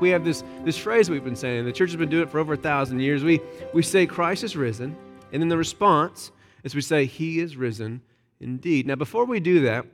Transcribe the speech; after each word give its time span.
we 0.00 0.10
have 0.10 0.24
this, 0.24 0.42
this 0.64 0.76
phrase 0.76 1.10
we've 1.10 1.24
been 1.24 1.36
saying. 1.36 1.64
The 1.64 1.72
church 1.72 1.90
has 1.90 1.96
been 1.96 2.08
doing 2.08 2.24
it 2.24 2.30
for 2.30 2.38
over 2.38 2.54
a 2.54 2.56
thousand 2.56 3.00
years. 3.00 3.24
We, 3.24 3.40
we 3.72 3.82
say, 3.82 4.06
Christ 4.06 4.44
is 4.44 4.56
risen. 4.56 4.96
And 5.32 5.42
then 5.42 5.48
the 5.48 5.56
response 5.56 6.30
is 6.64 6.74
we 6.74 6.80
say, 6.80 7.04
He 7.04 7.40
is 7.40 7.56
risen 7.56 8.02
indeed. 8.40 8.86
Now, 8.86 8.94
before 8.94 9.24
we 9.24 9.40
do 9.40 9.62
that, 9.62 9.86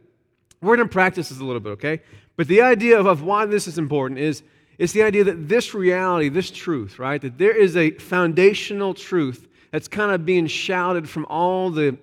we're 0.61 0.77
going 0.77 0.89
to 0.89 0.93
practice 0.93 1.29
this 1.29 1.41
a 1.41 1.45
little 1.45 1.61
bit, 1.61 1.71
okay? 1.71 2.01
But 2.37 2.49
the 2.49 2.63
idea 2.63 2.99
of, 2.99 3.07
of 3.07 3.23
why 3.23 3.47
this 3.47 3.67
is 3.69 3.79
important 3.79 4.21
is 4.21 4.43
it's 4.79 4.93
the 4.93 5.03
idea 5.03 5.25
that 5.25 5.49
this 5.49 5.75
reality, 5.75 6.29
this 6.29 6.51
truth, 6.51 6.99
right? 6.99 7.21
That 7.21 7.39
there 7.39 7.57
is 7.57 7.77
a 7.77 7.91
foundational 7.93 8.95
truth 8.95 9.47
that's 9.71 9.89
kind 9.89 10.13
of 10.13 10.25
being 10.25 10.47
shouted 10.47 11.09
from 11.09 11.27
all 11.27 11.71
the 11.71 11.97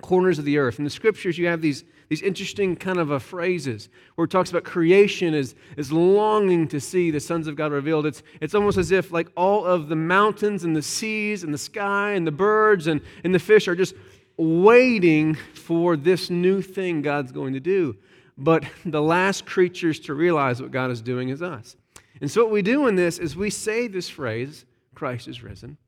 corners 0.00 0.38
of 0.38 0.44
the 0.44 0.58
earth. 0.58 0.78
In 0.78 0.84
the 0.84 0.90
scriptures, 0.90 1.38
you 1.38 1.46
have 1.46 1.62
these, 1.62 1.84
these 2.14 2.22
interesting 2.22 2.76
kind 2.76 2.98
of 2.98 3.10
uh, 3.10 3.18
phrases 3.18 3.88
where 4.14 4.26
it 4.26 4.30
talks 4.30 4.48
about 4.48 4.62
creation 4.62 5.34
is, 5.34 5.56
is 5.76 5.90
longing 5.90 6.68
to 6.68 6.78
see 6.78 7.10
the 7.10 7.18
sons 7.18 7.48
of 7.48 7.56
God 7.56 7.72
revealed. 7.72 8.06
It's, 8.06 8.22
it's 8.40 8.54
almost 8.54 8.78
as 8.78 8.92
if 8.92 9.10
like 9.10 9.26
all 9.36 9.64
of 9.64 9.88
the 9.88 9.96
mountains 9.96 10.62
and 10.62 10.76
the 10.76 10.82
seas 10.82 11.42
and 11.42 11.52
the 11.52 11.58
sky 11.58 12.12
and 12.12 12.24
the 12.24 12.30
birds 12.30 12.86
and, 12.86 13.00
and 13.24 13.34
the 13.34 13.40
fish 13.40 13.66
are 13.66 13.74
just 13.74 13.96
waiting 14.36 15.34
for 15.54 15.96
this 15.96 16.30
new 16.30 16.62
thing 16.62 17.02
God's 17.02 17.32
going 17.32 17.54
to 17.54 17.60
do. 17.60 17.96
But 18.38 18.62
the 18.84 19.02
last 19.02 19.44
creatures 19.44 19.98
to 20.00 20.14
realize 20.14 20.62
what 20.62 20.70
God 20.70 20.92
is 20.92 21.00
doing 21.00 21.30
is 21.30 21.42
us. 21.42 21.74
And 22.20 22.30
so 22.30 22.44
what 22.44 22.52
we 22.52 22.62
do 22.62 22.86
in 22.86 22.94
this 22.94 23.18
is 23.18 23.34
we 23.34 23.50
say 23.50 23.88
this 23.88 24.08
phrase, 24.08 24.64
Christ 24.94 25.26
is 25.26 25.42
risen. 25.42 25.78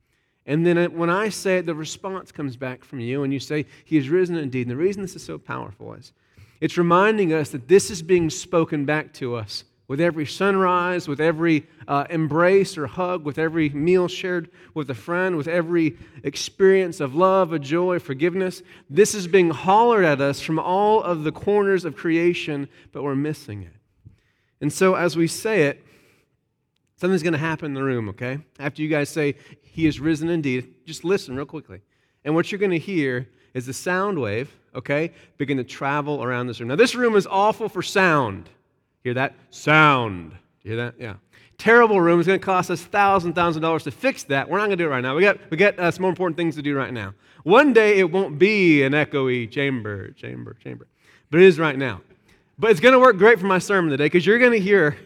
And 0.47 0.65
then 0.65 0.97
when 0.97 1.11
I 1.11 1.29
say 1.29 1.59
it, 1.59 1.67
the 1.67 1.75
response 1.75 2.31
comes 2.31 2.57
back 2.57 2.85
from 2.85 3.01
you, 3.01 3.25
and 3.25 3.33
you 3.33 3.41
say, 3.41 3.67
He 3.85 3.97
is 3.97 4.09
risen 4.09 4.37
indeed. 4.37 4.69
And 4.69 4.71
the 4.71 4.77
reason 4.77 5.03
this 5.03 5.17
is 5.17 5.25
so 5.25 5.39
powerful 5.39 5.95
is 5.95 6.13
it's 6.61 6.79
reminding 6.79 7.33
us 7.33 7.51
that 7.51 7.69
this 7.69 7.91
is 7.91 8.03
being 8.03 8.31
spoken 8.31 8.85
back 8.85 9.13
to 9.15 9.35
us 9.35 9.65
with 9.89 10.01
every 10.01 10.27
sunrise, 10.27 11.07
with 11.07 11.21
every 11.21 11.67
uh, 11.87 12.05
embrace 12.11 12.77
or 12.77 12.87
hug, 12.87 13.25
with 13.25 13.39
every 13.39 13.69
meal 13.69 14.09
shared 14.09 14.51
with 14.75 14.91
a 14.91 14.95
friend, 14.95 15.37
with 15.37 15.47
every 15.47 15.97
experience 16.25 17.01
of 17.01 17.15
love, 17.15 17.53
of 17.53 17.61
joy, 17.61 17.99
forgiveness. 17.99 18.63
This 18.91 19.15
is 19.15 19.29
being 19.29 19.51
hollered 19.51 20.05
at 20.05 20.21
us 20.21 20.41
from 20.41 20.59
all 20.59 21.03
of 21.03 21.23
the 21.23 21.33
corners 21.33 21.85
of 21.85 21.97
creation, 21.97 22.69
but 22.91 23.05
we're 23.05 23.15
missing 23.15 23.63
it. 23.63 23.73
And 24.61 24.73
so 24.73 24.95
as 24.95 25.17
we 25.17 25.29
say 25.29 25.63
it, 25.63 25.86
something's 26.97 27.23
going 27.23 27.33
to 27.33 27.39
happen 27.39 27.67
in 27.67 27.75
the 27.75 27.83
room, 27.83 28.09
okay? 28.11 28.39
After 28.59 28.83
you 28.83 28.89
guys 28.89 29.09
say, 29.09 29.37
he 29.63 29.87
is 29.87 30.01
risen 30.01 30.29
indeed. 30.29 30.75
Just 30.85 31.05
listen 31.05 31.37
real 31.37 31.47
quickly. 31.47 31.81
And 32.25 32.35
what 32.35 32.51
you're 32.51 32.59
going 32.59 32.71
to 32.73 32.79
hear 32.79 33.29
is 33.55 33.67
the 33.67 33.73
sound 33.73 34.19
wave, 34.19 34.55
okay, 34.75 35.13
begin 35.39 35.57
to 35.57 35.65
travel 35.65 36.23
around 36.23 36.47
this 36.47 36.61
room. 36.61 36.69
Now, 36.69 36.77
this 36.77 36.95
room 36.95 37.17
is 37.17 37.27
awful 37.27 37.69
for 37.69 37.83
sound. 37.83 38.51
Hear 39.05 39.15
that? 39.15 39.35
Sound. 39.51 40.33
You 40.63 40.73
hear 40.73 40.77
that? 40.77 40.95
Yeah. 40.99 41.15
Terrible 41.59 42.01
room. 42.01 42.21
It's 42.21 42.27
going 42.27 42.39
to 42.39 42.45
cost 42.45 42.71
us 42.71 42.83
thousand, 42.83 43.35
thousand 43.35 43.63
dollars 43.63 43.85
to 43.85 43.91
fix 43.91 44.25
that. 44.25 44.49
We're 44.49 44.59
not 44.59 44.67
going 44.67 44.79
to 44.79 44.85
do 44.85 44.89
it 44.89 44.91
right 44.91 45.01
now. 45.01 45.15
We 45.15 45.23
got, 45.23 45.39
we 45.51 45.57
got 45.57 45.79
uh, 45.79 45.91
some 45.91 46.03
more 46.03 46.11
important 46.11 46.37
things 46.37 46.57
to 46.57 46.63
do 46.63 46.77
right 46.77 46.93
now. 46.93 47.15
One 47.45 47.73
day 47.73 47.99
it 47.99 48.11
won't 48.11 48.39
be 48.39 48.83
an 48.83 48.93
echoey 48.93 49.51
chamber, 49.51 50.11
chamber, 50.11 50.55
chamber, 50.63 50.87
but 51.31 51.41
it 51.41 51.47
is 51.47 51.59
right 51.59 51.79
now. 51.79 52.01
But 52.59 52.73
it's 52.73 52.81
going 52.81 52.93
to 52.93 52.99
work 52.99 53.17
great 53.19 53.39
for 53.39 53.47
my 53.47 53.59
sermon 53.59 53.91
today 53.91 54.07
because 54.07 54.27
you're 54.27 54.39
going 54.39 54.53
to 54.53 54.61
hear 54.61 54.99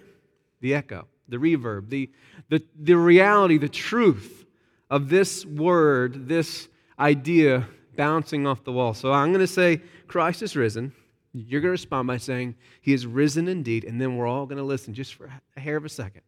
the 0.60 0.74
echo, 0.74 1.06
the 1.30 1.36
reverb, 1.36 1.88
the, 1.88 2.10
the, 2.48 2.62
the 2.78 2.94
reality, 2.94 3.58
the 3.58 3.68
truth 3.68 4.44
of 4.90 5.08
this 5.08 5.46
word, 5.46 6.28
this 6.28 6.68
idea 6.98 7.66
bouncing 7.96 8.46
off 8.46 8.64
the 8.64 8.72
wall. 8.72 8.94
So 8.94 9.12
I'm 9.12 9.28
going 9.28 9.40
to 9.40 9.46
say, 9.46 9.80
Christ 10.08 10.42
is 10.42 10.56
risen. 10.56 10.92
You're 11.32 11.60
going 11.60 11.68
to 11.68 11.72
respond 11.72 12.08
by 12.08 12.16
saying, 12.16 12.56
He 12.80 12.92
is 12.92 13.06
risen 13.06 13.46
indeed. 13.46 13.84
And 13.84 14.00
then 14.00 14.16
we're 14.16 14.26
all 14.26 14.46
going 14.46 14.58
to 14.58 14.64
listen 14.64 14.94
just 14.94 15.14
for 15.14 15.30
a 15.56 15.60
hair 15.60 15.76
of 15.76 15.84
a 15.84 15.88
second. 15.88 16.22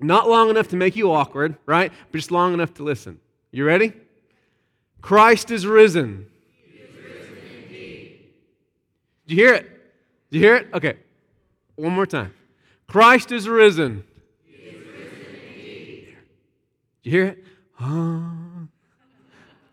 Not 0.00 0.28
long 0.28 0.48
enough 0.48 0.68
to 0.68 0.76
make 0.76 0.96
you 0.96 1.12
awkward, 1.12 1.56
right? 1.66 1.92
But 2.10 2.18
just 2.18 2.30
long 2.30 2.54
enough 2.54 2.72
to 2.74 2.82
listen. 2.82 3.20
You 3.50 3.66
ready? 3.66 3.92
Christ 5.02 5.50
is 5.50 5.66
risen. 5.66 6.26
Is 6.72 6.94
risen 6.94 7.34
Did 9.26 9.36
you 9.36 9.36
hear 9.36 9.54
it? 9.54 9.62
Did 10.30 10.38
you 10.38 10.40
hear 10.40 10.56
it? 10.56 10.68
Okay. 10.72 10.96
One 11.76 11.92
more 11.92 12.06
time. 12.06 12.32
Christ 12.90 13.30
is 13.30 13.48
risen. 13.48 14.02
Is 14.48 14.74
risen 14.74 14.84
Did 15.54 16.16
you 17.04 17.10
hear 17.12 17.26
it? 17.26 17.44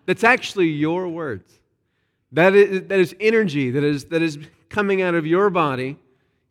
That's 0.05 0.23
actually 0.23 0.67
your 0.67 1.07
words. 1.07 1.51
That 2.31 2.53
is, 2.53 2.87
that 2.87 2.99
is 2.99 3.15
energy 3.19 3.71
that 3.71 3.83
is, 3.83 4.05
that 4.05 4.21
is 4.21 4.37
coming 4.69 5.01
out 5.01 5.15
of 5.15 5.25
your 5.25 5.49
body, 5.49 5.97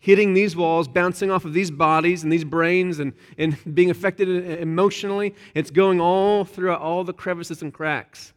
hitting 0.00 0.34
these 0.34 0.56
walls, 0.56 0.88
bouncing 0.88 1.30
off 1.30 1.44
of 1.44 1.52
these 1.52 1.70
bodies 1.70 2.24
and 2.24 2.32
these 2.32 2.42
brains, 2.42 2.98
and, 2.98 3.12
and 3.38 3.56
being 3.72 3.90
affected 3.90 4.28
emotionally. 4.58 5.36
It's 5.54 5.70
going 5.70 6.00
all 6.00 6.44
throughout 6.44 6.80
all 6.80 7.04
the 7.04 7.12
crevices 7.12 7.62
and 7.62 7.72
cracks 7.72 8.32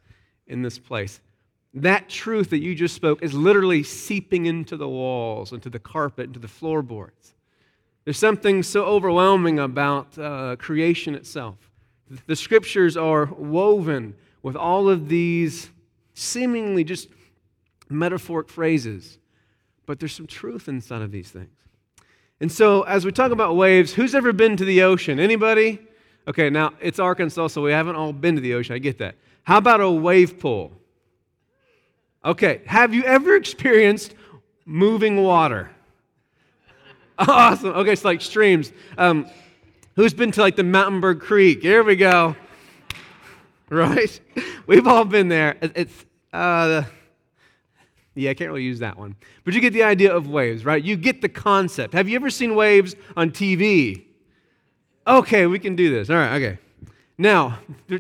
in 0.46 0.62
this 0.62 0.78
place. 0.78 1.20
That 1.74 2.10
truth 2.10 2.52
that 2.52 2.60
you 2.60 2.76
just 2.76 2.94
spoke 2.94 3.24
is 3.24 3.34
literally 3.34 3.82
seeping 3.82 4.46
into 4.46 4.78
the 4.78 4.88
walls, 4.88 5.52
into 5.52 5.72
the 5.72 5.80
carpet, 5.80 6.28
into 6.28 6.40
the 6.40 6.48
floorboards. 6.48 7.34
There's 8.06 8.18
something 8.18 8.64
so 8.64 8.86
overwhelming 8.86 9.60
about 9.60 10.18
uh, 10.18 10.56
creation 10.58 11.16
itself. 11.16 11.58
The 12.26 12.36
scriptures 12.36 12.98
are 12.98 13.26
woven 13.26 14.16
with 14.42 14.56
all 14.56 14.90
of 14.90 15.10
these 15.10 15.70
seemingly 16.14 16.84
just 16.84 17.10
metaphoric 17.90 18.50
phrases, 18.50 19.20
but 19.86 20.00
there's 20.00 20.14
some 20.14 20.28
truth 20.28 20.68
inside 20.68 21.02
of 21.02 21.12
these 21.12 21.30
things. 21.30 21.50
And 22.40 22.52
so, 22.52 22.84
as 22.84 23.06
we 23.06 23.12
talk 23.12 23.32
about 23.32 23.56
waves, 23.56 23.94
who's 23.94 24.16
ever 24.16 24.32
been 24.32 24.56
to 24.58 24.66
the 24.66 24.84
ocean? 24.84 25.20
Anybody? 25.20 25.80
Okay, 26.28 26.50
now 26.50 26.74
it's 26.80 27.00
Arkansas, 27.00 27.48
so 27.48 27.62
we 27.62 27.72
haven't 27.72 27.96
all 27.96 28.14
been 28.14 28.36
to 28.36 28.42
the 28.42 28.54
ocean. 28.54 28.76
I 28.76 28.80
get 28.80 28.98
that. 29.00 29.16
How 29.44 29.58
about 29.58 29.82
a 29.82 29.90
wave 29.90 30.40
pool? 30.40 30.72
Okay, 32.24 32.62
have 32.66 32.94
you 32.94 33.04
ever 33.04 33.36
experienced 33.36 34.14
moving 34.66 35.24
water? 35.24 35.72
Awesome. 37.20 37.70
Okay, 37.70 37.92
it's 37.92 38.06
like 38.06 38.22
streams. 38.22 38.72
Um, 38.98 39.30
Who's 40.00 40.14
been 40.14 40.32
to 40.32 40.40
like 40.40 40.56
the 40.56 40.64
Mountainburg 40.64 41.20
Creek? 41.20 41.62
Here 41.62 41.84
we 41.84 41.98
go. 41.98 42.38
Right? 43.70 44.18
We've 44.66 44.88
all 44.88 45.04
been 45.04 45.28
there. 45.28 45.58
It's, 45.62 46.06
uh, 46.32 46.84
yeah, 48.16 48.30
I 48.30 48.34
can't 48.34 48.50
really 48.50 48.64
use 48.64 48.80
that 48.80 48.98
one. 48.98 49.18
But 49.44 49.56
you 49.56 49.60
get 49.60 49.74
the 49.74 49.84
idea 49.84 50.16
of 50.16 50.30
waves, 50.30 50.64
right? 50.64 50.82
You 50.82 50.96
get 50.96 51.22
the 51.22 51.28
concept. 51.28 51.94
Have 51.94 52.08
you 52.08 52.16
ever 52.16 52.30
seen 52.30 52.56
waves 52.56 52.96
on 53.18 53.32
TV? 53.32 54.06
Okay, 55.06 55.48
we 55.48 55.60
can 55.60 55.76
do 55.76 55.94
this. 55.94 56.10
All 56.10 56.16
right, 56.16 56.42
okay. 56.42 56.60
Now, 57.18 57.60
there, 57.88 58.00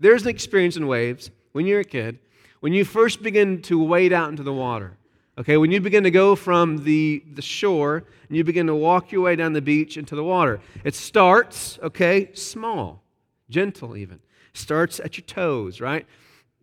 there's 0.00 0.22
an 0.22 0.30
experience 0.30 0.76
in 0.76 0.88
waves 0.88 1.30
when 1.52 1.64
you're 1.64 1.78
a 1.78 1.84
kid, 1.84 2.18
when 2.58 2.72
you 2.72 2.84
first 2.84 3.22
begin 3.22 3.62
to 3.62 3.80
wade 3.80 4.12
out 4.12 4.30
into 4.30 4.42
the 4.42 4.52
water. 4.52 4.96
Okay, 5.38 5.58
when 5.58 5.70
you 5.70 5.82
begin 5.82 6.04
to 6.04 6.10
go 6.10 6.34
from 6.34 6.82
the, 6.84 7.22
the 7.34 7.42
shore 7.42 8.04
and 8.28 8.36
you 8.36 8.42
begin 8.42 8.66
to 8.68 8.74
walk 8.74 9.12
your 9.12 9.20
way 9.20 9.36
down 9.36 9.52
the 9.52 9.60
beach 9.60 9.98
into 9.98 10.16
the 10.16 10.24
water, 10.24 10.60
it 10.82 10.94
starts, 10.94 11.78
okay, 11.82 12.30
small, 12.32 13.02
gentle 13.50 13.98
even. 13.98 14.18
Starts 14.54 14.98
at 14.98 15.18
your 15.18 15.26
toes, 15.26 15.78
right? 15.78 16.06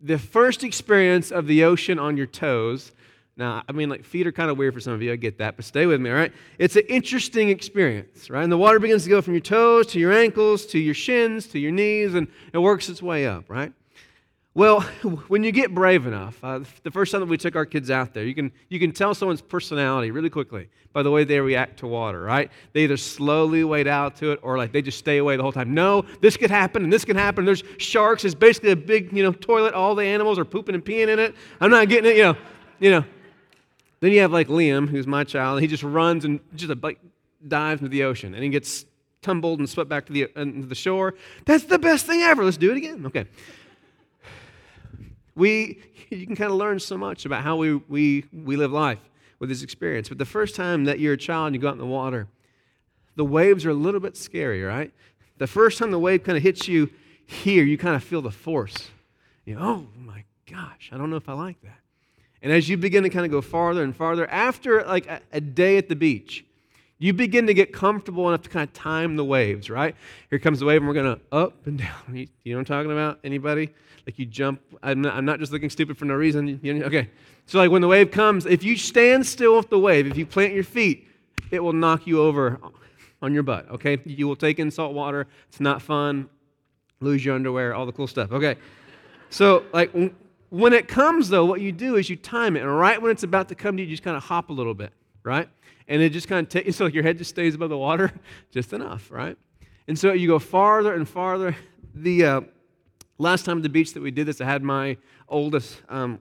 The 0.00 0.18
first 0.18 0.64
experience 0.64 1.30
of 1.30 1.46
the 1.46 1.62
ocean 1.62 2.00
on 2.00 2.16
your 2.16 2.26
toes. 2.26 2.90
Now, 3.36 3.62
I 3.68 3.72
mean, 3.72 3.88
like 3.88 4.04
feet 4.04 4.26
are 4.26 4.32
kind 4.32 4.50
of 4.50 4.58
weird 4.58 4.74
for 4.74 4.80
some 4.80 4.92
of 4.92 5.00
you, 5.00 5.12
I 5.12 5.16
get 5.16 5.38
that, 5.38 5.54
but 5.54 5.64
stay 5.64 5.86
with 5.86 6.00
me, 6.00 6.10
all 6.10 6.16
right? 6.16 6.32
It's 6.58 6.74
an 6.74 6.84
interesting 6.88 7.50
experience, 7.50 8.28
right? 8.28 8.42
And 8.42 8.50
the 8.50 8.58
water 8.58 8.80
begins 8.80 9.04
to 9.04 9.08
go 9.08 9.22
from 9.22 9.34
your 9.34 9.40
toes 9.40 9.86
to 9.88 10.00
your 10.00 10.12
ankles 10.12 10.66
to 10.66 10.80
your 10.80 10.94
shins 10.94 11.46
to 11.48 11.60
your 11.60 11.70
knees, 11.70 12.14
and 12.14 12.26
it 12.52 12.58
works 12.58 12.88
its 12.88 13.00
way 13.00 13.24
up, 13.24 13.48
right? 13.48 13.72
Well, 14.54 14.80
when 15.28 15.42
you 15.42 15.52
get 15.52 15.74
brave 15.74 16.06
enough, 16.06 16.38
uh, 16.42 16.60
the 16.82 16.90
first 16.90 17.12
time 17.12 17.20
that 17.20 17.28
we 17.28 17.36
took 17.36 17.56
our 17.56 17.66
kids 17.66 17.90
out 17.90 18.14
there, 18.14 18.24
you 18.24 18.34
can, 18.34 18.52
you 18.68 18.78
can 18.78 18.92
tell 18.92 19.14
someone's 19.14 19.42
personality 19.42 20.10
really 20.10 20.30
quickly 20.30 20.68
by 20.92 21.02
the 21.02 21.10
way 21.10 21.24
they 21.24 21.40
react 21.40 21.80
to 21.80 21.88
water, 21.88 22.22
right? 22.22 22.52
They 22.72 22.84
either 22.84 22.96
slowly 22.96 23.64
wade 23.64 23.88
out 23.88 24.14
to 24.16 24.30
it 24.30 24.38
or 24.42 24.56
like 24.56 24.70
they 24.70 24.80
just 24.80 24.98
stay 24.98 25.18
away 25.18 25.36
the 25.36 25.42
whole 25.42 25.50
time. 25.50 25.74
No, 25.74 26.04
this 26.20 26.36
could 26.36 26.50
happen 26.50 26.84
and 26.84 26.92
this 26.92 27.04
can 27.04 27.16
happen. 27.16 27.44
There's 27.44 27.64
sharks. 27.78 28.24
It's 28.24 28.34
basically 28.34 28.70
a 28.70 28.76
big, 28.76 29.12
you 29.12 29.24
know, 29.24 29.32
toilet. 29.32 29.74
All 29.74 29.96
the 29.96 30.04
animals 30.04 30.38
are 30.38 30.44
pooping 30.44 30.74
and 30.74 30.84
peeing 30.84 31.08
in 31.08 31.18
it. 31.18 31.34
I'm 31.60 31.70
not 31.70 31.88
getting 31.88 32.12
it, 32.12 32.16
you 32.16 32.22
know, 32.22 32.36
you 32.78 32.90
know. 32.90 33.04
Then 33.98 34.12
you 34.12 34.20
have 34.20 34.32
like 34.32 34.46
Liam, 34.46 34.88
who's 34.88 35.06
my 35.06 35.24
child. 35.24 35.56
And 35.56 35.62
he 35.62 35.66
just 35.66 35.82
runs 35.82 36.24
and 36.24 36.38
just 36.54 36.72
like 36.80 37.00
dives 37.46 37.80
into 37.80 37.90
the 37.90 38.04
ocean 38.04 38.34
and 38.34 38.44
he 38.44 38.50
gets 38.50 38.84
tumbled 39.20 39.58
and 39.58 39.68
swept 39.68 39.90
back 39.90 40.06
to 40.06 40.12
the, 40.12 40.24
uh, 40.36 40.44
the 40.44 40.74
shore. 40.76 41.14
That's 41.44 41.64
the 41.64 41.78
best 41.78 42.06
thing 42.06 42.20
ever. 42.20 42.44
Let's 42.44 42.56
do 42.56 42.70
it 42.70 42.76
again. 42.76 43.06
Okay 43.06 43.26
we, 45.34 45.80
you 46.10 46.26
can 46.26 46.36
kind 46.36 46.50
of 46.50 46.56
learn 46.56 46.78
so 46.78 46.96
much 46.96 47.26
about 47.26 47.42
how 47.42 47.56
we, 47.56 47.74
we, 47.74 48.24
we 48.32 48.56
live 48.56 48.72
life 48.72 49.00
with 49.38 49.48
this 49.48 49.62
experience. 49.62 50.08
But 50.08 50.18
the 50.18 50.24
first 50.24 50.54
time 50.54 50.84
that 50.84 50.98
you're 50.98 51.14
a 51.14 51.18
child 51.18 51.48
and 51.48 51.54
you 51.56 51.60
go 51.60 51.68
out 51.68 51.74
in 51.74 51.78
the 51.78 51.86
water, 51.86 52.28
the 53.16 53.24
waves 53.24 53.64
are 53.64 53.70
a 53.70 53.74
little 53.74 54.00
bit 54.00 54.16
scary, 54.16 54.62
right? 54.62 54.92
The 55.38 55.46
first 55.46 55.78
time 55.78 55.90
the 55.90 55.98
wave 55.98 56.24
kind 56.24 56.36
of 56.36 56.42
hits 56.42 56.68
you 56.68 56.90
here, 57.26 57.64
you 57.64 57.78
kind 57.78 57.96
of 57.96 58.04
feel 58.04 58.22
the 58.22 58.30
force. 58.30 58.90
You 59.44 59.56
know, 59.56 59.60
oh 59.62 59.86
my 59.98 60.24
gosh, 60.50 60.90
I 60.92 60.96
don't 60.96 61.10
know 61.10 61.16
if 61.16 61.28
I 61.28 61.34
like 61.34 61.60
that. 61.62 61.78
And 62.42 62.52
as 62.52 62.68
you 62.68 62.76
begin 62.76 63.02
to 63.04 63.08
kind 63.08 63.24
of 63.24 63.30
go 63.30 63.40
farther 63.40 63.82
and 63.82 63.96
farther, 63.96 64.28
after 64.30 64.84
like 64.84 65.06
a, 65.06 65.20
a 65.32 65.40
day 65.40 65.78
at 65.78 65.88
the 65.88 65.96
beach, 65.96 66.44
You 67.04 67.12
begin 67.12 67.46
to 67.48 67.52
get 67.52 67.70
comfortable 67.70 68.26
enough 68.28 68.40
to 68.44 68.48
kind 68.48 68.66
of 68.66 68.72
time 68.72 69.16
the 69.16 69.26
waves, 69.26 69.68
right? 69.68 69.94
Here 70.30 70.38
comes 70.38 70.60
the 70.60 70.64
wave, 70.64 70.78
and 70.78 70.88
we're 70.88 70.94
going 70.94 71.16
to 71.16 71.20
up 71.36 71.66
and 71.66 71.76
down. 71.86 72.14
You 72.14 72.26
know 72.46 72.56
what 72.56 72.60
I'm 72.60 72.64
talking 72.64 72.90
about? 72.90 73.18
Anybody? 73.22 73.74
Like 74.06 74.18
you 74.18 74.24
jump. 74.24 74.62
I'm 74.82 75.02
not, 75.02 75.14
I'm 75.14 75.26
not 75.26 75.38
just 75.38 75.52
looking 75.52 75.68
stupid 75.68 75.98
for 75.98 76.06
no 76.06 76.14
reason. 76.14 76.58
You 76.62 76.82
okay. 76.84 77.10
So, 77.44 77.58
like 77.58 77.70
when 77.70 77.82
the 77.82 77.88
wave 77.88 78.10
comes, 78.10 78.46
if 78.46 78.64
you 78.64 78.78
stand 78.78 79.26
still 79.26 79.54
with 79.58 79.68
the 79.68 79.78
wave, 79.78 80.06
if 80.06 80.16
you 80.16 80.24
plant 80.24 80.54
your 80.54 80.64
feet, 80.64 81.06
it 81.50 81.62
will 81.62 81.74
knock 81.74 82.06
you 82.06 82.22
over 82.22 82.58
on 83.20 83.34
your 83.34 83.42
butt, 83.42 83.70
okay? 83.72 83.98
You 84.06 84.26
will 84.26 84.34
take 84.34 84.58
in 84.58 84.70
salt 84.70 84.94
water. 84.94 85.26
It's 85.50 85.60
not 85.60 85.82
fun. 85.82 86.30
Lose 87.00 87.22
your 87.22 87.34
underwear, 87.34 87.74
all 87.74 87.84
the 87.84 87.92
cool 87.92 88.06
stuff, 88.06 88.32
okay? 88.32 88.56
So, 89.28 89.64
like, 89.74 89.92
when 90.48 90.72
it 90.72 90.88
comes, 90.88 91.28
though, 91.28 91.44
what 91.44 91.60
you 91.60 91.70
do 91.70 91.96
is 91.96 92.08
you 92.08 92.16
time 92.16 92.56
it, 92.56 92.60
and 92.60 92.78
right 92.78 93.00
when 93.02 93.10
it's 93.10 93.24
about 93.24 93.50
to 93.50 93.54
come 93.54 93.76
to 93.76 93.82
you, 93.82 93.88
you 93.90 93.94
just 93.94 94.02
kind 94.02 94.16
of 94.16 94.22
hop 94.22 94.48
a 94.48 94.54
little 94.54 94.72
bit, 94.72 94.90
right? 95.22 95.50
And 95.88 96.02
it 96.02 96.10
just 96.10 96.28
kind 96.28 96.46
of 96.46 96.50
takes, 96.50 96.76
so 96.76 96.86
your 96.86 97.02
head 97.02 97.18
just 97.18 97.30
stays 97.30 97.54
above 97.54 97.70
the 97.70 97.78
water 97.78 98.12
just 98.50 98.72
enough, 98.72 99.10
right? 99.10 99.36
And 99.86 99.98
so 99.98 100.12
you 100.12 100.28
go 100.28 100.38
farther 100.38 100.94
and 100.94 101.08
farther. 101.08 101.56
The 101.94 102.24
uh, 102.24 102.40
last 103.18 103.44
time 103.44 103.58
at 103.58 103.62
the 103.62 103.68
beach 103.68 103.92
that 103.94 104.02
we 104.02 104.10
did 104.10 104.26
this, 104.26 104.40
I 104.40 104.46
had 104.46 104.62
my 104.62 104.96
oldest 105.28 105.82
um, 105.88 106.20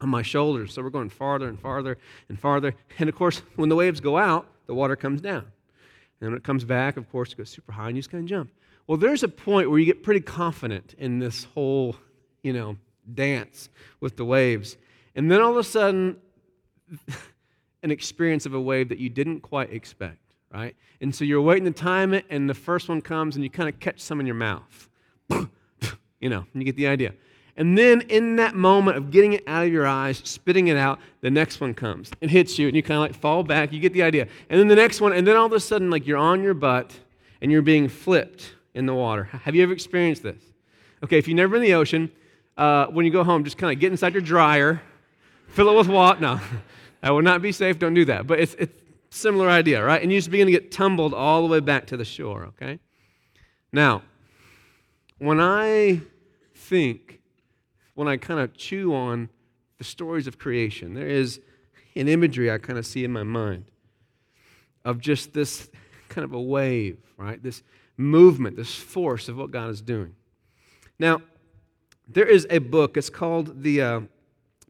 on 0.00 0.08
my 0.08 0.22
shoulders. 0.22 0.74
So 0.74 0.82
we're 0.82 0.90
going 0.90 1.10
farther 1.10 1.48
and 1.48 1.58
farther 1.58 1.98
and 2.28 2.38
farther. 2.38 2.74
And 2.98 3.08
of 3.08 3.14
course, 3.14 3.42
when 3.56 3.68
the 3.68 3.76
waves 3.76 4.00
go 4.00 4.18
out, 4.18 4.46
the 4.66 4.74
water 4.74 4.96
comes 4.96 5.20
down. 5.20 5.46
And 6.20 6.30
when 6.30 6.36
it 6.36 6.44
comes 6.44 6.64
back, 6.64 6.96
of 6.96 7.10
course, 7.10 7.32
it 7.32 7.38
goes 7.38 7.50
super 7.50 7.72
high 7.72 7.88
and 7.88 7.96
you 7.96 8.02
just 8.02 8.10
kind 8.10 8.24
of 8.24 8.28
jump. 8.28 8.50
Well, 8.86 8.98
there's 8.98 9.22
a 9.22 9.28
point 9.28 9.70
where 9.70 9.78
you 9.78 9.86
get 9.86 10.02
pretty 10.02 10.20
confident 10.20 10.94
in 10.98 11.18
this 11.18 11.44
whole, 11.44 11.96
you 12.42 12.52
know, 12.52 12.76
dance 13.14 13.68
with 14.00 14.16
the 14.16 14.24
waves. 14.24 14.76
And 15.14 15.30
then 15.30 15.40
all 15.40 15.52
of 15.52 15.56
a 15.56 15.64
sudden, 15.64 16.16
an 17.82 17.90
experience 17.90 18.46
of 18.46 18.54
a 18.54 18.60
wave 18.60 18.88
that 18.88 18.98
you 18.98 19.08
didn't 19.08 19.40
quite 19.40 19.72
expect, 19.72 20.34
right? 20.52 20.76
And 21.00 21.14
so 21.14 21.24
you're 21.24 21.40
waiting 21.40 21.64
to 21.64 21.70
time 21.70 22.14
it, 22.14 22.24
and 22.30 22.48
the 22.48 22.54
first 22.54 22.88
one 22.88 23.00
comes, 23.00 23.36
and 23.36 23.44
you 23.44 23.50
kind 23.50 23.68
of 23.68 23.80
catch 23.80 24.00
some 24.00 24.20
in 24.20 24.26
your 24.26 24.34
mouth. 24.34 24.88
you 26.20 26.28
know, 26.28 26.44
you 26.54 26.64
get 26.64 26.76
the 26.76 26.86
idea. 26.86 27.12
And 27.56 27.76
then 27.76 28.02
in 28.02 28.36
that 28.36 28.54
moment 28.54 28.96
of 28.96 29.10
getting 29.10 29.34
it 29.34 29.44
out 29.46 29.66
of 29.66 29.72
your 29.72 29.86
eyes, 29.86 30.22
spitting 30.24 30.68
it 30.68 30.76
out, 30.76 30.98
the 31.20 31.30
next 31.30 31.60
one 31.60 31.74
comes 31.74 32.10
and 32.22 32.30
hits 32.30 32.58
you, 32.58 32.68
and 32.68 32.76
you 32.76 32.82
kind 32.82 32.96
of 32.96 33.02
like 33.02 33.14
fall 33.14 33.42
back. 33.42 33.72
You 33.72 33.80
get 33.80 33.92
the 33.92 34.02
idea. 34.02 34.28
And 34.48 34.58
then 34.58 34.68
the 34.68 34.76
next 34.76 35.00
one, 35.00 35.12
and 35.12 35.26
then 35.26 35.36
all 35.36 35.46
of 35.46 35.52
a 35.52 35.60
sudden, 35.60 35.90
like 35.90 36.06
you're 36.06 36.18
on 36.18 36.42
your 36.42 36.54
butt 36.54 36.98
and 37.42 37.50
you're 37.50 37.62
being 37.62 37.88
flipped 37.88 38.54
in 38.74 38.86
the 38.86 38.94
water. 38.94 39.24
Have 39.24 39.54
you 39.54 39.62
ever 39.62 39.72
experienced 39.72 40.22
this? 40.22 40.42
Okay, 41.02 41.18
if 41.18 41.26
you've 41.26 41.36
never 41.36 41.52
been 41.52 41.62
in 41.62 41.68
the 41.68 41.74
ocean, 41.74 42.10
uh, 42.56 42.86
when 42.86 43.04
you 43.04 43.12
go 43.12 43.24
home, 43.24 43.44
just 43.44 43.58
kind 43.58 43.72
of 43.72 43.80
get 43.80 43.90
inside 43.90 44.12
your 44.12 44.22
dryer, 44.22 44.82
fill 45.48 45.70
it 45.70 45.76
with 45.76 45.88
water. 45.88 46.20
No, 46.20 46.40
that 47.02 47.10
would 47.10 47.24
not 47.24 47.42
be 47.42 47.52
safe. 47.52 47.78
Don't 47.78 47.94
do 47.94 48.04
that. 48.06 48.26
But 48.26 48.40
it's, 48.40 48.54
it's 48.58 48.80
similar 49.10 49.48
idea, 49.48 49.84
right? 49.84 50.00
And 50.00 50.10
you're 50.10 50.18
just 50.18 50.30
begin 50.30 50.46
to 50.46 50.52
get 50.52 50.70
tumbled 50.70 51.14
all 51.14 51.42
the 51.42 51.48
way 51.48 51.60
back 51.60 51.86
to 51.88 51.96
the 51.96 52.04
shore, 52.04 52.44
okay? 52.46 52.78
Now, 53.72 54.02
when 55.18 55.40
I 55.40 56.02
think, 56.54 57.20
when 57.94 58.08
I 58.08 58.16
kind 58.16 58.40
of 58.40 58.56
chew 58.56 58.94
on 58.94 59.28
the 59.78 59.84
stories 59.84 60.26
of 60.26 60.38
creation, 60.38 60.94
there 60.94 61.08
is 61.08 61.40
an 61.96 62.08
imagery 62.08 62.50
I 62.50 62.58
kind 62.58 62.78
of 62.78 62.86
see 62.86 63.04
in 63.04 63.12
my 63.12 63.22
mind 63.22 63.64
of 64.84 65.00
just 65.00 65.32
this 65.32 65.68
kind 66.08 66.24
of 66.24 66.32
a 66.32 66.40
wave, 66.40 66.98
right? 67.16 67.42
This 67.42 67.62
movement, 67.96 68.56
this 68.56 68.74
force 68.74 69.28
of 69.28 69.36
what 69.36 69.50
God 69.50 69.70
is 69.70 69.80
doing. 69.82 70.14
Now, 70.98 71.22
there 72.08 72.26
is 72.26 72.46
a 72.50 72.58
book, 72.58 72.96
it's 72.96 73.10
called 73.10 73.62
The 73.62 73.82
uh, 73.82 74.00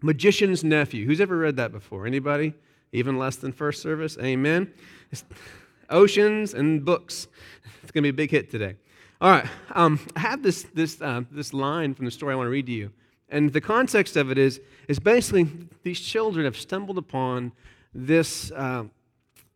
Magician's 0.02 0.64
Nephew. 0.64 1.06
Who's 1.06 1.20
ever 1.20 1.36
read 1.36 1.56
that 1.56 1.72
before? 1.72 2.06
Anybody? 2.06 2.54
Even 2.92 3.18
less 3.18 3.36
than 3.36 3.52
first 3.52 3.82
service? 3.82 4.18
Amen. 4.20 4.72
It's 5.10 5.24
oceans 5.88 6.54
and 6.54 6.84
books. 6.84 7.28
It's 7.82 7.92
going 7.92 8.04
to 8.04 8.12
be 8.12 8.14
a 8.14 8.24
big 8.24 8.30
hit 8.30 8.50
today. 8.50 8.76
All 9.20 9.30
right. 9.30 9.46
Um, 9.74 9.98
I 10.14 10.20
have 10.20 10.42
this, 10.44 10.62
this, 10.74 11.00
uh, 11.00 11.22
this 11.30 11.52
line 11.52 11.94
from 11.94 12.04
the 12.04 12.10
story 12.10 12.34
I 12.34 12.36
want 12.36 12.46
to 12.46 12.50
read 12.50 12.66
to 12.66 12.72
you. 12.72 12.92
And 13.30 13.52
the 13.52 13.60
context 13.60 14.16
of 14.16 14.30
it 14.30 14.38
is, 14.38 14.60
is 14.86 15.00
basically 15.00 15.48
these 15.82 15.98
children 15.98 16.44
have 16.44 16.56
stumbled 16.56 16.98
upon 16.98 17.52
this, 17.92 18.52
uh, 18.52 18.84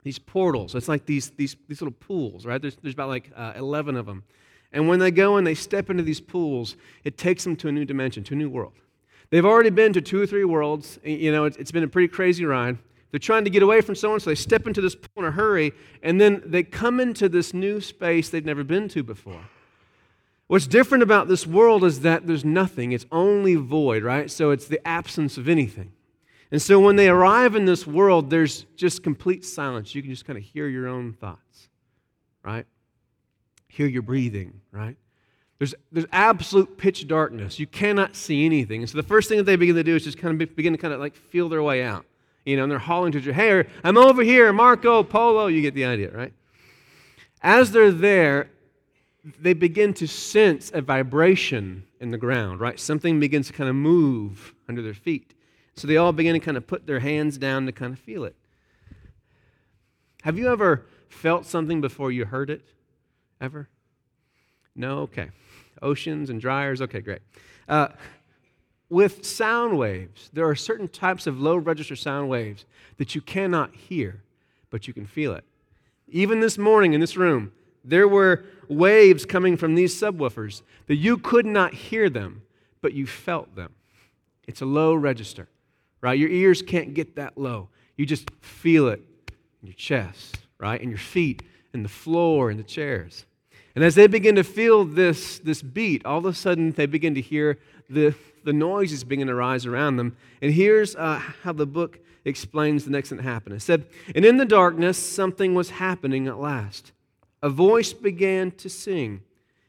these 0.02 0.18
portals. 0.18 0.74
It's 0.74 0.88
like 0.88 1.06
these, 1.06 1.30
these, 1.30 1.56
these 1.68 1.80
little 1.80 1.96
pools, 2.00 2.44
right? 2.44 2.60
There's, 2.60 2.76
there's 2.82 2.94
about 2.94 3.08
like 3.08 3.30
uh, 3.36 3.52
11 3.56 3.96
of 3.96 4.06
them. 4.06 4.24
And 4.72 4.88
when 4.88 4.98
they 4.98 5.10
go 5.10 5.36
and 5.36 5.46
they 5.46 5.54
step 5.54 5.90
into 5.90 6.02
these 6.02 6.20
pools, 6.20 6.76
it 7.04 7.16
takes 7.16 7.44
them 7.44 7.54
to 7.56 7.68
a 7.68 7.72
new 7.72 7.84
dimension, 7.84 8.24
to 8.24 8.34
a 8.34 8.36
new 8.36 8.50
world. 8.50 8.72
They've 9.30 9.44
already 9.44 9.70
been 9.70 9.92
to 9.94 10.00
two 10.00 10.20
or 10.20 10.26
three 10.26 10.44
worlds. 10.44 10.98
You 11.04 11.32
know, 11.32 11.44
it's, 11.44 11.72
been 11.72 11.82
a 11.82 11.88
pretty 11.88 12.08
crazy 12.08 12.44
ride. 12.44 12.78
They're 13.10 13.18
trying 13.20 13.44
to 13.44 13.50
get 13.50 13.62
away 13.62 13.80
from 13.80 13.94
someone, 13.94 14.20
so 14.20 14.30
they 14.30 14.34
step 14.34 14.66
into 14.66 14.80
this 14.80 14.94
pool 14.94 15.22
in 15.22 15.24
a 15.26 15.30
hurry, 15.30 15.72
and 16.02 16.20
then 16.20 16.42
they 16.44 16.64
come 16.64 16.98
into 16.98 17.28
this 17.28 17.54
new 17.54 17.80
space 17.80 18.28
they've 18.28 18.44
never 18.44 18.64
been 18.64 18.88
to 18.88 19.02
before. 19.02 19.40
What's 20.46 20.66
different 20.66 21.02
about 21.02 21.28
this 21.28 21.46
world 21.46 21.84
is 21.84 22.00
that 22.00 22.26
there's 22.26 22.44
nothing, 22.44 22.92
it's 22.92 23.06
only 23.10 23.54
void, 23.54 24.02
right? 24.02 24.30
So 24.30 24.50
it's 24.50 24.66
the 24.66 24.84
absence 24.86 25.38
of 25.38 25.48
anything. 25.48 25.92
And 26.50 26.60
so 26.60 26.78
when 26.78 26.96
they 26.96 27.08
arrive 27.08 27.54
in 27.54 27.64
this 27.64 27.86
world, 27.86 28.30
there's 28.30 28.64
just 28.76 29.02
complete 29.02 29.44
silence. 29.44 29.94
You 29.94 30.02
can 30.02 30.10
just 30.10 30.24
kind 30.24 30.36
of 30.36 30.44
hear 30.44 30.68
your 30.68 30.86
own 30.86 31.12
thoughts, 31.14 31.68
right? 32.42 32.66
Hear 33.68 33.86
your 33.86 34.02
breathing, 34.02 34.60
right? 34.70 34.96
There's, 35.58 35.74
there's 35.92 36.06
absolute 36.12 36.76
pitch 36.76 37.06
darkness. 37.06 37.58
You 37.58 37.66
cannot 37.66 38.16
see 38.16 38.44
anything. 38.44 38.82
And 38.82 38.90
so 38.90 38.96
the 38.96 39.04
first 39.04 39.28
thing 39.28 39.38
that 39.38 39.44
they 39.44 39.56
begin 39.56 39.76
to 39.76 39.84
do 39.84 39.94
is 39.94 40.04
just 40.04 40.18
kind 40.18 40.40
of 40.40 40.56
begin 40.56 40.72
to 40.72 40.78
kind 40.78 40.92
of 40.92 41.00
like 41.00 41.14
feel 41.14 41.48
their 41.48 41.62
way 41.62 41.82
out. 41.82 42.04
You 42.44 42.56
know, 42.56 42.64
and 42.64 42.72
they're 42.72 42.78
hauling 42.78 43.12
to 43.12 43.18
each 43.18 43.24
other, 43.24 43.32
hey, 43.32 43.68
I'm 43.82 43.96
over 43.96 44.22
here, 44.22 44.52
Marco, 44.52 45.02
Polo. 45.02 45.46
You 45.46 45.62
get 45.62 45.74
the 45.74 45.86
idea, 45.86 46.10
right? 46.10 46.32
As 47.40 47.70
they're 47.72 47.92
there, 47.92 48.50
they 49.40 49.54
begin 49.54 49.94
to 49.94 50.06
sense 50.06 50.70
a 50.74 50.82
vibration 50.82 51.84
in 52.00 52.10
the 52.10 52.18
ground, 52.18 52.60
right? 52.60 52.78
Something 52.78 53.18
begins 53.20 53.46
to 53.46 53.52
kind 53.54 53.70
of 53.70 53.76
move 53.76 54.54
under 54.68 54.82
their 54.82 54.94
feet. 54.94 55.32
So 55.76 55.86
they 55.86 55.96
all 55.96 56.12
begin 56.12 56.34
to 56.34 56.40
kind 56.40 56.56
of 56.56 56.66
put 56.66 56.86
their 56.86 57.00
hands 57.00 57.38
down 57.38 57.66
to 57.66 57.72
kind 57.72 57.92
of 57.92 57.98
feel 57.98 58.24
it. 58.24 58.36
Have 60.22 60.38
you 60.38 60.48
ever 60.48 60.84
felt 61.08 61.46
something 61.46 61.80
before 61.80 62.12
you 62.12 62.26
heard 62.26 62.50
it? 62.50 62.62
Ever? 63.40 63.68
No? 64.76 65.00
Okay. 65.00 65.30
Oceans 65.84 66.30
and 66.30 66.40
dryers? 66.40 66.82
Okay, 66.82 67.00
great. 67.00 67.20
Uh, 67.68 67.88
with 68.88 69.24
sound 69.24 69.78
waves, 69.78 70.30
there 70.32 70.48
are 70.48 70.54
certain 70.54 70.88
types 70.88 71.26
of 71.26 71.40
low 71.40 71.56
register 71.56 71.96
sound 71.96 72.28
waves 72.28 72.64
that 72.96 73.14
you 73.14 73.20
cannot 73.20 73.74
hear, 73.74 74.22
but 74.70 74.86
you 74.88 74.94
can 74.94 75.06
feel 75.06 75.34
it. 75.34 75.44
Even 76.08 76.40
this 76.40 76.58
morning 76.58 76.92
in 76.92 77.00
this 77.00 77.16
room, 77.16 77.52
there 77.84 78.08
were 78.08 78.44
waves 78.68 79.26
coming 79.26 79.56
from 79.56 79.74
these 79.74 79.94
subwoofers 79.98 80.62
that 80.86 80.96
you 80.96 81.18
could 81.18 81.46
not 81.46 81.74
hear 81.74 82.08
them, 82.08 82.42
but 82.80 82.92
you 82.92 83.06
felt 83.06 83.54
them. 83.54 83.74
It's 84.46 84.60
a 84.60 84.66
low 84.66 84.94
register, 84.94 85.48
right? 86.00 86.18
Your 86.18 86.30
ears 86.30 86.62
can't 86.62 86.94
get 86.94 87.16
that 87.16 87.36
low. 87.38 87.68
You 87.96 88.06
just 88.06 88.30
feel 88.40 88.88
it 88.88 89.02
in 89.62 89.68
your 89.68 89.74
chest, 89.74 90.38
right? 90.58 90.80
In 90.80 90.88
your 90.88 90.98
feet, 90.98 91.42
in 91.72 91.82
the 91.82 91.88
floor, 91.88 92.50
in 92.50 92.56
the 92.56 92.62
chairs. 92.62 93.24
And 93.74 93.82
as 93.82 93.94
they 93.94 94.06
begin 94.06 94.36
to 94.36 94.44
feel 94.44 94.84
this, 94.84 95.38
this 95.40 95.62
beat, 95.62 96.06
all 96.06 96.18
of 96.18 96.26
a 96.26 96.34
sudden 96.34 96.72
they 96.72 96.86
begin 96.86 97.14
to 97.14 97.20
hear 97.20 97.58
the, 97.90 98.14
the 98.44 98.52
noises 98.52 99.04
begin 99.04 99.26
to 99.26 99.34
rise 99.34 99.66
around 99.66 99.96
them. 99.96 100.16
And 100.40 100.52
here's 100.52 100.94
uh, 100.94 101.18
how 101.42 101.52
the 101.52 101.66
book 101.66 101.98
explains 102.24 102.84
the 102.84 102.90
next 102.90 103.08
thing 103.08 103.18
that 103.18 103.24
happened. 103.24 103.56
It 103.56 103.62
said, 103.62 103.86
And 104.14 104.24
in 104.24 104.36
the 104.36 104.44
darkness, 104.44 104.96
something 104.98 105.54
was 105.54 105.70
happening 105.70 106.28
at 106.28 106.38
last 106.38 106.92
a 107.42 107.50
voice 107.50 107.92
began 107.92 108.50
to 108.52 108.70
sing. 108.70 109.20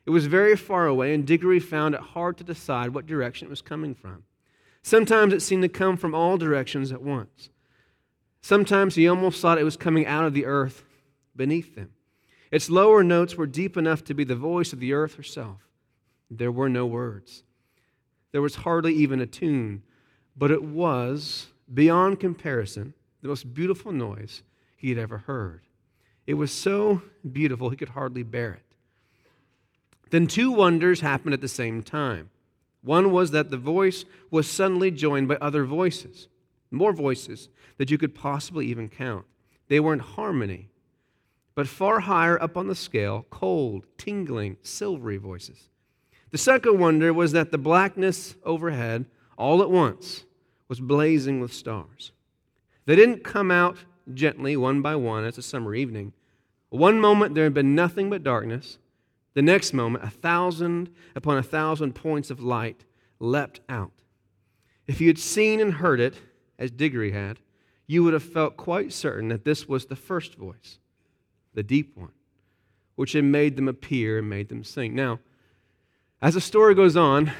It 0.06 0.10
was 0.12 0.28
very 0.28 0.56
far 0.56 0.88
away, 0.88 1.14
and 1.14 1.28
Diggory 1.28 1.60
found 1.60 1.94
it 1.94 2.00
hard 2.00 2.38
to 2.38 2.44
decide 2.46 2.94
what 2.94 3.06
direction 3.06 3.48
it 3.48 3.50
was 3.50 3.62
coming 3.62 3.94
from. 3.94 4.24
Sometimes 4.82 5.34
it 5.34 5.42
seemed 5.42 5.64
to 5.64 5.68
come 5.68 5.98
from 5.98 6.16
all 6.16 6.38
directions 6.38 6.94
at 6.94 7.02
once. 7.02 7.50
Sometimes 8.42 8.96
he 8.96 9.10
almost 9.10 9.42
thought 9.42 9.58
it 9.58 9.66
was 9.66 9.76
coming 9.76 10.06
out 10.06 10.24
of 10.24 10.34
the 10.34 10.46
earth 10.46 10.86
beneath 11.36 11.76
them. 11.76 11.90
Its 12.52 12.70
lower 12.70 13.04
notes 13.04 13.36
were 13.36 13.48
deep 13.48 13.76
enough 13.76 14.04
to 14.04 14.14
be 14.14 14.24
the 14.24 14.36
voice 14.36 14.74
of 14.74 14.80
the 14.80 14.94
earth 14.94 15.16
herself. 15.16 15.68
There 16.30 16.52
were 16.52 16.70
no 16.70 16.86
words. 16.86 17.44
There 18.32 18.42
was 18.42 18.56
hardly 18.56 18.94
even 18.94 19.22
a 19.22 19.26
tune, 19.26 19.84
but 20.36 20.52
it 20.52 20.64
was, 20.64 21.48
beyond 21.74 22.20
comparison, 22.20 22.94
the 23.22 23.28
most 23.28 23.54
beautiful 23.54 23.92
noise 23.92 24.44
he 24.76 24.90
had 24.90 24.98
ever 24.98 25.20
heard. 25.20 25.62
It 26.28 26.36
was 26.36 26.52
so 26.52 27.02
beautiful 27.32 27.70
he 27.70 27.78
could 27.78 27.90
hardly 27.90 28.24
bear 28.24 28.54
it. 28.54 28.64
Then 30.12 30.28
two 30.28 30.52
wonders 30.52 31.02
happened 31.02 31.34
at 31.34 31.42
the 31.42 31.48
same 31.48 31.82
time. 31.82 32.30
One 32.82 33.12
was 33.12 33.32
that 33.32 33.50
the 33.50 33.58
voice 33.58 34.06
was 34.30 34.50
suddenly 34.50 34.92
joined 34.92 35.28
by 35.28 35.38
other 35.38 35.66
voices, 35.66 36.28
more 36.70 36.94
voices 36.94 37.50
that 37.78 37.90
you 37.90 37.98
could 37.98 38.14
possibly 38.14 38.68
even 38.68 38.90
count. 38.90 39.26
They 39.68 39.80
were 39.80 39.94
in 39.94 40.00
harmony, 40.00 40.70
but 41.56 41.68
far 41.68 42.02
higher 42.02 42.42
up 42.42 42.58
on 42.58 42.68
the 42.68 42.76
scale, 42.76 43.26
cold, 43.30 43.86
tingling, 43.98 44.58
silvery 44.62 45.18
voices. 45.18 45.70
The 46.32 46.38
second 46.38 46.80
wonder 46.80 47.14
was 47.14 47.32
that 47.32 47.52
the 47.52 47.58
blackness 47.58 48.36
overhead, 48.44 49.06
all 49.38 49.62
at 49.62 49.70
once, 49.70 50.26
was 50.68 50.80
blazing 50.80 51.40
with 51.40 51.54
stars. 51.54 52.12
They 52.86 52.96
didn't 52.96 53.24
come 53.24 53.52
out 53.52 53.78
gently, 54.14 54.58
one 54.58 54.82
by 54.82 54.96
one, 54.96 55.24
as 55.24 55.38
a 55.38 55.42
summer 55.42 55.74
evening. 55.74 56.14
One 56.70 57.00
moment 57.00 57.36
there 57.36 57.46
had 57.46 57.54
been 57.54 57.74
nothing 57.74 58.10
but 58.10 58.24
darkness. 58.24 58.78
The 59.34 59.42
next 59.42 59.74
moment, 59.74 60.04
a 60.04 60.10
thousand 60.10 60.90
upon 61.16 61.38
a 61.38 61.44
thousand 61.44 61.94
points 61.94 62.30
of 62.30 62.42
light 62.42 62.84
leapt 63.20 63.62
out. 63.70 63.92
If 64.88 65.02
you 65.02 65.08
had 65.08 65.18
seen 65.18 65.60
and 65.60 65.76
heard 65.76 66.00
it, 66.00 66.16
as 66.60 66.72
Diggory 66.72 67.12
had, 67.12 67.40
you 67.88 68.04
would 68.04 68.14
have 68.14 68.24
felt 68.24 68.58
quite 68.58 68.94
certain 68.94 69.30
that 69.30 69.46
this 69.46 69.68
was 69.68 69.86
the 69.86 69.96
first 69.96 70.36
voice, 70.36 70.80
the 71.56 71.64
deep 71.64 71.98
one, 71.98 72.12
which 72.96 73.14
had 73.14 73.24
made 73.24 73.56
them 73.56 73.68
appear 73.68 74.20
and 74.20 74.30
made 74.30 74.50
them 74.50 74.64
sing. 74.64 74.94
Now, 74.94 75.20
as 76.22 76.36
the 76.36 76.42
story 76.42 76.76
goes 76.76 76.96
on, 76.96 77.32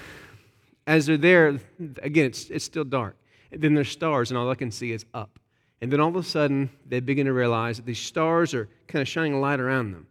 as 0.88 1.06
they're 1.06 1.18
there, 1.18 1.60
again, 2.02 2.26
it's, 2.26 2.50
it's 2.50 2.66
still 2.66 2.84
dark. 2.84 3.18
And 3.52 3.62
then 3.62 3.74
there's 3.74 3.90
stars, 3.90 4.32
and 4.32 4.38
all 4.38 4.50
I 4.50 4.56
can 4.56 4.72
see 4.72 4.92
is 4.92 5.06
up. 5.14 5.40
And 5.82 5.92
then 5.92 6.00
all 6.00 6.10
of 6.10 6.16
a 6.16 6.24
sudden, 6.24 6.70
they 6.88 7.00
begin 7.00 7.26
to 7.26 7.34
realize 7.34 7.78
that 7.78 7.86
these 7.86 8.00
stars 8.00 8.54
are 8.54 8.70
kind 8.88 9.02
of 9.02 9.08
shining 9.08 9.34
a 9.34 9.40
light 9.40 9.60
around 9.60 9.92
them. 9.92 10.08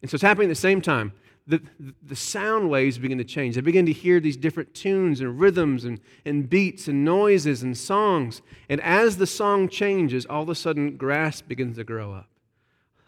And 0.00 0.10
so 0.10 0.16
it's 0.16 0.22
happening 0.22 0.48
at 0.48 0.54
the 0.54 0.60
same 0.60 0.80
time. 0.80 1.12
The, 1.46 1.60
the 2.02 2.16
sound 2.16 2.70
waves 2.70 2.98
begin 2.98 3.18
to 3.18 3.24
change. 3.24 3.56
They 3.56 3.60
begin 3.60 3.86
to 3.86 3.92
hear 3.92 4.20
these 4.20 4.36
different 4.36 4.74
tunes 4.74 5.20
and 5.20 5.40
rhythms 5.40 5.84
and, 5.84 6.00
and 6.24 6.48
beats 6.48 6.86
and 6.86 7.04
noises 7.04 7.62
and 7.62 7.76
songs. 7.76 8.42
And 8.68 8.80
as 8.80 9.16
the 9.16 9.26
song 9.26 9.68
changes, 9.68 10.24
all 10.26 10.42
of 10.42 10.48
a 10.48 10.54
sudden, 10.54 10.96
grass 10.96 11.40
begins 11.40 11.76
to 11.76 11.84
grow 11.84 12.12
up. 12.12 12.28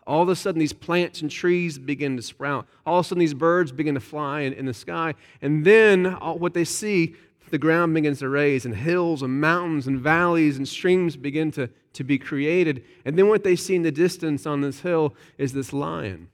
All 0.07 0.23
of 0.23 0.29
a 0.29 0.37
sudden, 0.37 0.59
these 0.59 0.73
plants 0.73 1.23
and 1.23 1.31
trees 1.31 1.79
begin 1.79 2.17
to 2.17 2.23
sprout. 2.23 2.67
All 2.85 2.99
of 2.99 3.07
a 3.07 3.09
sudden, 3.09 3.21
these 3.21 3.35
birds 3.35 3.73
begin 3.73 3.95
to 3.95 4.01
fly 4.01 4.41
in, 4.41 4.53
in 4.53 4.67
the 4.67 4.75
sky. 4.75 5.15
And 5.41 5.65
then, 5.65 6.07
all, 6.07 6.39
what 6.39 6.53
they 6.53 6.65
see, 6.65 7.15
the 7.51 7.59
ground 7.59 7.95
begins 7.95 8.19
to 8.19 8.29
raise, 8.29 8.67
and 8.67 8.75
hills 8.75 9.23
and 9.23 9.41
mountains 9.41 9.87
and 9.87 10.01
valleys 10.01 10.59
and 10.59 10.69
streams 10.69 11.17
begin 11.17 11.51
to, 11.53 11.71
to 11.95 12.05
be 12.05 12.19
created. 12.19 12.85
And 13.05 13.19
then, 13.19 13.29
what 13.29 13.45
they 13.45 13.57
see 13.57 13.77
in 13.77 13.83
the 13.83 13.93
distance 13.93 14.47
on 14.47 14.61
this 14.61 14.81
hill 14.81 15.15
is 15.39 15.53
this 15.53 15.73
lion. 15.73 16.29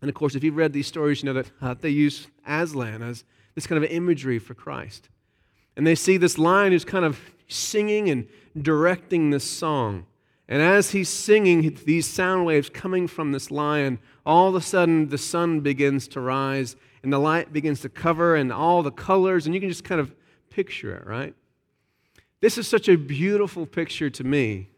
And 0.00 0.08
of 0.08 0.14
course, 0.14 0.34
if 0.34 0.42
you've 0.42 0.56
read 0.56 0.72
these 0.72 0.86
stories, 0.86 1.22
you 1.22 1.26
know 1.26 1.34
that 1.34 1.50
uh, 1.60 1.74
they 1.78 1.90
use 1.90 2.26
Aslan 2.46 3.02
as 3.02 3.24
this 3.54 3.66
kind 3.66 3.82
of 3.82 3.90
imagery 3.90 4.38
for 4.38 4.54
Christ. 4.54 5.08
And 5.76 5.86
they 5.86 5.94
see 5.94 6.16
this 6.16 6.38
lion 6.38 6.72
who's 6.72 6.84
kind 6.84 7.04
of 7.04 7.18
singing 7.48 8.08
and 8.10 8.28
directing 8.60 9.30
this 9.30 9.44
song. 9.44 10.06
And 10.48 10.60
as 10.60 10.90
he's 10.90 11.08
singing 11.08 11.78
these 11.86 12.06
sound 12.06 12.44
waves 12.44 12.68
coming 12.68 13.06
from 13.06 13.32
this 13.32 13.50
lion, 13.50 13.98
all 14.26 14.48
of 14.48 14.54
a 14.54 14.60
sudden 14.60 15.08
the 15.08 15.18
sun 15.18 15.60
begins 15.60 16.06
to 16.08 16.20
rise 16.20 16.76
and 17.02 17.12
the 17.12 17.18
light 17.18 17.52
begins 17.52 17.80
to 17.80 17.88
cover 17.88 18.34
and 18.34 18.52
all 18.52 18.82
the 18.82 18.90
colors, 18.90 19.46
and 19.46 19.54
you 19.54 19.60
can 19.60 19.70
just 19.70 19.84
kind 19.84 20.00
of 20.00 20.14
picture 20.50 20.94
it, 20.94 21.06
right? 21.06 21.34
This 22.40 22.58
is 22.58 22.68
such 22.68 22.88
a 22.88 22.96
beautiful 22.96 23.66
picture 23.66 24.10
to 24.10 24.24
me 24.24 24.70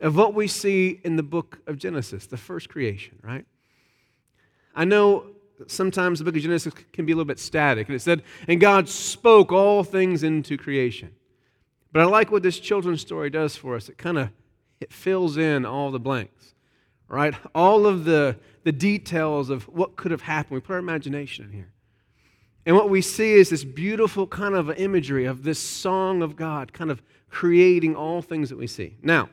of 0.00 0.16
what 0.16 0.34
we 0.34 0.46
see 0.46 1.00
in 1.04 1.16
the 1.16 1.22
book 1.22 1.60
of 1.66 1.78
Genesis, 1.78 2.26
the 2.26 2.36
first 2.36 2.68
creation, 2.68 3.18
right? 3.22 3.46
I 4.74 4.84
know 4.84 5.26
sometimes 5.66 6.18
the 6.18 6.24
book 6.24 6.36
of 6.36 6.42
Genesis 6.42 6.74
can 6.92 7.06
be 7.06 7.12
a 7.12 7.16
little 7.16 7.24
bit 7.24 7.38
static, 7.38 7.88
and 7.88 7.96
it 7.96 8.00
said, 8.00 8.22
and 8.48 8.60
God 8.60 8.88
spoke 8.88 9.52
all 9.52 9.84
things 9.84 10.22
into 10.22 10.56
creation. 10.56 11.14
But 11.92 12.02
I 12.02 12.04
like 12.06 12.32
what 12.32 12.42
this 12.42 12.58
children's 12.58 13.00
story 13.00 13.30
does 13.30 13.56
for 13.56 13.76
us. 13.76 13.88
It 13.88 13.96
kind 13.98 14.18
of 14.18 14.30
it 14.84 14.92
fills 14.92 15.38
in 15.38 15.64
all 15.64 15.90
the 15.90 15.98
blanks, 15.98 16.54
right? 17.08 17.34
All 17.54 17.86
of 17.86 18.04
the, 18.04 18.36
the 18.64 18.72
details 18.72 19.48
of 19.48 19.64
what 19.64 19.96
could 19.96 20.10
have 20.10 20.20
happened. 20.20 20.56
We 20.56 20.60
put 20.60 20.74
our 20.74 20.78
imagination 20.78 21.46
in 21.46 21.52
here. 21.52 21.72
And 22.66 22.76
what 22.76 22.90
we 22.90 23.00
see 23.00 23.32
is 23.32 23.48
this 23.48 23.64
beautiful 23.64 24.26
kind 24.26 24.54
of 24.54 24.70
imagery 24.78 25.24
of 25.24 25.42
this 25.42 25.58
song 25.58 26.20
of 26.20 26.36
God, 26.36 26.74
kind 26.74 26.90
of 26.90 27.02
creating 27.30 27.96
all 27.96 28.20
things 28.20 28.50
that 28.50 28.58
we 28.58 28.66
see. 28.66 28.98
Now, 29.02 29.30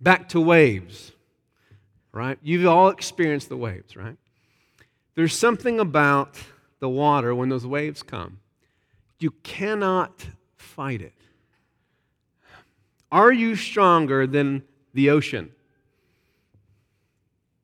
back 0.00 0.28
to 0.28 0.40
waves, 0.40 1.10
right? 2.12 2.38
You've 2.40 2.66
all 2.66 2.88
experienced 2.88 3.48
the 3.48 3.56
waves, 3.56 3.96
right? 3.96 4.16
There's 5.16 5.36
something 5.36 5.80
about 5.80 6.36
the 6.78 6.88
water 6.88 7.34
when 7.34 7.48
those 7.48 7.66
waves 7.66 8.04
come. 8.04 8.38
You 9.18 9.32
cannot 9.42 10.24
fight 10.56 11.02
it. 11.02 11.14
Are 13.10 13.32
you 13.32 13.56
stronger 13.56 14.26
than 14.26 14.62
the 14.94 15.10
ocean? 15.10 15.52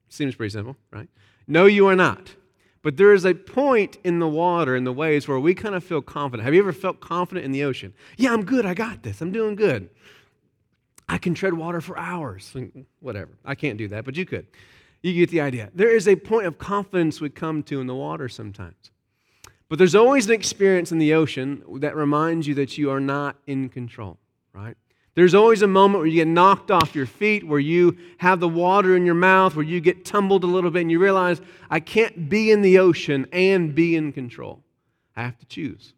Seems 0.08 0.34
pretty 0.34 0.50
simple, 0.50 0.76
right? 0.90 1.08
No, 1.46 1.66
you 1.66 1.86
are 1.86 1.96
not. 1.96 2.34
But 2.82 2.96
there 2.96 3.12
is 3.12 3.24
a 3.24 3.34
point 3.34 3.98
in 4.02 4.18
the 4.18 4.28
water, 4.28 4.74
in 4.74 4.84
the 4.84 4.92
waves, 4.92 5.28
where 5.28 5.38
we 5.38 5.54
kind 5.54 5.74
of 5.74 5.84
feel 5.84 6.02
confident. 6.02 6.44
Have 6.44 6.54
you 6.54 6.60
ever 6.60 6.72
felt 6.72 7.00
confident 7.00 7.44
in 7.44 7.52
the 7.52 7.64
ocean? 7.64 7.94
Yeah, 8.16 8.32
I'm 8.32 8.44
good. 8.44 8.66
I 8.66 8.74
got 8.74 9.02
this. 9.02 9.20
I'm 9.20 9.30
doing 9.30 9.54
good. 9.54 9.88
I 11.08 11.18
can 11.18 11.34
tread 11.34 11.54
water 11.54 11.80
for 11.80 11.96
hours. 11.96 12.52
Whatever. 13.00 13.32
I 13.44 13.54
can't 13.54 13.78
do 13.78 13.88
that, 13.88 14.04
but 14.04 14.16
you 14.16 14.26
could. 14.26 14.46
You 15.02 15.14
get 15.14 15.30
the 15.30 15.40
idea. 15.40 15.70
There 15.74 15.94
is 15.94 16.06
a 16.08 16.16
point 16.16 16.46
of 16.46 16.58
confidence 16.58 17.20
we 17.20 17.30
come 17.30 17.62
to 17.64 17.80
in 17.80 17.86
the 17.86 17.94
water 17.94 18.28
sometimes. 18.28 18.90
But 19.68 19.78
there's 19.78 19.94
always 19.94 20.26
an 20.26 20.32
experience 20.32 20.92
in 20.92 20.98
the 20.98 21.14
ocean 21.14 21.62
that 21.76 21.96
reminds 21.96 22.46
you 22.46 22.54
that 22.56 22.76
you 22.76 22.90
are 22.90 23.00
not 23.00 23.36
in 23.46 23.68
control, 23.68 24.18
right? 24.52 24.76
There's 25.14 25.34
always 25.34 25.60
a 25.60 25.66
moment 25.66 26.00
where 26.00 26.06
you 26.06 26.16
get 26.16 26.28
knocked 26.28 26.70
off 26.70 26.94
your 26.94 27.04
feet, 27.06 27.46
where 27.46 27.60
you 27.60 27.98
have 28.18 28.40
the 28.40 28.48
water 28.48 28.96
in 28.96 29.04
your 29.04 29.14
mouth, 29.14 29.54
where 29.54 29.64
you 29.64 29.80
get 29.80 30.06
tumbled 30.06 30.42
a 30.42 30.46
little 30.46 30.70
bit, 30.70 30.80
and 30.82 30.90
you 30.90 30.98
realize, 30.98 31.40
I 31.68 31.80
can't 31.80 32.30
be 32.30 32.50
in 32.50 32.62
the 32.62 32.78
ocean 32.78 33.26
and 33.30 33.74
be 33.74 33.94
in 33.94 34.12
control. 34.12 34.62
I 35.14 35.22
have 35.22 35.38
to 35.38 35.46
choose. 35.46 35.92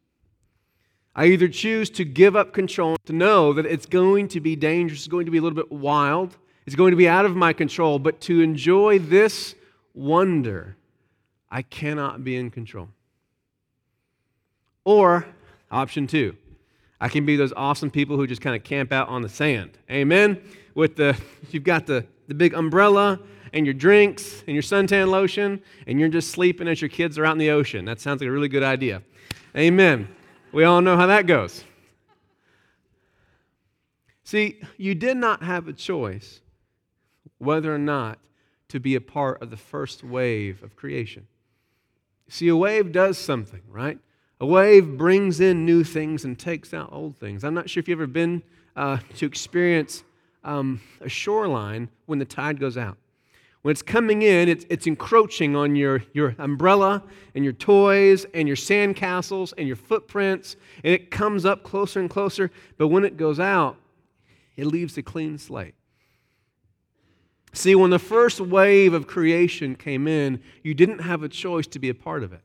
I 1.15 1.27
either 1.27 1.47
choose 1.47 1.91
to 1.91 2.05
give 2.05 2.35
up 2.35 2.53
control, 2.53 2.97
to 3.05 3.13
know 3.13 3.53
that 3.53 3.67
it's 3.67 3.87
going 3.87 4.27
to 4.29 4.41
be 4.41 4.57
dangerous, 4.57 5.01
it's 5.01 5.09
going 5.09 5.27
to 5.27 5.31
be 5.31 5.39
a 5.39 5.43
little 5.43 5.55
bit 5.55 5.71
wild, 5.71 6.37
it's 6.67 6.75
going 6.75 6.91
to 6.91 6.97
be 6.97 7.09
out 7.09 7.25
of 7.25 7.37
my 7.37 7.53
control, 7.53 8.01
but 8.01 8.21
to 8.23 8.41
enjoy 8.41 8.99
this 8.99 9.55
wonder, 9.95 10.77
I 11.49 11.63
cannot 11.63 12.25
be 12.25 12.35
in 12.35 12.51
control. 12.51 12.89
Or, 14.85 15.25
option 15.71 16.09
two, 16.09 16.37
I 17.05 17.09
can 17.09 17.27
be 17.27 17.37
those 17.37 17.53
awesome 17.55 17.91
people 17.91 18.17
who 18.17 18.27
just 18.27 18.41
kind 18.41 18.57
of 18.57 18.65
camp 18.65 18.91
out 18.91 19.11
on 19.11 19.21
the 19.21 19.29
sand. 19.29 19.77
Amen? 19.91 20.41
With 20.75 20.97
the, 20.97 21.15
you've 21.51 21.63
got 21.63 21.85
the, 21.85 22.07
the 22.29 22.35
big 22.35 22.55
umbrella 22.55 23.21
and 23.53 23.67
your 23.67 23.75
drinks 23.75 24.43
and 24.47 24.55
your 24.55 24.63
suntan 24.63 25.09
lotion, 25.09 25.61
and 25.87 26.01
you're 26.01 26.09
just 26.09 26.31
sleeping 26.31 26.67
as 26.67 26.81
your 26.81 26.89
kids 26.89 27.19
are 27.19 27.27
out 27.27 27.33
in 27.33 27.39
the 27.39 27.51
ocean. 27.51 27.85
That 27.85 28.01
sounds 28.01 28.23
like 28.23 28.29
a 28.29 28.33
really 28.33 28.49
good 28.49 28.63
idea. 28.63 29.03
Amen. 29.55 30.09
We 30.51 30.65
all 30.65 30.81
know 30.81 30.97
how 30.97 31.07
that 31.09 31.27
goes. 31.27 31.63
See, 34.25 34.63
you 34.79 34.95
did 34.95 35.19
not 35.19 35.43
have 35.43 35.69
a 35.69 35.75
choice 35.75 36.41
whether 37.37 37.75
or 37.75 37.79
not 37.79 38.19
to 38.69 38.81
be 38.81 38.95
a 38.95 39.01
part 39.03 39.43
of 39.43 39.51
the 39.51 39.59
first 39.59 40.03
wave 40.03 40.63
of 40.63 40.75
creation. 40.75 41.27
See, 42.31 42.49
a 42.49 42.57
wave 42.57 42.93
does 42.93 43.19
something, 43.19 43.61
right? 43.69 43.99
A 44.45 44.47
wave 44.47 44.99
brings 44.99 45.41
in 45.41 45.65
new 45.65 45.83
things 45.83 46.27
and 46.27 46.39
takes 46.39 46.75
out 46.75 46.91
old 46.93 47.17
things. 47.17 47.45
I'm 47.45 47.55
not 47.55 47.71
sure 47.71 47.81
if 47.81 47.89
you've 47.89 47.99
ever 47.99 48.07
been 48.07 48.43
uh, 48.77 48.99
to 49.17 49.25
experience 49.25 50.05
um, 50.45 50.83
a 51.01 51.09
shoreline 51.09 51.89
when 52.05 52.19
the 52.19 52.27
tide 52.27 52.61
goes 52.61 52.77
out. 52.77 52.99
When 53.63 53.73
it's 53.73 53.81
coming 53.81 54.21
in, 54.21 54.51
it's, 54.51 54.67
it's 54.69 54.87
encroaching 54.87 55.57
on 55.57 55.77
your, 55.77 56.03
your 56.13 56.35
umbrella 56.37 57.03
and 57.35 57.43
your 57.43 57.55
toys 57.55 58.27
and 58.35 58.47
your 58.47 58.59
sandcastles 58.59 59.55
and 59.57 59.67
your 59.67 59.77
footprints, 59.77 60.57
and 60.85 60.93
it 60.93 61.11
comes 61.11 61.47
up 61.47 61.63
closer 61.63 61.99
and 61.99 62.11
closer. 62.11 62.51
But 62.77 62.89
when 62.89 63.07
it 63.07 63.17
goes 63.17 63.41
out, 63.41 63.79
it 64.57 64.67
leaves 64.67 64.99
a 64.99 65.03
clean 65.03 65.39
slate. 65.39 65.75
See, 67.55 67.75
when 67.75 67.89
the 67.89 67.99
first 67.99 68.43
wave 68.43 68.93
of 68.93 69.07
creation 69.07 69.75
came 69.75 70.07
in, 70.07 70.43
you 70.63 70.75
didn't 70.75 70.99
have 70.99 71.23
a 71.23 71.31
choice 71.31 71.67
to 71.69 71.79
be 71.79 71.89
a 71.89 71.95
part 71.95 72.23
of 72.23 72.35
it. 72.35 72.43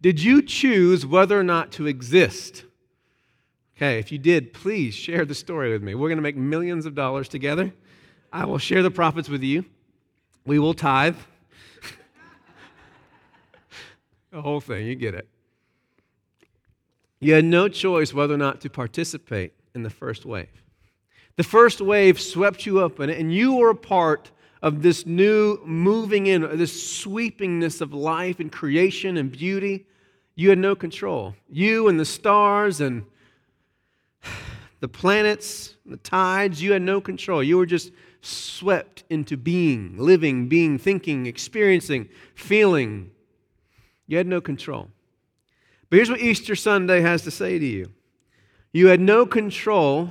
Did 0.00 0.22
you 0.22 0.42
choose 0.42 1.04
whether 1.04 1.38
or 1.38 1.44
not 1.44 1.72
to 1.72 1.86
exist? 1.86 2.64
Okay, 3.76 3.98
if 3.98 4.12
you 4.12 4.18
did, 4.18 4.52
please 4.52 4.94
share 4.94 5.24
the 5.24 5.34
story 5.34 5.70
with 5.70 5.82
me. 5.82 5.94
We're 5.94 6.08
going 6.08 6.18
to 6.18 6.22
make 6.22 6.36
millions 6.36 6.86
of 6.86 6.94
dollars 6.94 7.28
together. 7.28 7.72
I 8.32 8.44
will 8.44 8.58
share 8.58 8.82
the 8.82 8.90
profits 8.90 9.28
with 9.28 9.42
you. 9.42 9.64
We 10.46 10.58
will 10.58 10.74
tithe. 10.74 11.16
the 14.30 14.42
whole 14.42 14.60
thing, 14.60 14.86
you 14.86 14.94
get 14.94 15.14
it. 15.14 15.28
You 17.20 17.34
had 17.34 17.44
no 17.44 17.68
choice 17.68 18.14
whether 18.14 18.34
or 18.34 18.38
not 18.38 18.60
to 18.62 18.70
participate 18.70 19.52
in 19.74 19.82
the 19.82 19.90
first 19.90 20.24
wave. 20.24 20.62
The 21.36 21.44
first 21.44 21.80
wave 21.80 22.20
swept 22.20 22.66
you 22.66 22.80
up 22.80 23.00
in 23.00 23.10
it, 23.10 23.18
and 23.18 23.32
you 23.32 23.54
were 23.54 23.70
a 23.70 23.74
part 23.74 24.30
of 24.62 24.82
this 24.82 25.06
new 25.06 25.58
moving 25.64 26.26
in, 26.26 26.42
this 26.58 27.02
sweepingness 27.02 27.80
of 27.80 27.94
life 27.94 28.40
and 28.40 28.52
creation 28.52 29.16
and 29.16 29.32
beauty. 29.32 29.86
You 30.34 30.50
had 30.50 30.58
no 30.58 30.74
control. 30.74 31.34
You 31.48 31.88
and 31.88 31.98
the 31.98 32.04
stars 32.04 32.80
and 32.80 33.04
the 34.80 34.88
planets, 34.88 35.76
the 35.84 35.96
tides, 35.98 36.62
you 36.62 36.72
had 36.72 36.82
no 36.82 37.00
control. 37.00 37.42
You 37.42 37.58
were 37.58 37.66
just 37.66 37.92
swept 38.22 39.04
into 39.08 39.36
being, 39.36 39.96
living, 39.96 40.48
being, 40.48 40.78
thinking, 40.78 41.26
experiencing, 41.26 42.08
feeling. 42.34 43.10
You 44.06 44.18
had 44.18 44.26
no 44.26 44.40
control. 44.40 44.88
But 45.88 45.96
here's 45.96 46.10
what 46.10 46.20
Easter 46.20 46.54
Sunday 46.54 47.00
has 47.00 47.22
to 47.22 47.30
say 47.30 47.58
to 47.58 47.66
you 47.66 47.90
you 48.72 48.88
had 48.88 49.00
no 49.00 49.26
control 49.26 50.10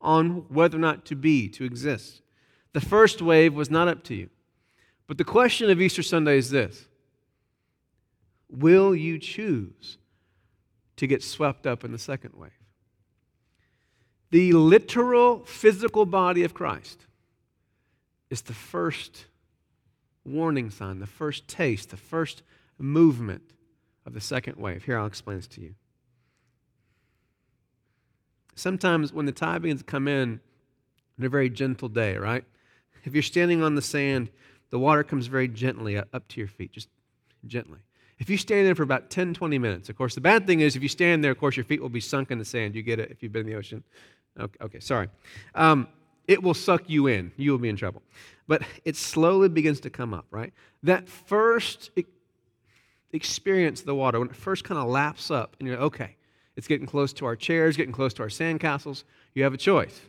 on 0.00 0.46
whether 0.48 0.76
or 0.76 0.80
not 0.80 1.04
to 1.06 1.16
be, 1.16 1.48
to 1.48 1.64
exist. 1.64 2.20
The 2.74 2.80
first 2.80 3.22
wave 3.22 3.54
was 3.54 3.70
not 3.70 3.88
up 3.88 4.02
to 4.04 4.14
you. 4.14 4.28
But 5.06 5.16
the 5.16 5.24
question 5.24 5.70
of 5.70 5.80
Easter 5.80 6.02
Sunday 6.02 6.36
is 6.36 6.50
this 6.50 6.86
Will 8.50 8.94
you 8.94 9.18
choose 9.18 9.96
to 10.96 11.06
get 11.06 11.22
swept 11.22 11.66
up 11.66 11.84
in 11.84 11.92
the 11.92 11.98
second 11.98 12.34
wave? 12.34 12.50
The 14.30 14.52
literal 14.52 15.44
physical 15.44 16.04
body 16.04 16.42
of 16.42 16.52
Christ 16.52 17.06
is 18.28 18.42
the 18.42 18.52
first 18.52 19.26
warning 20.24 20.70
sign, 20.70 20.98
the 20.98 21.06
first 21.06 21.46
taste, 21.46 21.90
the 21.90 21.96
first 21.96 22.42
movement 22.78 23.42
of 24.04 24.14
the 24.14 24.20
second 24.20 24.56
wave. 24.56 24.84
Here, 24.84 24.98
I'll 24.98 25.06
explain 25.06 25.36
this 25.36 25.46
to 25.48 25.60
you. 25.60 25.74
Sometimes 28.56 29.12
when 29.12 29.26
the 29.26 29.32
to 29.32 29.84
come 29.86 30.08
in, 30.08 30.40
on 31.18 31.24
a 31.24 31.28
very 31.28 31.50
gentle 31.50 31.88
day, 31.88 32.16
right? 32.16 32.44
If 33.04 33.14
you're 33.14 33.22
standing 33.22 33.62
on 33.62 33.74
the 33.74 33.82
sand, 33.82 34.30
the 34.70 34.78
water 34.78 35.04
comes 35.04 35.26
very 35.26 35.48
gently 35.48 35.96
up 35.96 36.28
to 36.28 36.40
your 36.40 36.48
feet, 36.48 36.72
just 36.72 36.88
gently. 37.46 37.78
If 38.18 38.30
you 38.30 38.36
stand 38.36 38.66
there 38.66 38.74
for 38.74 38.82
about 38.82 39.10
10, 39.10 39.34
20 39.34 39.58
minutes, 39.58 39.88
of 39.88 39.96
course, 39.96 40.14
the 40.14 40.20
bad 40.20 40.46
thing 40.46 40.60
is 40.60 40.76
if 40.76 40.82
you 40.82 40.88
stand 40.88 41.22
there, 41.22 41.32
of 41.32 41.38
course, 41.38 41.56
your 41.56 41.64
feet 41.64 41.82
will 41.82 41.88
be 41.88 42.00
sunk 42.00 42.30
in 42.30 42.38
the 42.38 42.44
sand. 42.44 42.74
You 42.74 42.82
get 42.82 42.98
it 42.98 43.10
if 43.10 43.22
you've 43.22 43.32
been 43.32 43.46
in 43.46 43.52
the 43.52 43.56
ocean. 43.56 43.82
Okay, 44.38 44.64
okay 44.64 44.80
sorry. 44.80 45.08
Um, 45.54 45.88
it 46.26 46.42
will 46.42 46.54
suck 46.54 46.88
you 46.88 47.06
in. 47.06 47.32
You 47.36 47.50
will 47.50 47.58
be 47.58 47.68
in 47.68 47.76
trouble. 47.76 48.02
But 48.46 48.62
it 48.84 48.96
slowly 48.96 49.48
begins 49.48 49.80
to 49.80 49.90
come 49.90 50.14
up, 50.14 50.26
right? 50.30 50.52
That 50.82 51.08
first 51.08 51.90
experience 53.12 53.80
of 53.80 53.86
the 53.86 53.94
water, 53.94 54.18
when 54.18 54.28
it 54.28 54.36
first 54.36 54.64
kind 54.64 54.78
of 54.78 54.88
laps 54.88 55.30
up, 55.30 55.56
and 55.58 55.68
you're 55.68 55.78
okay, 55.78 56.16
it's 56.56 56.66
getting 56.66 56.86
close 56.86 57.12
to 57.14 57.26
our 57.26 57.36
chairs, 57.36 57.76
getting 57.76 57.92
close 57.92 58.14
to 58.14 58.22
our 58.22 58.28
sandcastles, 58.28 59.04
you 59.34 59.42
have 59.42 59.54
a 59.54 59.58
choice. 59.58 60.00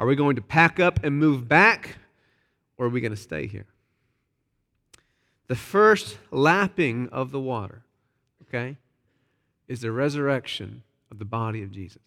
Are 0.00 0.06
we 0.06 0.16
going 0.16 0.36
to 0.36 0.42
pack 0.42 0.80
up 0.80 1.04
and 1.04 1.18
move 1.18 1.46
back, 1.46 1.98
or 2.78 2.86
are 2.86 2.88
we 2.88 3.02
going 3.02 3.12
to 3.12 3.20
stay 3.20 3.46
here? 3.46 3.66
The 5.48 5.54
first 5.54 6.16
lapping 6.30 7.10
of 7.10 7.32
the 7.32 7.38
water, 7.38 7.82
okay, 8.48 8.78
is 9.68 9.82
the 9.82 9.92
resurrection 9.92 10.84
of 11.10 11.18
the 11.18 11.26
body 11.26 11.62
of 11.62 11.70
Jesus. 11.70 12.00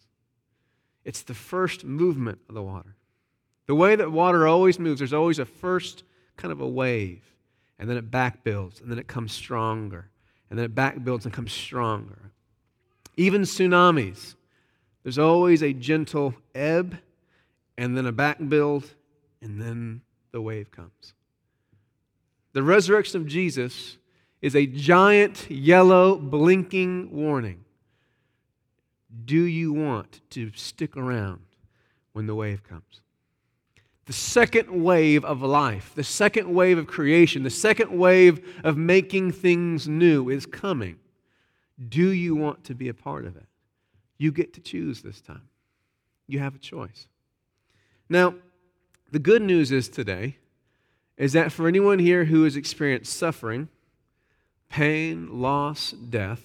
It's 1.04 1.22
the 1.22 1.34
first 1.34 1.84
movement 1.84 2.40
of 2.48 2.56
the 2.56 2.62
water. 2.64 2.96
The 3.68 3.76
way 3.76 3.94
that 3.94 4.10
water 4.10 4.48
always 4.48 4.80
moves, 4.80 4.98
there's 4.98 5.12
always 5.12 5.38
a 5.38 5.44
first 5.44 6.02
kind 6.36 6.50
of 6.50 6.60
a 6.60 6.68
wave, 6.68 7.22
and 7.78 7.88
then 7.88 7.96
it 7.96 8.10
back 8.10 8.42
builds, 8.42 8.80
and 8.80 8.90
then 8.90 8.98
it 8.98 9.06
comes 9.06 9.30
stronger, 9.32 10.08
and 10.50 10.58
then 10.58 10.64
it 10.64 10.74
back 10.74 11.04
builds 11.04 11.26
and 11.26 11.32
comes 11.32 11.52
stronger. 11.52 12.32
Even 13.16 13.42
tsunamis, 13.42 14.34
there's 15.04 15.18
always 15.18 15.62
a 15.62 15.72
gentle 15.72 16.34
ebb, 16.56 16.98
and 17.76 17.96
then 17.96 18.06
a 18.06 18.12
back 18.12 18.38
build, 18.48 18.94
and 19.40 19.60
then 19.60 20.00
the 20.32 20.40
wave 20.40 20.70
comes. 20.70 21.14
The 22.52 22.62
resurrection 22.62 23.20
of 23.20 23.26
Jesus 23.26 23.98
is 24.40 24.54
a 24.54 24.66
giant 24.66 25.50
yellow 25.50 26.16
blinking 26.16 27.10
warning. 27.10 27.64
Do 29.24 29.42
you 29.42 29.72
want 29.72 30.20
to 30.30 30.50
stick 30.54 30.96
around 30.96 31.40
when 32.12 32.26
the 32.26 32.34
wave 32.34 32.62
comes? 32.62 33.00
The 34.06 34.12
second 34.12 34.84
wave 34.84 35.24
of 35.24 35.40
life, 35.40 35.92
the 35.94 36.04
second 36.04 36.52
wave 36.52 36.76
of 36.76 36.86
creation, 36.86 37.42
the 37.42 37.50
second 37.50 37.96
wave 37.96 38.60
of 38.62 38.76
making 38.76 39.32
things 39.32 39.88
new 39.88 40.28
is 40.28 40.44
coming. 40.44 40.98
Do 41.88 42.10
you 42.10 42.34
want 42.36 42.64
to 42.64 42.74
be 42.74 42.88
a 42.88 42.94
part 42.94 43.24
of 43.24 43.36
it? 43.36 43.46
You 44.18 44.30
get 44.30 44.52
to 44.54 44.60
choose 44.60 45.00
this 45.00 45.20
time. 45.20 45.48
You 46.26 46.38
have 46.38 46.54
a 46.54 46.58
choice. 46.58 47.08
Now, 48.14 48.36
the 49.10 49.18
good 49.18 49.42
news 49.42 49.72
is 49.72 49.88
today 49.88 50.36
is 51.16 51.32
that 51.32 51.50
for 51.50 51.66
anyone 51.66 51.98
here 51.98 52.26
who 52.26 52.44
has 52.44 52.54
experienced 52.54 53.12
suffering, 53.12 53.68
pain, 54.68 55.40
loss, 55.40 55.90
death, 55.90 56.40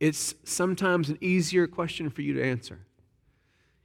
it's 0.00 0.34
sometimes 0.44 1.10
an 1.10 1.18
easier 1.20 1.66
question 1.66 2.08
for 2.08 2.22
you 2.22 2.32
to 2.32 2.42
answer. 2.42 2.78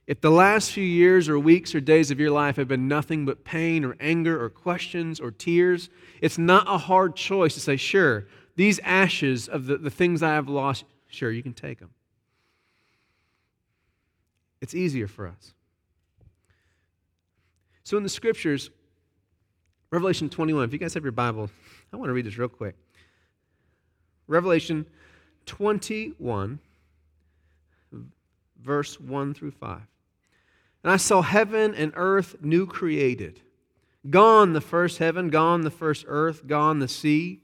If 0.06 0.22
the 0.22 0.30
last 0.30 0.72
few 0.72 0.82
years 0.82 1.28
or 1.28 1.38
weeks 1.38 1.74
or 1.74 1.82
days 1.82 2.10
of 2.10 2.18
your 2.18 2.30
life 2.30 2.56
have 2.56 2.68
been 2.68 2.88
nothing 2.88 3.26
but 3.26 3.44
pain 3.44 3.84
or 3.84 3.94
anger 4.00 4.42
or 4.42 4.48
questions 4.48 5.20
or 5.20 5.30
tears, 5.30 5.90
it's 6.22 6.38
not 6.38 6.64
a 6.66 6.78
hard 6.78 7.14
choice 7.14 7.52
to 7.52 7.60
say, 7.60 7.76
sure, 7.76 8.26
these 8.56 8.80
ashes 8.84 9.48
of 9.48 9.66
the, 9.66 9.76
the 9.76 9.90
things 9.90 10.22
I 10.22 10.32
have 10.32 10.48
lost, 10.48 10.84
sure, 11.08 11.30
you 11.30 11.42
can 11.42 11.52
take 11.52 11.78
them. 11.78 11.90
It's 14.62 14.74
easier 14.74 15.08
for 15.08 15.28
us. 15.28 15.52
So 17.90 17.96
in 17.96 18.04
the 18.04 18.08
scriptures, 18.08 18.70
Revelation 19.90 20.30
21, 20.30 20.62
if 20.62 20.72
you 20.72 20.78
guys 20.78 20.94
have 20.94 21.02
your 21.02 21.10
Bible, 21.10 21.50
I 21.92 21.96
want 21.96 22.08
to 22.08 22.12
read 22.12 22.24
this 22.24 22.38
real 22.38 22.46
quick. 22.46 22.76
Revelation 24.28 24.86
21, 25.46 26.60
verse 28.62 29.00
1 29.00 29.34
through 29.34 29.50
5. 29.50 29.80
And 30.84 30.92
I 30.92 30.98
saw 30.98 31.20
heaven 31.20 31.74
and 31.74 31.92
earth 31.96 32.36
new 32.40 32.64
created. 32.64 33.40
Gone 34.08 34.52
the 34.52 34.60
first 34.60 34.98
heaven, 34.98 35.28
gone 35.28 35.62
the 35.62 35.70
first 35.72 36.04
earth, 36.06 36.46
gone 36.46 36.78
the 36.78 36.86
sea. 36.86 37.40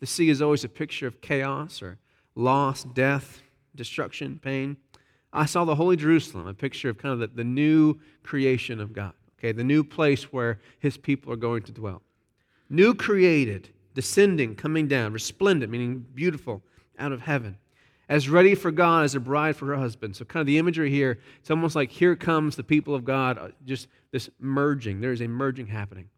The 0.00 0.06
sea 0.06 0.30
is 0.30 0.40
always 0.40 0.64
a 0.64 0.70
picture 0.70 1.06
of 1.06 1.20
chaos 1.20 1.82
or 1.82 1.98
loss, 2.34 2.82
death, 2.82 3.42
destruction, 3.76 4.40
pain. 4.42 4.78
I 5.34 5.44
saw 5.44 5.66
the 5.66 5.74
Holy 5.74 5.96
Jerusalem, 5.96 6.46
a 6.46 6.54
picture 6.54 6.88
of 6.88 6.96
kind 6.96 7.12
of 7.12 7.18
the, 7.18 7.26
the 7.26 7.44
new 7.44 8.00
creation 8.22 8.80
of 8.80 8.94
God 8.94 9.12
okay, 9.44 9.52
the 9.52 9.64
new 9.64 9.84
place 9.84 10.32
where 10.32 10.58
his 10.78 10.96
people 10.96 11.30
are 11.30 11.36
going 11.36 11.62
to 11.62 11.72
dwell. 11.72 12.00
New 12.70 12.94
created, 12.94 13.68
descending, 13.94 14.54
coming 14.54 14.88
down, 14.88 15.12
resplendent, 15.12 15.70
meaning 15.70 16.04
beautiful, 16.14 16.62
out 16.98 17.12
of 17.12 17.20
heaven, 17.20 17.58
as 18.08 18.28
ready 18.28 18.54
for 18.54 18.70
God 18.70 19.04
as 19.04 19.14
a 19.14 19.20
bride 19.20 19.56
for 19.56 19.66
her 19.66 19.76
husband. 19.76 20.16
So, 20.16 20.24
kind 20.24 20.40
of 20.40 20.46
the 20.46 20.56
imagery 20.56 20.90
here, 20.90 21.18
it's 21.40 21.50
almost 21.50 21.76
like 21.76 21.90
here 21.90 22.16
comes 22.16 22.56
the 22.56 22.64
people 22.64 22.94
of 22.94 23.04
God, 23.04 23.36
uh, 23.36 23.48
just 23.66 23.88
this 24.12 24.30
merging. 24.38 25.00
There 25.00 25.12
is 25.12 25.20
a 25.20 25.28
merging 25.28 25.66
happening, 25.66 26.08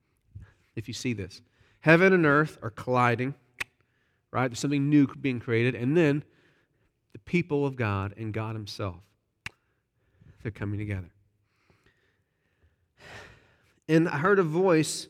if 0.76 0.86
you 0.86 0.94
see 0.94 1.12
this. 1.12 1.42
Heaven 1.80 2.12
and 2.12 2.26
earth 2.26 2.58
are 2.62 2.70
colliding, 2.70 3.34
right? 4.30 4.48
There's 4.48 4.60
something 4.60 4.88
new 4.88 5.08
being 5.20 5.40
created, 5.40 5.74
and 5.74 5.96
then 5.96 6.22
the 7.12 7.18
people 7.20 7.66
of 7.66 7.74
God 7.74 8.14
and 8.16 8.32
God 8.32 8.54
Himself, 8.54 8.96
they're 10.42 10.52
coming 10.52 10.78
together. 10.78 11.10
And 13.88 14.09
I 14.09 14.18
heard 14.18 14.38
a 14.38 14.44
voice 14.44 15.09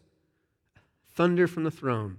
thunder 1.15 1.47
from 1.47 1.65
the 1.65 1.71
throne. 1.71 2.19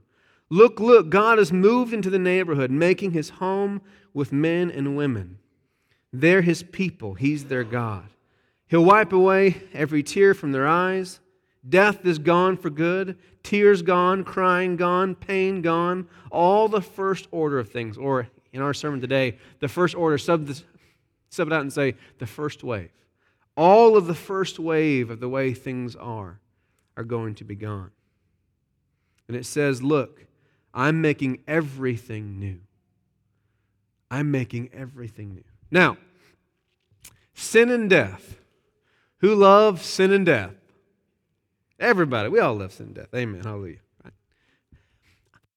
Look, 0.49 0.79
look, 0.79 1.09
God 1.09 1.37
has 1.37 1.51
moved 1.51 1.93
into 1.93 2.09
the 2.09 2.19
neighborhood, 2.19 2.71
making 2.71 3.11
his 3.11 3.29
home 3.31 3.81
with 4.13 4.31
men 4.31 4.71
and 4.71 4.95
women. 4.97 5.39
They're 6.11 6.41
his 6.41 6.63
people, 6.63 7.13
he's 7.13 7.45
their 7.45 7.63
God. 7.63 8.09
He'll 8.67 8.83
wipe 8.83 9.13
away 9.13 9.61
every 9.73 10.03
tear 10.03 10.33
from 10.33 10.51
their 10.51 10.67
eyes. 10.67 11.19
Death 11.67 12.05
is 12.05 12.17
gone 12.17 12.57
for 12.57 12.69
good, 12.69 13.17
tears 13.43 13.81
gone, 13.81 14.23
crying 14.23 14.77
gone, 14.77 15.15
pain 15.15 15.61
gone. 15.61 16.07
All 16.31 16.67
the 16.67 16.81
first 16.81 17.27
order 17.31 17.59
of 17.59 17.69
things, 17.69 17.97
or 17.97 18.29
in 18.53 18.61
our 18.61 18.73
sermon 18.73 19.01
today, 19.01 19.37
the 19.59 19.67
first 19.67 19.95
order, 19.95 20.17
sub, 20.17 20.49
sub 21.29 21.47
it 21.47 21.53
out 21.53 21.61
and 21.61 21.71
say 21.71 21.95
the 22.19 22.25
first 22.25 22.63
wave. 22.63 22.89
All 23.55 23.97
of 23.97 24.07
the 24.07 24.15
first 24.15 24.59
wave 24.59 25.09
of 25.09 25.19
the 25.19 25.29
way 25.29 25.53
things 25.53 25.95
are 25.95 26.39
are 26.97 27.03
going 27.03 27.35
to 27.35 27.45
be 27.45 27.55
gone. 27.55 27.91
And 29.27 29.37
it 29.37 29.45
says, 29.45 29.81
Look, 29.81 30.25
I'm 30.73 30.99
making 31.01 31.43
everything 31.47 32.39
new. 32.39 32.59
I'm 34.09 34.31
making 34.31 34.69
everything 34.73 35.33
new. 35.35 35.43
Now, 35.71 35.97
sin 37.33 37.69
and 37.69 37.89
death. 37.89 38.39
Who 39.19 39.35
loves 39.35 39.83
sin 39.83 40.11
and 40.11 40.25
death? 40.25 40.53
Everybody. 41.79 42.29
We 42.29 42.39
all 42.39 42.55
love 42.55 42.73
sin 42.73 42.87
and 42.87 42.95
death. 42.95 43.13
Amen. 43.13 43.41
Hallelujah. 43.43 43.79
Right? 44.03 44.13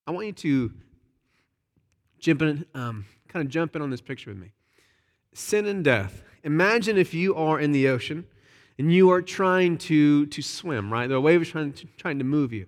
I 0.07 0.11
want 0.11 0.27
you 0.27 0.33
to 0.33 0.73
jump 2.19 2.43
in, 2.43 2.67
um, 2.75 3.07
kind 3.29 3.45
of 3.45 3.51
jump 3.51 3.77
in 3.77 3.83
on 3.83 3.91
this 3.91 4.01
picture 4.01 4.31
with 4.31 4.39
me. 4.39 4.53
Sin 5.33 5.67
and 5.67 5.85
death. 5.85 6.23
Imagine 6.43 6.97
if 6.97 7.15
you 7.15 7.35
are 7.35 7.61
in 7.61 7.73
the 7.73 7.89
ocean 7.89 8.27
and 8.81 8.91
you 8.91 9.11
are 9.11 9.21
trying 9.21 9.77
to, 9.77 10.25
to 10.25 10.41
swim, 10.41 10.91
right? 10.91 11.07
The 11.07 11.21
wave 11.21 11.43
is 11.43 11.51
trying 11.51 11.75
to, 11.75 11.87
trying 11.99 12.19
to 12.19 12.25
move 12.25 12.51
you. 12.51 12.65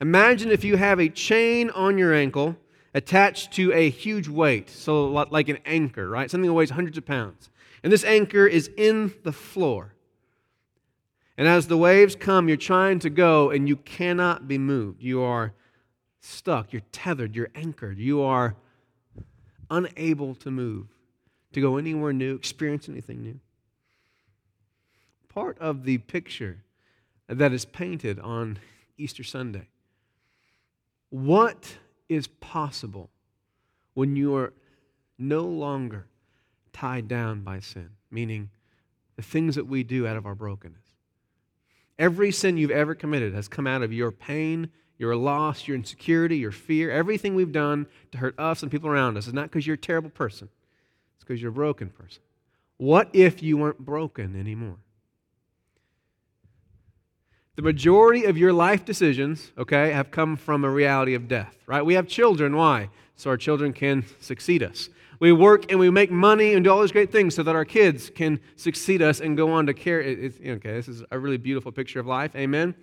Imagine 0.00 0.50
if 0.50 0.64
you 0.64 0.76
have 0.76 0.98
a 0.98 1.08
chain 1.08 1.70
on 1.70 1.96
your 1.96 2.12
ankle 2.12 2.56
attached 2.94 3.52
to 3.52 3.72
a 3.72 3.88
huge 3.88 4.26
weight, 4.26 4.68
so 4.68 5.06
like 5.06 5.48
an 5.48 5.58
anchor, 5.64 6.08
right? 6.08 6.28
Something 6.28 6.48
that 6.48 6.54
weighs 6.54 6.70
hundreds 6.70 6.98
of 6.98 7.06
pounds. 7.06 7.48
And 7.84 7.92
this 7.92 8.02
anchor 8.02 8.44
is 8.44 8.72
in 8.76 9.14
the 9.22 9.30
floor. 9.30 9.94
And 11.38 11.46
as 11.46 11.68
the 11.68 11.78
waves 11.78 12.16
come, 12.16 12.48
you're 12.48 12.56
trying 12.56 12.98
to 12.98 13.08
go 13.08 13.50
and 13.50 13.68
you 13.68 13.76
cannot 13.76 14.48
be 14.48 14.58
moved. 14.58 15.00
You 15.00 15.22
are 15.22 15.52
stuck, 16.18 16.72
you're 16.72 16.82
tethered, 16.90 17.36
you're 17.36 17.50
anchored, 17.54 17.98
you 17.98 18.20
are 18.22 18.56
unable 19.70 20.34
to 20.34 20.50
move, 20.50 20.88
to 21.52 21.60
go 21.60 21.76
anywhere 21.76 22.12
new, 22.12 22.34
experience 22.34 22.88
anything 22.88 23.22
new 23.22 23.38
part 25.34 25.58
of 25.58 25.84
the 25.84 25.98
picture 25.98 26.58
that 27.28 27.52
is 27.52 27.64
painted 27.64 28.18
on 28.20 28.58
Easter 28.98 29.24
Sunday. 29.24 29.68
What 31.10 31.76
is 32.08 32.26
possible 32.26 33.10
when 33.94 34.16
you 34.16 34.34
are 34.36 34.52
no 35.18 35.42
longer 35.42 36.06
tied 36.72 37.08
down 37.08 37.40
by 37.40 37.60
sin? 37.60 37.90
Meaning, 38.10 38.50
the 39.16 39.22
things 39.22 39.54
that 39.54 39.66
we 39.66 39.82
do 39.82 40.06
out 40.06 40.16
of 40.16 40.26
our 40.26 40.34
brokenness. 40.34 40.80
Every 41.98 42.32
sin 42.32 42.56
you've 42.56 42.70
ever 42.70 42.94
committed 42.94 43.34
has 43.34 43.48
come 43.48 43.66
out 43.66 43.82
of 43.82 43.92
your 43.92 44.10
pain, 44.10 44.70
your 44.98 45.14
loss, 45.16 45.66
your 45.68 45.76
insecurity, 45.76 46.38
your 46.38 46.52
fear. 46.52 46.90
Everything 46.90 47.34
we've 47.34 47.52
done 47.52 47.86
to 48.10 48.18
hurt 48.18 48.38
us 48.38 48.62
and 48.62 48.70
people 48.70 48.88
around 48.88 49.16
us 49.16 49.26
is 49.26 49.32
not 49.32 49.44
because 49.44 49.66
you're 49.66 49.74
a 49.74 49.78
terrible 49.78 50.10
person, 50.10 50.48
it's 51.16 51.24
because 51.24 51.40
you're 51.40 51.50
a 51.50 51.54
broken 51.54 51.90
person. 51.90 52.22
What 52.76 53.10
if 53.12 53.42
you 53.42 53.56
weren't 53.56 53.78
broken 53.78 54.38
anymore? 54.38 54.78
The 57.54 57.62
majority 57.62 58.24
of 58.24 58.38
your 58.38 58.52
life 58.52 58.82
decisions, 58.84 59.52
okay, 59.58 59.90
have 59.90 60.10
come 60.10 60.36
from 60.36 60.64
a 60.64 60.70
reality 60.70 61.12
of 61.12 61.28
death, 61.28 61.54
right? 61.66 61.84
We 61.84 61.94
have 61.94 62.08
children. 62.08 62.56
Why? 62.56 62.88
So 63.14 63.28
our 63.28 63.36
children 63.36 63.74
can 63.74 64.06
succeed 64.20 64.62
us. 64.62 64.88
We 65.20 65.32
work 65.32 65.70
and 65.70 65.78
we 65.78 65.90
make 65.90 66.10
money 66.10 66.54
and 66.54 66.64
do 66.64 66.70
all 66.72 66.80
these 66.80 66.92
great 66.92 67.12
things 67.12 67.34
so 67.34 67.42
that 67.42 67.54
our 67.54 67.66
kids 67.66 68.10
can 68.10 68.40
succeed 68.56 69.02
us 69.02 69.20
and 69.20 69.36
go 69.36 69.52
on 69.52 69.66
to 69.66 69.74
care. 69.74 70.00
It's, 70.00 70.38
okay, 70.40 70.72
this 70.72 70.88
is 70.88 71.04
a 71.10 71.18
really 71.18 71.36
beautiful 71.36 71.72
picture 71.72 72.00
of 72.00 72.06
life. 72.06 72.34
Amen. 72.34 72.74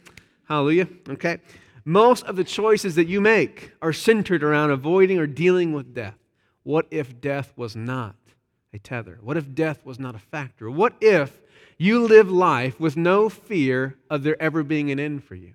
Hallelujah. 0.48 0.88
Okay. 1.10 1.40
Most 1.84 2.24
of 2.26 2.36
the 2.36 2.44
choices 2.44 2.94
that 2.94 3.08
you 3.08 3.20
make 3.22 3.72
are 3.82 3.92
centered 3.92 4.44
around 4.44 4.70
avoiding 4.70 5.18
or 5.18 5.26
dealing 5.26 5.74
with 5.74 5.96
death. 5.96 6.18
What 6.62 6.86
if 6.92 7.20
death 7.20 7.54
was 7.56 7.76
not 7.76 8.16
a 8.72 8.78
tether? 8.78 9.18
What 9.22 9.36
if 9.36 9.56
death 9.56 9.84
was 9.84 9.98
not 9.98 10.14
a 10.14 10.20
factor? 10.20 10.70
What 10.70 10.94
if 11.02 11.42
you 11.80 12.06
live 12.06 12.30
life 12.30 12.80
with 12.80 12.98
no 12.98 13.30
fear 13.30 13.96
of 14.10 14.22
there 14.22 14.40
ever 14.40 14.64
being 14.64 14.92
an 14.92 15.00
end 15.00 15.24
for 15.24 15.34
you? 15.34 15.54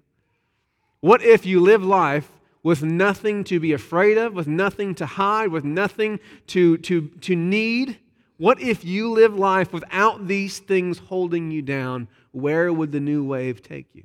What 1.01 1.23
if 1.23 1.45
you 1.45 1.61
live 1.61 1.85
life 1.85 2.33
with 2.63 2.83
nothing 2.83 3.45
to 3.45 3.61
be 3.61 3.75
afraid 3.75 4.17
of, 4.17 4.33
with 4.33 4.49
nothing 4.49 4.95
to 4.95 5.05
hide, 5.05 5.51
with 5.51 5.65
nothing 5.65 6.19
to, 6.47 6.79
to, 6.79 7.09
to 7.21 7.37
need? 7.37 7.99
What 8.39 8.59
if 8.59 8.87
you 8.87 9.11
live 9.11 9.39
life 9.39 9.71
without 9.71 10.27
these 10.27 10.59
things 10.59 10.99
holding 10.99 11.51
you 11.51 11.61
down? 11.61 12.09
Where 12.33 12.73
would 12.73 12.91
the 12.91 13.01
new 13.01 13.23
wave 13.23 13.63
take 13.63 13.95
you? 13.95 14.05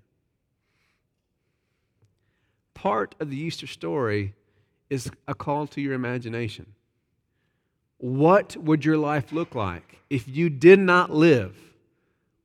Part 2.73 3.15
of 3.21 3.29
the 3.29 3.38
Easter 3.38 3.65
story 3.65 4.34
is 4.89 5.10
a 5.25 5.34
call 5.34 5.67
to 5.67 5.79
your 5.79 5.93
imagination. 5.93 6.65
What 7.97 8.58
would 8.58 8.84
your 8.84 8.97
life 8.97 9.32
look 9.32 9.55
like 9.55 9.99
if 10.10 10.27
you 10.27 10.49
did 10.49 10.79
not 10.79 11.12
live 11.12 11.68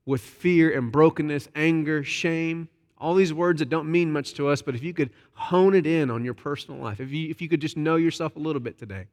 with 0.06 0.20
fear 0.20 0.76
and 0.76 0.92
brokenness, 0.92 1.48
anger, 1.54 2.04
shame, 2.04 2.68
all 2.98 3.14
these 3.14 3.34
words 3.34 3.58
that 3.58 3.68
don't 3.68 3.90
mean 3.90 4.12
much 4.12 4.34
to 4.34 4.48
us, 4.48 4.62
but 4.62 4.74
if 4.74 4.82
you 4.82 4.94
could 4.94 5.10
hone 5.34 5.74
it 5.74 5.86
in 5.86 6.10
on 6.10 6.24
your 6.24 6.34
personal 6.34 6.80
life, 6.80 7.00
if 7.00 7.10
you, 7.10 7.28
if 7.28 7.42
you 7.42 7.48
could 7.48 7.60
just 7.60 7.76
know 7.76 7.96
yourself 7.96 8.36
a 8.36 8.38
little 8.38 8.60
bit 8.60 8.78
today, 8.78 9.06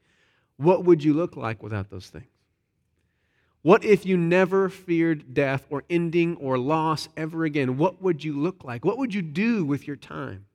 what 0.58 0.86
would 0.86 1.04
you 1.04 1.14
look 1.14 1.36
like 1.36 1.62
without 1.64 1.90
those 1.90 2.08
things? 2.08 2.26
What 3.64 3.84
if 3.84 4.06
you 4.06 4.18
never 4.18 4.70
feared 4.70 5.34
death 5.34 5.66
or 5.70 5.84
ending 5.90 6.36
or 6.38 6.58
loss 6.58 7.10
ever 7.16 7.44
again? 7.44 7.78
What 7.78 8.02
would 8.02 8.24
you 8.24 8.34
look 8.34 8.64
like? 8.64 8.84
What 8.84 8.98
would 8.98 9.14
you 9.14 9.22
do 9.22 9.64
with 9.64 9.88
your 9.88 9.96
time? 9.96 10.46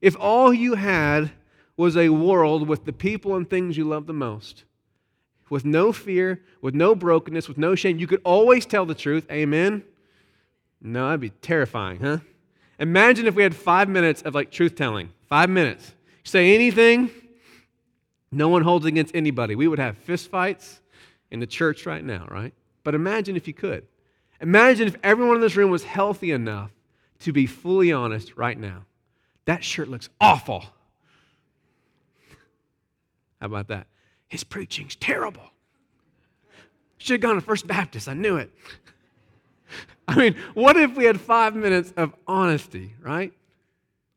If 0.00 0.16
all 0.18 0.54
you 0.54 0.74
had 0.74 1.32
was 1.76 1.96
a 1.96 2.08
world 2.08 2.66
with 2.66 2.84
the 2.84 2.92
people 2.92 3.36
and 3.36 3.48
things 3.48 3.76
you 3.76 3.84
love 3.84 4.06
the 4.06 4.12
most, 4.12 4.64
with 5.50 5.64
no 5.64 5.92
fear, 5.92 6.42
with 6.60 6.74
no 6.74 6.94
brokenness, 6.94 7.48
with 7.48 7.58
no 7.58 7.74
shame. 7.74 7.98
You 7.98 8.06
could 8.06 8.20
always 8.24 8.66
tell 8.66 8.86
the 8.86 8.94
truth. 8.94 9.26
Amen? 9.30 9.82
No, 10.80 11.06
that'd 11.06 11.20
be 11.20 11.30
terrifying, 11.30 12.00
huh? 12.00 12.18
Imagine 12.78 13.26
if 13.26 13.34
we 13.34 13.42
had 13.42 13.56
five 13.56 13.88
minutes 13.88 14.22
of 14.22 14.34
like 14.34 14.50
truth 14.50 14.76
telling. 14.76 15.10
Five 15.28 15.50
minutes. 15.50 15.92
Say 16.22 16.54
anything, 16.54 17.10
no 18.30 18.48
one 18.48 18.62
holds 18.62 18.86
against 18.86 19.14
anybody. 19.14 19.54
We 19.54 19.68
would 19.68 19.78
have 19.78 19.96
fistfights 20.06 20.78
in 21.30 21.40
the 21.40 21.46
church 21.46 21.86
right 21.86 22.04
now, 22.04 22.26
right? 22.30 22.52
But 22.84 22.94
imagine 22.94 23.36
if 23.36 23.48
you 23.48 23.54
could. 23.54 23.86
Imagine 24.40 24.88
if 24.88 24.96
everyone 25.02 25.36
in 25.36 25.40
this 25.40 25.56
room 25.56 25.70
was 25.70 25.84
healthy 25.84 26.30
enough 26.30 26.70
to 27.20 27.32
be 27.32 27.46
fully 27.46 27.92
honest 27.92 28.36
right 28.36 28.58
now. 28.58 28.84
That 29.46 29.64
shirt 29.64 29.88
looks 29.88 30.08
awful. 30.20 30.64
How 33.40 33.46
about 33.46 33.68
that? 33.68 33.86
His 34.28 34.44
preaching's 34.44 34.94
terrible. 34.96 35.50
Should 36.98 37.14
have 37.14 37.20
gone 37.20 37.34
to 37.36 37.40
First 37.40 37.66
Baptist. 37.66 38.08
I 38.08 38.14
knew 38.14 38.36
it. 38.36 38.50
I 40.08 40.16
mean, 40.16 40.36
what 40.54 40.76
if 40.76 40.96
we 40.96 41.04
had 41.04 41.20
five 41.20 41.54
minutes 41.54 41.92
of 41.96 42.14
honesty, 42.26 42.94
right? 43.00 43.32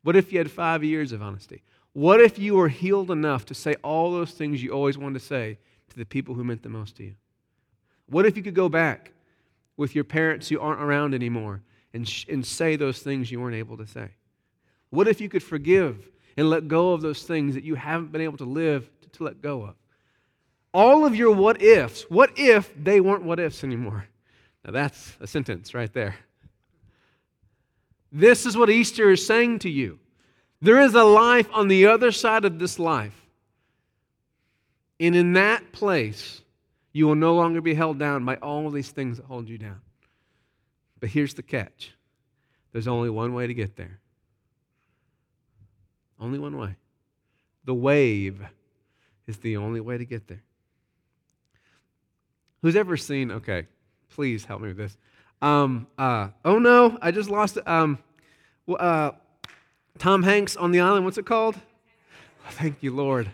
What 0.02 0.16
if 0.16 0.32
you 0.32 0.38
had 0.38 0.50
five 0.50 0.82
years 0.82 1.12
of 1.12 1.22
honesty? 1.22 1.62
What 1.92 2.20
if 2.20 2.38
you 2.38 2.54
were 2.54 2.68
healed 2.68 3.10
enough 3.10 3.44
to 3.46 3.54
say 3.54 3.74
all 3.82 4.12
those 4.12 4.32
things 4.32 4.62
you 4.62 4.70
always 4.70 4.96
wanted 4.96 5.20
to 5.20 5.24
say 5.26 5.58
to 5.90 5.96
the 5.96 6.06
people 6.06 6.34
who 6.34 6.44
meant 6.44 6.62
the 6.62 6.70
most 6.70 6.96
to 6.96 7.04
you? 7.04 7.14
What 8.06 8.26
if 8.26 8.36
you 8.36 8.42
could 8.42 8.54
go 8.54 8.68
back 8.68 9.12
with 9.76 9.94
your 9.94 10.04
parents 10.04 10.48
who 10.48 10.58
aren't 10.58 10.80
around 10.80 11.14
anymore 11.14 11.62
and, 11.92 12.08
sh- 12.08 12.26
and 12.28 12.44
say 12.44 12.76
those 12.76 13.00
things 13.00 13.30
you 13.30 13.40
weren't 13.40 13.56
able 13.56 13.76
to 13.76 13.86
say? 13.86 14.10
What 14.90 15.08
if 15.08 15.20
you 15.20 15.28
could 15.28 15.42
forgive 15.42 16.10
and 16.36 16.48
let 16.48 16.68
go 16.68 16.92
of 16.92 17.02
those 17.02 17.22
things 17.22 17.54
that 17.54 17.64
you 17.64 17.74
haven't 17.74 18.12
been 18.12 18.20
able 18.22 18.38
to 18.38 18.44
live 18.44 18.90
to, 19.02 19.08
to 19.10 19.24
let 19.24 19.42
go 19.42 19.62
of? 19.62 19.74
All 20.72 21.04
of 21.04 21.14
your 21.14 21.34
what 21.34 21.62
ifs. 21.62 22.02
What 22.08 22.32
if 22.36 22.72
they 22.82 23.00
weren't 23.00 23.24
what 23.24 23.40
ifs 23.40 23.64
anymore? 23.64 24.06
Now 24.64 24.72
that's 24.72 25.16
a 25.20 25.26
sentence 25.26 25.74
right 25.74 25.92
there. 25.92 26.16
This 28.10 28.46
is 28.46 28.56
what 28.56 28.70
Easter 28.70 29.10
is 29.10 29.26
saying 29.26 29.60
to 29.60 29.70
you. 29.70 29.98
There 30.60 30.80
is 30.80 30.94
a 30.94 31.04
life 31.04 31.48
on 31.52 31.68
the 31.68 31.86
other 31.86 32.12
side 32.12 32.44
of 32.44 32.58
this 32.58 32.78
life. 32.78 33.18
And 35.00 35.16
in 35.16 35.32
that 35.32 35.72
place, 35.72 36.42
you 36.92 37.06
will 37.06 37.16
no 37.16 37.34
longer 37.34 37.60
be 37.60 37.74
held 37.74 37.98
down 37.98 38.24
by 38.24 38.36
all 38.36 38.70
these 38.70 38.90
things 38.90 39.16
that 39.16 39.26
hold 39.26 39.48
you 39.48 39.58
down. 39.58 39.80
But 41.00 41.08
here's 41.08 41.34
the 41.34 41.42
catch 41.42 41.92
there's 42.72 42.86
only 42.88 43.10
one 43.10 43.34
way 43.34 43.46
to 43.46 43.54
get 43.54 43.76
there. 43.76 43.98
Only 46.20 46.38
one 46.38 46.56
way. 46.56 46.76
The 47.64 47.74
wave 47.74 48.40
is 49.26 49.38
the 49.38 49.56
only 49.56 49.80
way 49.80 49.98
to 49.98 50.04
get 50.04 50.28
there. 50.28 50.42
Who's 52.62 52.76
ever 52.76 52.96
seen, 52.96 53.30
okay, 53.32 53.66
please 54.10 54.44
help 54.44 54.62
me 54.62 54.68
with 54.68 54.76
this. 54.76 54.96
Um, 55.40 55.88
uh, 55.98 56.28
oh 56.44 56.58
no, 56.58 56.96
I 57.02 57.10
just 57.10 57.28
lost. 57.28 57.58
Um, 57.66 57.98
uh, 58.68 59.10
Tom 59.98 60.22
Hanks 60.22 60.56
on 60.56 60.70
the 60.70 60.80
island, 60.80 61.04
what's 61.04 61.18
it 61.18 61.26
called? 61.26 61.56
Thank 62.50 62.82
you, 62.82 62.94
Lord. 62.94 63.30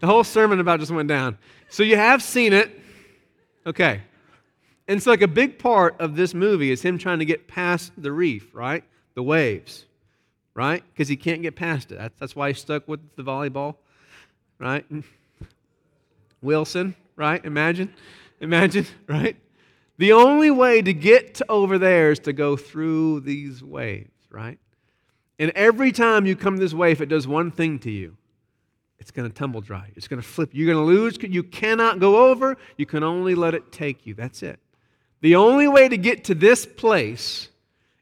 The 0.00 0.06
whole 0.06 0.24
sermon 0.24 0.60
about 0.60 0.80
just 0.80 0.90
went 0.90 1.08
down. 1.08 1.36
So 1.68 1.82
you 1.82 1.96
have 1.96 2.22
seen 2.22 2.52
it. 2.54 2.80
Okay. 3.66 4.00
And 4.88 5.02
so, 5.02 5.10
like, 5.10 5.22
a 5.22 5.28
big 5.28 5.58
part 5.58 5.94
of 6.00 6.16
this 6.16 6.34
movie 6.34 6.70
is 6.70 6.82
him 6.82 6.98
trying 6.98 7.20
to 7.20 7.24
get 7.24 7.46
past 7.46 7.92
the 7.96 8.10
reef, 8.10 8.54
right? 8.54 8.82
The 9.14 9.22
waves, 9.22 9.84
right? 10.54 10.82
Because 10.92 11.06
he 11.06 11.16
can't 11.16 11.42
get 11.42 11.54
past 11.54 11.92
it. 11.92 11.98
That's, 11.98 12.18
that's 12.18 12.34
why 12.34 12.48
he's 12.48 12.58
stuck 12.58 12.88
with 12.88 13.00
the 13.14 13.22
volleyball, 13.22 13.76
right? 14.58 14.84
Wilson, 16.42 16.96
right? 17.14 17.44
Imagine. 17.44 17.94
Imagine, 18.40 18.86
right? 19.06 19.36
The 19.98 20.12
only 20.12 20.50
way 20.50 20.80
to 20.80 20.94
get 20.94 21.40
over 21.48 21.78
there 21.78 22.10
is 22.10 22.20
to 22.20 22.32
go 22.32 22.56
through 22.56 23.20
these 23.20 23.62
waves, 23.62 24.10
right? 24.30 24.58
And 25.38 25.50
every 25.54 25.92
time 25.92 26.26
you 26.26 26.36
come 26.36 26.56
this 26.56 26.72
way, 26.72 26.92
if 26.92 27.00
it 27.00 27.06
does 27.06 27.28
one 27.28 27.50
thing 27.50 27.78
to 27.80 27.90
you, 27.90 28.16
it's 28.98 29.10
going 29.10 29.28
to 29.28 29.34
tumble 29.34 29.60
dry. 29.60 29.90
It's 29.96 30.08
going 30.08 30.20
to 30.20 30.26
flip. 30.26 30.50
You're 30.52 30.72
going 30.72 30.84
to 30.84 30.84
lose. 30.84 31.18
You 31.20 31.42
cannot 31.42 31.98
go 31.98 32.28
over. 32.30 32.56
You 32.76 32.86
can 32.86 33.02
only 33.02 33.34
let 33.34 33.54
it 33.54 33.72
take 33.72 34.06
you. 34.06 34.14
That's 34.14 34.42
it. 34.42 34.60
The 35.22 35.36
only 35.36 35.68
way 35.68 35.88
to 35.88 35.96
get 35.96 36.24
to 36.24 36.34
this 36.34 36.66
place 36.66 37.48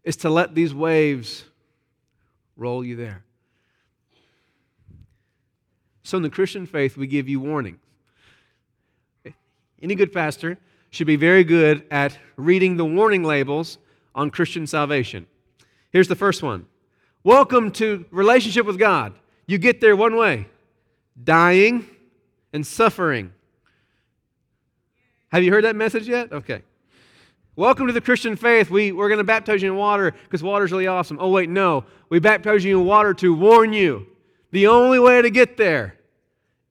is 0.04 0.16
to 0.18 0.30
let 0.30 0.54
these 0.54 0.74
waves 0.74 1.44
roll 2.56 2.84
you 2.84 2.96
there. 2.96 3.24
So 6.02 6.16
in 6.16 6.22
the 6.22 6.30
Christian 6.30 6.66
faith, 6.66 6.96
we 6.96 7.06
give 7.06 7.28
you 7.28 7.40
warnings. 7.40 7.78
Any 9.82 9.94
good 9.94 10.12
pastor 10.12 10.58
should 10.90 11.06
be 11.06 11.16
very 11.16 11.44
good 11.44 11.84
at 11.90 12.18
reading 12.36 12.76
the 12.76 12.84
warning 12.84 13.22
labels 13.22 13.78
on 14.14 14.30
Christian 14.30 14.66
salvation. 14.66 15.26
Here's 15.90 16.08
the 16.08 16.16
first 16.16 16.42
one 16.42 16.66
Welcome 17.24 17.70
to 17.72 18.04
relationship 18.10 18.66
with 18.66 18.78
God. 18.78 19.14
You 19.46 19.58
get 19.58 19.80
there 19.80 19.96
one 19.96 20.16
way 20.16 20.46
dying 21.22 21.86
and 22.52 22.66
suffering. 22.66 23.32
Have 25.30 25.42
you 25.42 25.52
heard 25.52 25.64
that 25.64 25.76
message 25.76 26.08
yet? 26.08 26.32
Okay. 26.32 26.62
Welcome 27.54 27.88
to 27.88 27.92
the 27.92 28.00
Christian 28.00 28.36
faith. 28.36 28.70
We, 28.70 28.92
we're 28.92 29.08
going 29.08 29.18
to 29.18 29.24
baptize 29.24 29.62
you 29.62 29.72
in 29.72 29.76
water 29.76 30.12
because 30.12 30.42
water's 30.42 30.70
really 30.70 30.86
awesome. 30.86 31.18
Oh, 31.20 31.28
wait, 31.28 31.50
no. 31.50 31.84
We 32.08 32.20
baptize 32.20 32.64
you 32.64 32.80
in 32.80 32.86
water 32.86 33.12
to 33.14 33.34
warn 33.34 33.72
you. 33.72 34.06
The 34.52 34.68
only 34.68 35.00
way 35.00 35.20
to 35.20 35.28
get 35.28 35.56
there, 35.56 35.96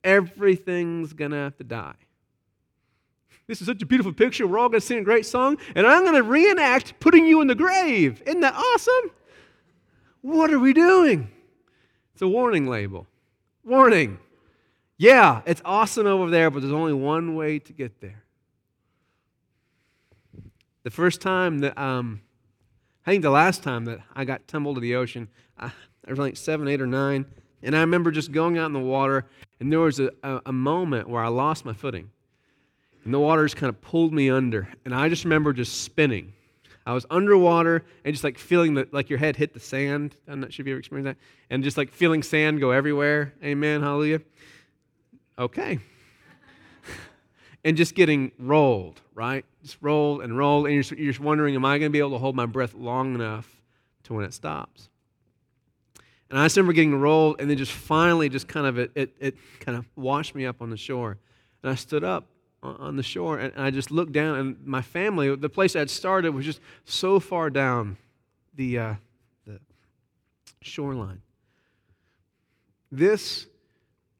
everything's 0.02 1.12
going 1.12 1.32
to 1.32 1.36
have 1.36 1.56
to 1.58 1.64
die. 1.64 1.94
This 3.48 3.62
is 3.62 3.66
such 3.66 3.80
a 3.80 3.86
beautiful 3.86 4.12
picture. 4.12 4.46
We're 4.46 4.58
all 4.58 4.68
going 4.68 4.80
to 4.80 4.86
sing 4.86 4.98
a 4.98 5.02
great 5.02 5.24
song, 5.24 5.56
and 5.74 5.86
I'm 5.86 6.02
going 6.02 6.14
to 6.14 6.22
reenact 6.22 7.00
putting 7.00 7.26
you 7.26 7.40
in 7.40 7.46
the 7.46 7.54
grave. 7.54 8.22
Isn't 8.26 8.40
that 8.42 8.54
awesome? 8.54 9.10
What 10.20 10.52
are 10.52 10.58
we 10.58 10.74
doing? 10.74 11.30
It's 12.12 12.20
a 12.20 12.28
warning 12.28 12.66
label. 12.68 13.06
Warning. 13.64 14.18
Yeah, 14.98 15.40
it's 15.46 15.62
awesome 15.64 16.06
over 16.06 16.28
there, 16.28 16.50
but 16.50 16.60
there's 16.60 16.74
only 16.74 16.92
one 16.92 17.36
way 17.36 17.58
to 17.60 17.72
get 17.72 18.02
there. 18.02 18.22
The 20.82 20.90
first 20.90 21.22
time 21.22 21.60
that, 21.60 21.78
um, 21.78 22.20
I 23.06 23.12
think 23.12 23.22
the 23.22 23.30
last 23.30 23.62
time 23.62 23.86
that 23.86 24.00
I 24.14 24.26
got 24.26 24.46
tumbled 24.46 24.76
to 24.76 24.80
the 24.80 24.94
ocean, 24.96 25.28
I, 25.58 25.72
I 26.06 26.10
was 26.10 26.18
like 26.18 26.36
seven, 26.36 26.68
eight, 26.68 26.82
or 26.82 26.86
nine, 26.86 27.24
and 27.62 27.74
I 27.74 27.80
remember 27.80 28.10
just 28.10 28.30
going 28.30 28.58
out 28.58 28.66
in 28.66 28.74
the 28.74 28.78
water, 28.78 29.24
and 29.58 29.72
there 29.72 29.80
was 29.80 30.00
a, 30.00 30.10
a, 30.22 30.42
a 30.46 30.52
moment 30.52 31.08
where 31.08 31.22
I 31.22 31.28
lost 31.28 31.64
my 31.64 31.72
footing. 31.72 32.10
And 33.08 33.14
the 33.14 33.20
water 33.20 33.42
just 33.42 33.56
kind 33.56 33.70
of 33.70 33.80
pulled 33.80 34.12
me 34.12 34.28
under. 34.28 34.68
And 34.84 34.94
I 34.94 35.08
just 35.08 35.24
remember 35.24 35.54
just 35.54 35.80
spinning. 35.80 36.34
I 36.84 36.92
was 36.92 37.06
underwater 37.08 37.86
and 38.04 38.12
just 38.12 38.22
like 38.22 38.36
feeling 38.36 38.74
that, 38.74 38.92
like 38.92 39.08
your 39.08 39.18
head 39.18 39.34
hit 39.34 39.54
the 39.54 39.60
sand. 39.60 40.14
I'm 40.28 40.40
not 40.40 40.52
sure 40.52 40.62
if 40.62 40.66
you 40.66 40.74
ever 40.74 40.78
experienced 40.78 41.16
that. 41.16 41.16
And 41.48 41.64
just 41.64 41.78
like 41.78 41.90
feeling 41.90 42.22
sand 42.22 42.60
go 42.60 42.70
everywhere. 42.70 43.32
Amen. 43.42 43.80
Hallelujah. 43.80 44.20
Okay. 45.38 45.78
and 47.64 47.78
just 47.78 47.94
getting 47.94 48.30
rolled, 48.38 49.00
right? 49.14 49.46
Just 49.62 49.78
rolled 49.80 50.20
and 50.20 50.36
rolled. 50.36 50.66
And 50.66 50.74
you're, 50.74 50.98
you're 50.98 51.12
just 51.12 51.24
wondering, 51.24 51.54
am 51.54 51.64
I 51.64 51.78
going 51.78 51.90
to 51.90 51.94
be 51.94 52.00
able 52.00 52.10
to 52.10 52.18
hold 52.18 52.36
my 52.36 52.44
breath 52.44 52.74
long 52.74 53.14
enough 53.14 53.50
to 54.02 54.12
when 54.12 54.26
it 54.26 54.34
stops? 54.34 54.90
And 56.28 56.38
I 56.38 56.44
just 56.44 56.58
remember 56.58 56.74
getting 56.74 57.00
rolled 57.00 57.40
and 57.40 57.48
then 57.48 57.56
just 57.56 57.72
finally 57.72 58.28
just 58.28 58.48
kind 58.48 58.66
of 58.66 58.78
it, 58.78 58.92
it, 58.94 59.16
it 59.18 59.36
kind 59.60 59.78
of 59.78 59.88
washed 59.96 60.34
me 60.34 60.44
up 60.44 60.60
on 60.60 60.68
the 60.68 60.76
shore. 60.76 61.16
And 61.62 61.72
I 61.72 61.74
stood 61.74 62.04
up 62.04 62.26
on 62.62 62.96
the 62.96 63.02
shore 63.02 63.38
and 63.38 63.52
I 63.56 63.70
just 63.70 63.90
looked 63.90 64.12
down 64.12 64.36
and 64.38 64.66
my 64.66 64.82
family, 64.82 65.34
the 65.36 65.48
place 65.48 65.76
I'd 65.76 65.90
started 65.90 66.34
was 66.34 66.44
just 66.44 66.60
so 66.84 67.20
far 67.20 67.50
down 67.50 67.96
the, 68.54 68.78
uh, 68.78 68.94
the 69.46 69.60
shoreline. 70.60 71.22
This 72.90 73.46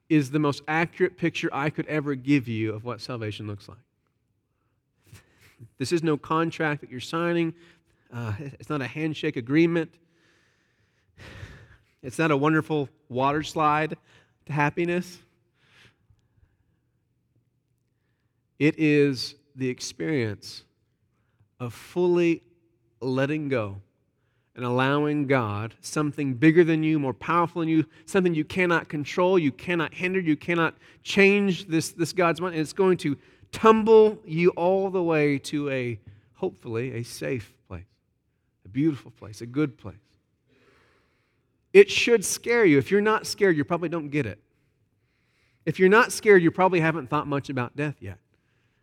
is 0.08 0.30
the 0.30 0.38
most 0.38 0.62
accurate 0.68 1.16
picture 1.16 1.50
I 1.52 1.70
could 1.70 1.86
ever 1.86 2.14
give 2.14 2.48
you 2.48 2.74
of 2.74 2.84
what 2.84 3.00
salvation 3.00 3.46
looks 3.46 3.68
like. 3.68 3.78
This 5.78 5.92
is 5.92 6.02
no 6.02 6.16
contract 6.16 6.80
that 6.82 6.90
you're 6.90 7.00
signing. 7.00 7.54
Uh, 8.12 8.32
it's 8.38 8.70
not 8.70 8.80
a 8.80 8.86
handshake 8.86 9.36
agreement. 9.36 9.92
It's 12.02 12.18
not 12.18 12.30
a 12.30 12.36
wonderful 12.36 12.88
water 13.08 13.42
slide 13.42 13.96
to 14.46 14.52
happiness. 14.52 15.18
It 18.58 18.78
is 18.78 19.34
the 19.54 19.68
experience 19.68 20.64
of 21.60 21.74
fully 21.74 22.42
letting 23.00 23.48
go 23.48 23.80
and 24.56 24.64
allowing 24.64 25.28
God, 25.28 25.76
something 25.80 26.34
bigger 26.34 26.64
than 26.64 26.82
you, 26.82 26.98
more 26.98 27.14
powerful 27.14 27.60
than 27.60 27.68
you, 27.68 27.84
something 28.06 28.34
you 28.34 28.44
cannot 28.44 28.88
control, 28.88 29.38
you 29.38 29.52
cannot 29.52 29.94
hinder, 29.94 30.18
you 30.18 30.36
cannot 30.36 30.74
change 31.04 31.68
this, 31.68 31.90
this 31.92 32.12
God's 32.12 32.40
mind. 32.40 32.56
It's 32.56 32.72
going 32.72 32.96
to 32.98 33.16
tumble 33.52 34.18
you 34.24 34.50
all 34.50 34.90
the 34.90 35.02
way 35.02 35.38
to 35.38 35.70
a, 35.70 36.00
hopefully, 36.34 36.94
a 36.94 37.04
safe 37.04 37.54
place, 37.68 37.84
a 38.64 38.68
beautiful 38.68 39.12
place, 39.12 39.40
a 39.40 39.46
good 39.46 39.78
place. 39.78 39.94
It 41.72 41.88
should 41.88 42.24
scare 42.24 42.64
you. 42.64 42.78
If 42.78 42.90
you're 42.90 43.00
not 43.00 43.28
scared, 43.28 43.56
you 43.56 43.64
probably 43.64 43.88
don't 43.88 44.08
get 44.08 44.26
it. 44.26 44.40
If 45.64 45.78
you're 45.78 45.88
not 45.88 46.10
scared, 46.10 46.42
you 46.42 46.50
probably 46.50 46.80
haven't 46.80 47.10
thought 47.10 47.28
much 47.28 47.48
about 47.48 47.76
death 47.76 47.96
yet. 48.00 48.18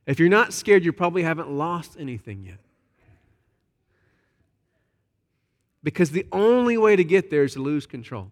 If 0.05 0.19
you're 0.19 0.29
not 0.29 0.53
scared, 0.53 0.85
you 0.85 0.93
probably 0.93 1.23
haven't 1.23 1.49
lost 1.49 1.97
anything 1.99 2.43
yet. 2.43 2.59
Because 5.83 6.11
the 6.11 6.25
only 6.31 6.77
way 6.77 6.95
to 6.95 7.03
get 7.03 7.29
there 7.29 7.43
is 7.43 7.53
to 7.53 7.61
lose 7.61 7.85
control. 7.85 8.31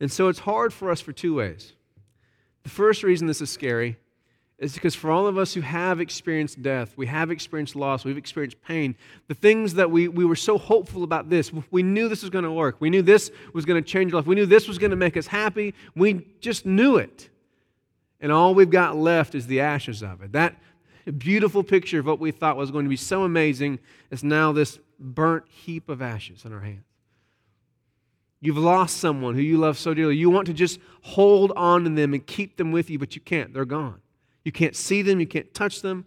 And 0.00 0.10
so 0.10 0.28
it's 0.28 0.40
hard 0.40 0.72
for 0.72 0.90
us 0.90 1.00
for 1.00 1.12
two 1.12 1.34
ways. 1.34 1.74
The 2.62 2.70
first 2.70 3.02
reason 3.02 3.26
this 3.26 3.40
is 3.40 3.50
scary 3.50 3.96
is 4.58 4.74
because 4.74 4.94
for 4.94 5.10
all 5.10 5.26
of 5.26 5.38
us 5.38 5.54
who 5.54 5.62
have 5.62 6.00
experienced 6.00 6.62
death, 6.62 6.92
we 6.96 7.06
have 7.06 7.30
experienced 7.30 7.74
loss, 7.74 8.04
we've 8.04 8.18
experienced 8.18 8.60
pain, 8.62 8.94
the 9.26 9.34
things 9.34 9.74
that 9.74 9.90
we, 9.90 10.06
we 10.06 10.24
were 10.24 10.36
so 10.36 10.58
hopeful 10.58 11.02
about 11.02 11.30
this, 11.30 11.50
we 11.70 11.82
knew 11.82 12.08
this 12.08 12.20
was 12.22 12.30
going 12.30 12.44
to 12.44 12.52
work. 12.52 12.76
We 12.78 12.90
knew 12.90 13.00
this 13.00 13.30
was 13.54 13.64
going 13.64 13.82
to 13.82 13.88
change 13.88 14.12
life. 14.12 14.26
We 14.26 14.34
knew 14.34 14.44
this 14.44 14.68
was 14.68 14.76
going 14.76 14.90
to 14.90 14.96
make 14.96 15.16
us 15.16 15.26
happy. 15.26 15.74
We 15.96 16.26
just 16.40 16.66
knew 16.66 16.96
it. 16.96 17.29
And 18.20 18.30
all 18.30 18.54
we've 18.54 18.70
got 18.70 18.96
left 18.96 19.34
is 19.34 19.46
the 19.46 19.60
ashes 19.60 20.02
of 20.02 20.22
it. 20.22 20.32
That 20.32 20.56
beautiful 21.18 21.62
picture 21.62 21.98
of 21.98 22.06
what 22.06 22.18
we 22.18 22.30
thought 22.30 22.56
was 22.56 22.70
going 22.70 22.84
to 22.84 22.90
be 22.90 22.96
so 22.96 23.24
amazing 23.24 23.78
is 24.10 24.22
now 24.22 24.52
this 24.52 24.78
burnt 24.98 25.44
heap 25.48 25.88
of 25.88 26.02
ashes 26.02 26.44
in 26.44 26.52
our 26.52 26.60
hands. 26.60 26.84
You've 28.42 28.58
lost 28.58 28.98
someone 28.98 29.34
who 29.34 29.42
you 29.42 29.58
love 29.58 29.78
so 29.78 29.92
dearly. 29.92 30.16
You 30.16 30.30
want 30.30 30.46
to 30.46 30.54
just 30.54 30.78
hold 31.02 31.52
on 31.56 31.84
to 31.84 31.90
them 31.90 32.14
and 32.14 32.26
keep 32.26 32.56
them 32.56 32.72
with 32.72 32.88
you, 32.88 32.98
but 32.98 33.14
you 33.14 33.20
can't. 33.20 33.52
They're 33.52 33.64
gone. 33.66 34.00
You 34.44 34.52
can't 34.52 34.74
see 34.74 35.02
them, 35.02 35.20
you 35.20 35.26
can't 35.26 35.52
touch 35.52 35.82
them, 35.82 36.06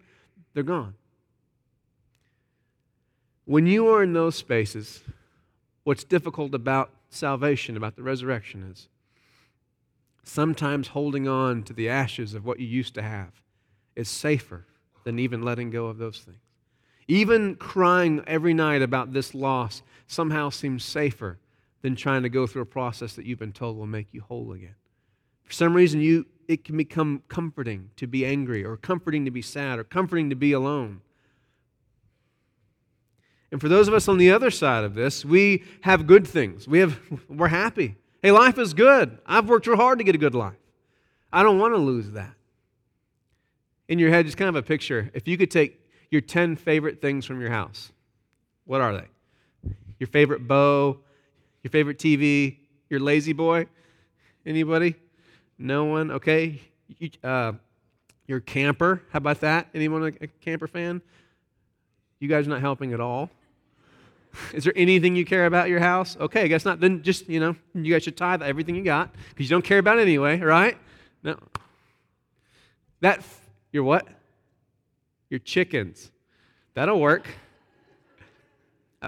they're 0.54 0.64
gone. 0.64 0.96
When 3.46 3.68
you 3.68 3.90
are 3.90 4.02
in 4.02 4.14
those 4.14 4.36
spaces, 4.36 5.02
what's 5.84 6.04
difficult 6.04 6.56
about 6.56 6.90
salvation, 7.10 7.78
about 7.78 7.96
the 7.96 8.04
resurrection, 8.04 8.64
is 8.72 8.88
sometimes 10.24 10.90
holding 10.90 11.28
on 11.28 11.64
to 11.64 11.74
the 11.74 11.90
ashes 11.90 12.34
of 12.34 12.46
what 12.46 12.60
you 12.60 12.66
used 12.66 12.96
to 12.96 13.02
have 13.02 13.42
is 13.96 14.10
safer 14.10 14.66
than 15.04 15.20
even 15.20 15.44
letting 15.44 15.70
go 15.70 15.88
of 15.88 15.98
those 15.98 16.20
things. 16.20 16.38
Even 17.08 17.56
crying 17.56 18.24
every 18.26 18.54
night 18.54 18.82
about 18.82 19.14
this 19.14 19.36
loss 19.36 19.84
somehow 20.08 20.50
seems 20.50 20.84
safer 20.84 21.38
than 21.82 21.96
trying 21.96 22.24
to 22.24 22.30
go 22.30 22.48
through 22.48 22.62
a 22.62 22.66
process 22.66 23.14
that 23.14 23.26
you've 23.26 23.40
been 23.40 23.52
told 23.52 23.78
will 23.78 23.86
make 23.86 24.14
you 24.14 24.22
whole 24.22 24.54
again. 24.54 24.76
For 25.44 25.52
some 25.52 25.74
reason, 25.74 26.00
you, 26.00 26.26
it 26.48 26.64
can 26.64 26.78
become 26.78 27.24
comforting 27.28 27.90
to 27.98 28.08
be 28.08 28.26
angry, 28.26 28.64
or 28.64 28.78
comforting 28.78 29.26
to 29.26 29.32
be 29.32 29.42
sad, 29.42 29.80
or 29.80 29.84
comforting 29.84 30.30
to 30.30 30.36
be 30.36 30.54
alone. 30.54 31.02
And 33.52 33.60
for 33.60 33.68
those 33.68 33.88
of 33.88 33.94
us 33.94 34.08
on 34.08 34.18
the 34.18 34.32
other 34.32 34.50
side 34.50 34.84
of 34.84 34.96
this, 34.96 35.24
we 35.26 35.64
have 35.82 36.08
good 36.08 36.26
things. 36.26 36.68
We 36.68 36.80
have, 36.80 37.00
we're 37.30 37.50
happy. 37.50 37.98
Hey, 38.24 38.32
life 38.32 38.58
is 38.58 38.74
good. 38.74 39.18
I've 39.26 39.50
worked 39.50 39.68
real 39.68 39.76
hard 39.76 39.98
to 39.98 40.06
get 40.06 40.16
a 40.16 40.18
good 40.18 40.34
life. 40.34 40.56
I 41.34 41.44
don't 41.44 41.60
want 41.60 41.74
to 41.74 41.78
lose 41.78 42.12
that. 42.12 42.34
In 43.90 44.00
your 44.00 44.12
head, 44.12 44.26
just 44.26 44.38
kind 44.38 44.48
of 44.48 44.56
a 44.56 44.64
picture. 44.64 45.12
If 45.14 45.28
you 45.28 45.38
could 45.38 45.52
take 45.52 45.78
your 46.10 46.22
10 46.22 46.56
favorite 46.56 47.02
things 47.02 47.26
from 47.26 47.42
your 47.42 47.50
house, 47.50 47.92
what 48.64 48.80
are 48.80 48.94
they? 48.94 49.74
Your 50.00 50.08
favorite 50.08 50.48
bow, 50.48 51.00
your 51.64 51.70
favorite 51.70 51.98
TV, 51.98 52.60
your 52.90 53.02
lazy 53.02 53.34
boy? 53.34 53.68
Anybody? 54.46 54.96
No 55.58 55.84
one? 55.84 56.10
Okay. 56.12 56.62
You, 57.00 57.10
uh, 57.26 57.52
your 58.26 58.40
camper. 58.40 59.04
How 59.12 59.18
about 59.18 59.42
that? 59.42 59.68
Anyone 59.76 60.04
a, 60.04 60.24
a 60.24 60.28
camper 60.28 60.68
fan? 60.68 61.02
You 62.20 62.30
guys 62.30 62.48
are 62.48 62.52
not 62.52 62.62
helping 62.62 62.94
at 62.94 63.02
all. 63.02 63.30
Is 64.54 64.64
there 64.64 64.74
anything 64.76 65.16
you 65.16 65.26
care 65.26 65.46
about 65.46 65.70
your 65.70 65.80
house? 65.80 66.18
Okay, 66.20 66.44
I 66.44 66.48
guess 66.48 66.66
not. 66.66 66.80
Then 66.80 67.04
just, 67.04 67.30
you 67.30 67.40
know, 67.40 67.56
you 67.74 67.94
guys 67.94 68.04
should 68.04 68.18
tithe 68.18 68.42
everything 68.42 68.76
you 68.76 68.84
got 68.84 69.14
because 69.30 69.50
you 69.50 69.56
don't 69.56 69.66
care 69.66 69.80
about 69.80 70.00
it 70.00 70.04
anyway, 70.04 70.40
right? 70.40 70.78
No. 71.24 71.38
That, 73.02 73.24
your 73.72 73.84
what? 73.84 74.08
Your 75.30 75.40
chickens. 75.40 76.12
That'll 76.74 77.00
work. 77.00 77.28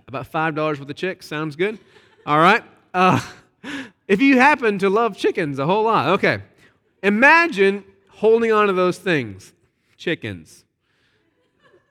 About 0.08 0.32
$5 0.32 0.56
worth 0.56 0.82
of 0.82 0.96
chicks. 0.96 1.26
Sounds 1.26 1.56
good. 1.56 1.80
All 2.26 2.38
right. 2.38 2.64
Uh, 2.94 3.22
if 4.08 4.22
you 4.22 4.38
happen 4.38 4.80
to 4.80 4.90
love 4.90 5.18
chickens 5.18 5.60
a 5.60 5.66
whole 5.66 5.84
lot, 5.84 6.10
okay. 6.10 6.42
Imagine 7.02 7.84
holding 8.10 8.52
on 8.52 8.68
to 8.68 8.74
those 8.74 8.98
things 8.98 9.54
chickens, 9.98 10.66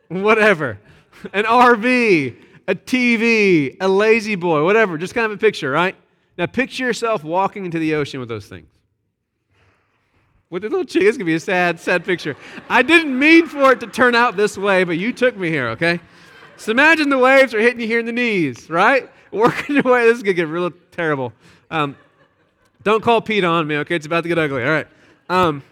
whatever, 0.09 0.79
an 1.33 1.45
RV, 1.45 2.37
a 2.67 2.75
TV, 2.75 3.77
a 3.81 3.89
lazy 3.89 4.35
boy, 4.35 4.65
whatever. 4.65 4.99
Just 4.99 5.15
kind 5.15 5.27
of 5.27 5.33
a 5.33 5.39
picture, 5.39 5.71
right? 5.71 5.97
Now 6.37 6.47
picture 6.47 6.85
yourself 6.85 7.23
walking 7.25 7.65
into 7.65 7.79
the 7.79 7.95
ocean 7.95 8.21
with 8.21 8.29
those 8.29 8.47
things. 8.47 8.69
With 10.51 10.63
the 10.63 10.69
little 10.69 10.85
chicken, 10.85 11.09
it's 11.09 11.17
gonna 11.17 11.27
be 11.27 11.35
a 11.35 11.41
sad, 11.41 11.81
sad 11.81 12.05
picture. 12.05 12.37
I 12.69 12.83
didn't 12.83 13.19
mean 13.19 13.47
for 13.47 13.73
it 13.73 13.81
to 13.81 13.87
turn 13.87 14.15
out 14.15 14.37
this 14.37 14.57
way, 14.57 14.85
but 14.85 14.99
you 14.99 15.13
took 15.13 15.37
me 15.37 15.49
here, 15.49 15.69
okay? 15.71 16.01
So 16.57 16.71
imagine 16.71 17.09
the 17.09 17.19
waves 17.19 17.55
are 17.55 17.61
hitting 17.61 17.81
you 17.81 17.87
here 17.87 17.99
in 17.99 18.07
the 18.07 18.13
knees, 18.13 18.71
right? 18.71 19.11
Working 19.33 19.75
your 19.83 19.85
way. 19.85 20.07
This 20.07 20.19
is 20.19 20.23
gonna 20.23 20.35
get 20.35 20.49
real 20.49 20.71
terrible. 20.93 21.33
Um, 21.71 21.97
don't 22.83 23.03
call 23.03 23.21
PETA 23.21 23.47
on 23.47 23.67
me, 23.67 23.77
okay? 23.79 23.97
It's 23.97 24.07
about 24.07 24.23
to 24.23 24.29
get 24.29 24.39
ugly. 24.39 24.63
All 24.63 24.71
right. 24.71 24.87
Um, 25.29 25.63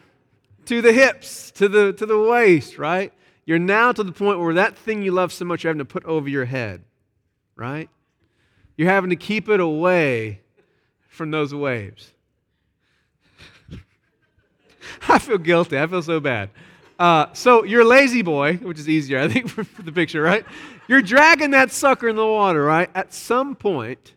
to 0.67 0.81
the 0.81 0.93
hips, 0.93 1.51
to 1.53 1.69
the 1.69 1.93
to 1.93 2.07
the 2.07 2.19
waist, 2.19 2.79
right? 2.79 3.13
You're 3.45 3.59
now 3.59 3.93
to 3.93 4.03
the 4.05 4.13
point 4.13 4.39
where 4.39 4.55
that 4.55 4.77
thing 4.77 5.03
you 5.03 5.13
love 5.13 5.33
so 5.33 5.45
much 5.45 5.65
you're 5.65 5.71
having 5.71 5.79
to 5.79 5.85
put 5.85 6.05
over 6.05 6.29
your 6.29 6.45
head, 6.45 6.83
right? 7.57 7.89
You're 8.77 8.91
having 8.91 9.11
to 9.11 9.17
keep 9.17 9.49
it 9.49 9.61
away 9.61 10.41
from 11.09 11.31
those 11.31 11.55
waves. 11.55 12.13
I 15.09 15.19
feel 15.19 15.39
guilty. 15.39 15.79
I 15.79 15.87
feel 15.87 16.03
so 16.03 16.21
bad. 16.21 16.51
Uh, 16.99 17.27
so 17.33 17.65
you're 17.65 17.83
a 17.83 17.87
lazy 17.87 18.23
boy, 18.23 18.55
which 18.59 18.79
is 18.79 18.89
easier, 18.89 19.19
I 19.19 19.29
think, 19.29 19.49
for, 19.49 19.65
for 19.65 19.83
the 19.83 19.93
picture, 19.93 20.23
right? 20.23 20.45
You're 20.87 21.03
dragging 21.03 21.51
that 21.51 21.73
sucker 21.73 22.09
in 22.09 22.17
the 22.17 22.27
water, 22.27 22.63
right? 22.63 22.91
At 22.95 23.13
some 23.13 23.57
point, 23.57 24.15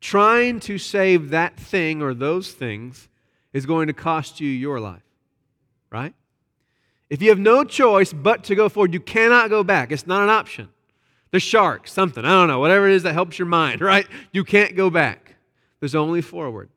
trying 0.00 0.60
to 0.60 0.78
save 0.78 1.30
that 1.30 1.56
thing 1.56 2.02
or 2.02 2.14
those 2.14 2.52
things 2.52 3.08
is 3.52 3.66
going 3.66 3.86
to 3.86 3.92
cost 3.92 4.40
you 4.40 4.48
your 4.48 4.80
life, 4.80 5.02
right? 5.90 6.14
If 7.10 7.22
you 7.22 7.30
have 7.30 7.38
no 7.38 7.64
choice 7.64 8.12
but 8.12 8.44
to 8.44 8.54
go 8.54 8.68
forward, 8.68 8.92
you 8.92 9.00
cannot 9.00 9.50
go 9.50 9.64
back. 9.64 9.92
It's 9.92 10.06
not 10.06 10.22
an 10.22 10.28
option. 10.28 10.68
The 11.30 11.40
shark, 11.40 11.88
something, 11.88 12.24
I 12.24 12.28
don't 12.28 12.48
know, 12.48 12.58
whatever 12.58 12.88
it 12.88 12.94
is 12.94 13.02
that 13.02 13.12
helps 13.12 13.38
your 13.38 13.46
mind, 13.46 13.80
right? 13.82 14.06
You 14.32 14.44
can't 14.44 14.76
go 14.76 14.90
back. 14.90 15.36
There's 15.80 15.94
only 15.94 16.20
forward. 16.20 16.70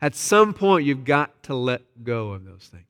At 0.00 0.14
some 0.14 0.52
point, 0.52 0.84
you've 0.84 1.04
got 1.04 1.42
to 1.44 1.54
let 1.54 1.82
go 2.04 2.32
of 2.32 2.44
those 2.44 2.68
things. 2.70 2.84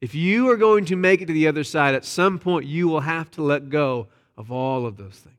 If 0.00 0.14
you 0.14 0.48
are 0.50 0.56
going 0.56 0.84
to 0.86 0.96
make 0.96 1.20
it 1.20 1.26
to 1.26 1.32
the 1.32 1.48
other 1.48 1.64
side, 1.64 1.94
at 1.94 2.04
some 2.04 2.38
point 2.38 2.66
you 2.66 2.86
will 2.88 3.00
have 3.00 3.30
to 3.32 3.42
let 3.42 3.68
go 3.68 4.06
of 4.36 4.52
all 4.52 4.86
of 4.86 4.96
those 4.96 5.16
things. 5.16 5.34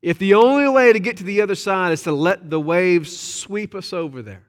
If 0.00 0.18
the 0.18 0.34
only 0.34 0.68
way 0.68 0.92
to 0.92 1.00
get 1.00 1.16
to 1.18 1.24
the 1.24 1.42
other 1.42 1.56
side 1.56 1.92
is 1.92 2.02
to 2.04 2.12
let 2.12 2.48
the 2.48 2.60
waves 2.60 3.14
sweep 3.14 3.74
us 3.74 3.92
over 3.92 4.22
there, 4.22 4.44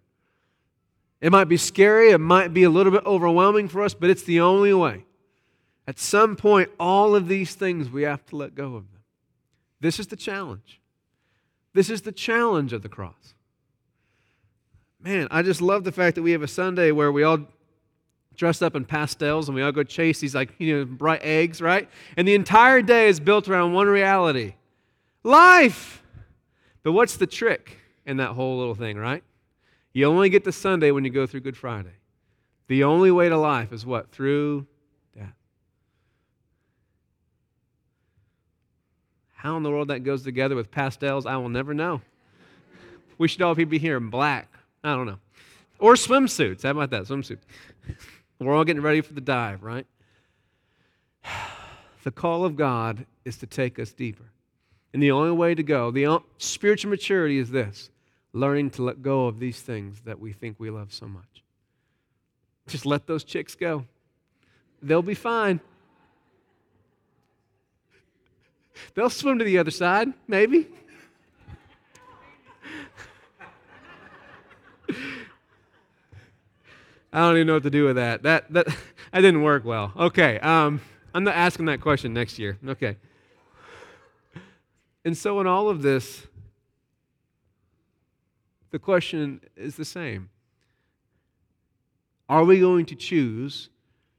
it 1.21 1.31
might 1.31 1.45
be 1.45 1.57
scary, 1.57 2.09
it 2.09 2.17
might 2.17 2.53
be 2.53 2.63
a 2.63 2.69
little 2.69 2.91
bit 2.91 3.05
overwhelming 3.05 3.67
for 3.67 3.83
us, 3.83 3.93
but 3.93 4.09
it's 4.09 4.23
the 4.23 4.41
only 4.41 4.73
way. 4.73 5.05
At 5.87 5.99
some 5.99 6.35
point, 6.35 6.69
all 6.79 7.15
of 7.15 7.27
these 7.27 7.53
things 7.55 7.89
we 7.89 8.03
have 8.03 8.25
to 8.27 8.35
let 8.35 8.55
go 8.55 8.75
of 8.75 8.91
them. 8.91 9.01
This 9.79 9.99
is 9.99 10.07
the 10.07 10.15
challenge. 10.15 10.81
This 11.73 11.89
is 11.89 12.01
the 12.01 12.11
challenge 12.11 12.73
of 12.73 12.81
the 12.81 12.89
cross. 12.89 13.35
Man, 15.03 15.27
I 15.31 15.41
just 15.41 15.61
love 15.61 15.83
the 15.83 15.91
fact 15.91 16.15
that 16.15 16.21
we 16.21 16.31
have 16.31 16.43
a 16.43 16.47
Sunday 16.47 16.91
where 16.91 17.11
we 17.11 17.23
all 17.23 17.39
dress 18.35 18.61
up 18.61 18.75
in 18.75 18.85
pastels 18.85 19.47
and 19.47 19.55
we 19.55 19.61
all 19.61 19.71
go 19.71 19.83
chase 19.83 20.19
these 20.19 20.33
like 20.33 20.53
you 20.57 20.75
know 20.75 20.85
bright 20.85 21.21
eggs 21.21 21.61
right 21.61 21.89
and 22.15 22.27
the 22.27 22.33
entire 22.33 22.81
day 22.81 23.07
is 23.07 23.19
built 23.19 23.47
around 23.49 23.73
one 23.73 23.87
reality 23.87 24.55
life 25.23 26.01
but 26.81 26.93
what's 26.93 27.17
the 27.17 27.27
trick 27.27 27.77
in 28.05 28.17
that 28.17 28.29
whole 28.29 28.57
little 28.57 28.73
thing 28.73 28.97
right 28.97 29.23
you 29.93 30.05
only 30.05 30.29
get 30.29 30.43
to 30.45 30.51
sunday 30.51 30.91
when 30.91 31.03
you 31.05 31.11
go 31.11 31.25
through 31.25 31.41
good 31.41 31.57
friday. 31.57 31.93
The 32.67 32.83
only 32.85 33.11
way 33.11 33.27
to 33.27 33.37
life 33.37 33.73
is 33.73 33.85
what? 33.85 34.11
Through 34.11 34.65
death. 35.15 35.33
How 39.33 39.57
in 39.57 39.63
the 39.63 39.69
world 39.69 39.89
that 39.89 40.03
goes 40.03 40.23
together 40.23 40.55
with 40.55 40.71
pastels 40.71 41.25
i 41.25 41.35
will 41.35 41.49
never 41.49 41.73
know. 41.73 42.01
We 43.17 43.27
should 43.27 43.43
all 43.43 43.53
be 43.53 43.77
here 43.77 43.97
in 43.97 44.09
black. 44.09 44.51
I 44.83 44.95
don't 44.95 45.05
know. 45.05 45.19
Or 45.77 45.93
swimsuits. 45.93 46.63
How 46.63 46.71
about 46.71 46.89
that? 46.89 47.03
Swimsuit. 47.03 47.37
we're 48.39 48.55
all 48.55 48.63
getting 48.63 48.81
ready 48.81 49.01
for 49.01 49.13
the 49.13 49.21
dive, 49.21 49.63
right? 49.63 49.85
The 52.03 52.09
call 52.09 52.45
of 52.45 52.55
God 52.55 53.05
is 53.25 53.37
to 53.37 53.45
take 53.45 53.77
us 53.77 53.91
deeper. 53.91 54.23
And 54.91 55.03
the 55.03 55.11
only 55.11 55.33
way 55.33 55.53
to 55.53 55.61
go, 55.61 55.91
the 55.91 56.19
spiritual 56.39 56.89
maturity 56.89 57.37
is 57.37 57.51
this 57.51 57.91
learning 58.33 58.69
to 58.71 58.83
let 58.83 59.01
go 59.01 59.27
of 59.27 59.39
these 59.39 59.59
things 59.61 60.01
that 60.05 60.19
we 60.19 60.33
think 60.33 60.55
we 60.59 60.69
love 60.69 60.93
so 60.93 61.07
much. 61.07 61.43
Just 62.67 62.85
let 62.85 63.07
those 63.07 63.23
chicks 63.23 63.55
go. 63.55 63.85
They'll 64.81 65.01
be 65.01 65.13
fine. 65.13 65.59
They'll 68.95 69.09
swim 69.09 69.39
to 69.39 69.45
the 69.45 69.57
other 69.57 69.71
side, 69.71 70.13
maybe. 70.27 70.67
I 77.13 77.19
don't 77.19 77.35
even 77.35 77.47
know 77.47 77.55
what 77.55 77.63
to 77.63 77.69
do 77.69 77.85
with 77.85 77.97
that. 77.97 78.23
That 78.23 78.51
that 78.53 78.67
that 79.11 79.21
didn't 79.21 79.43
work 79.43 79.65
well. 79.65 79.91
Okay, 79.97 80.39
um, 80.39 80.79
I'm 81.13 81.23
not 81.23 81.35
asking 81.35 81.65
that 81.65 81.81
question 81.81 82.13
next 82.13 82.39
year. 82.39 82.57
Okay. 82.65 82.95
And 85.03 85.17
so, 85.17 85.41
in 85.41 85.47
all 85.47 85.67
of 85.67 85.81
this, 85.81 86.27
the 88.71 88.79
question 88.79 89.41
is 89.55 89.75
the 89.75 89.85
same: 89.85 90.29
Are 92.27 92.43
we 92.43 92.59
going 92.59 92.85
to 92.87 92.95
choose 92.95 93.69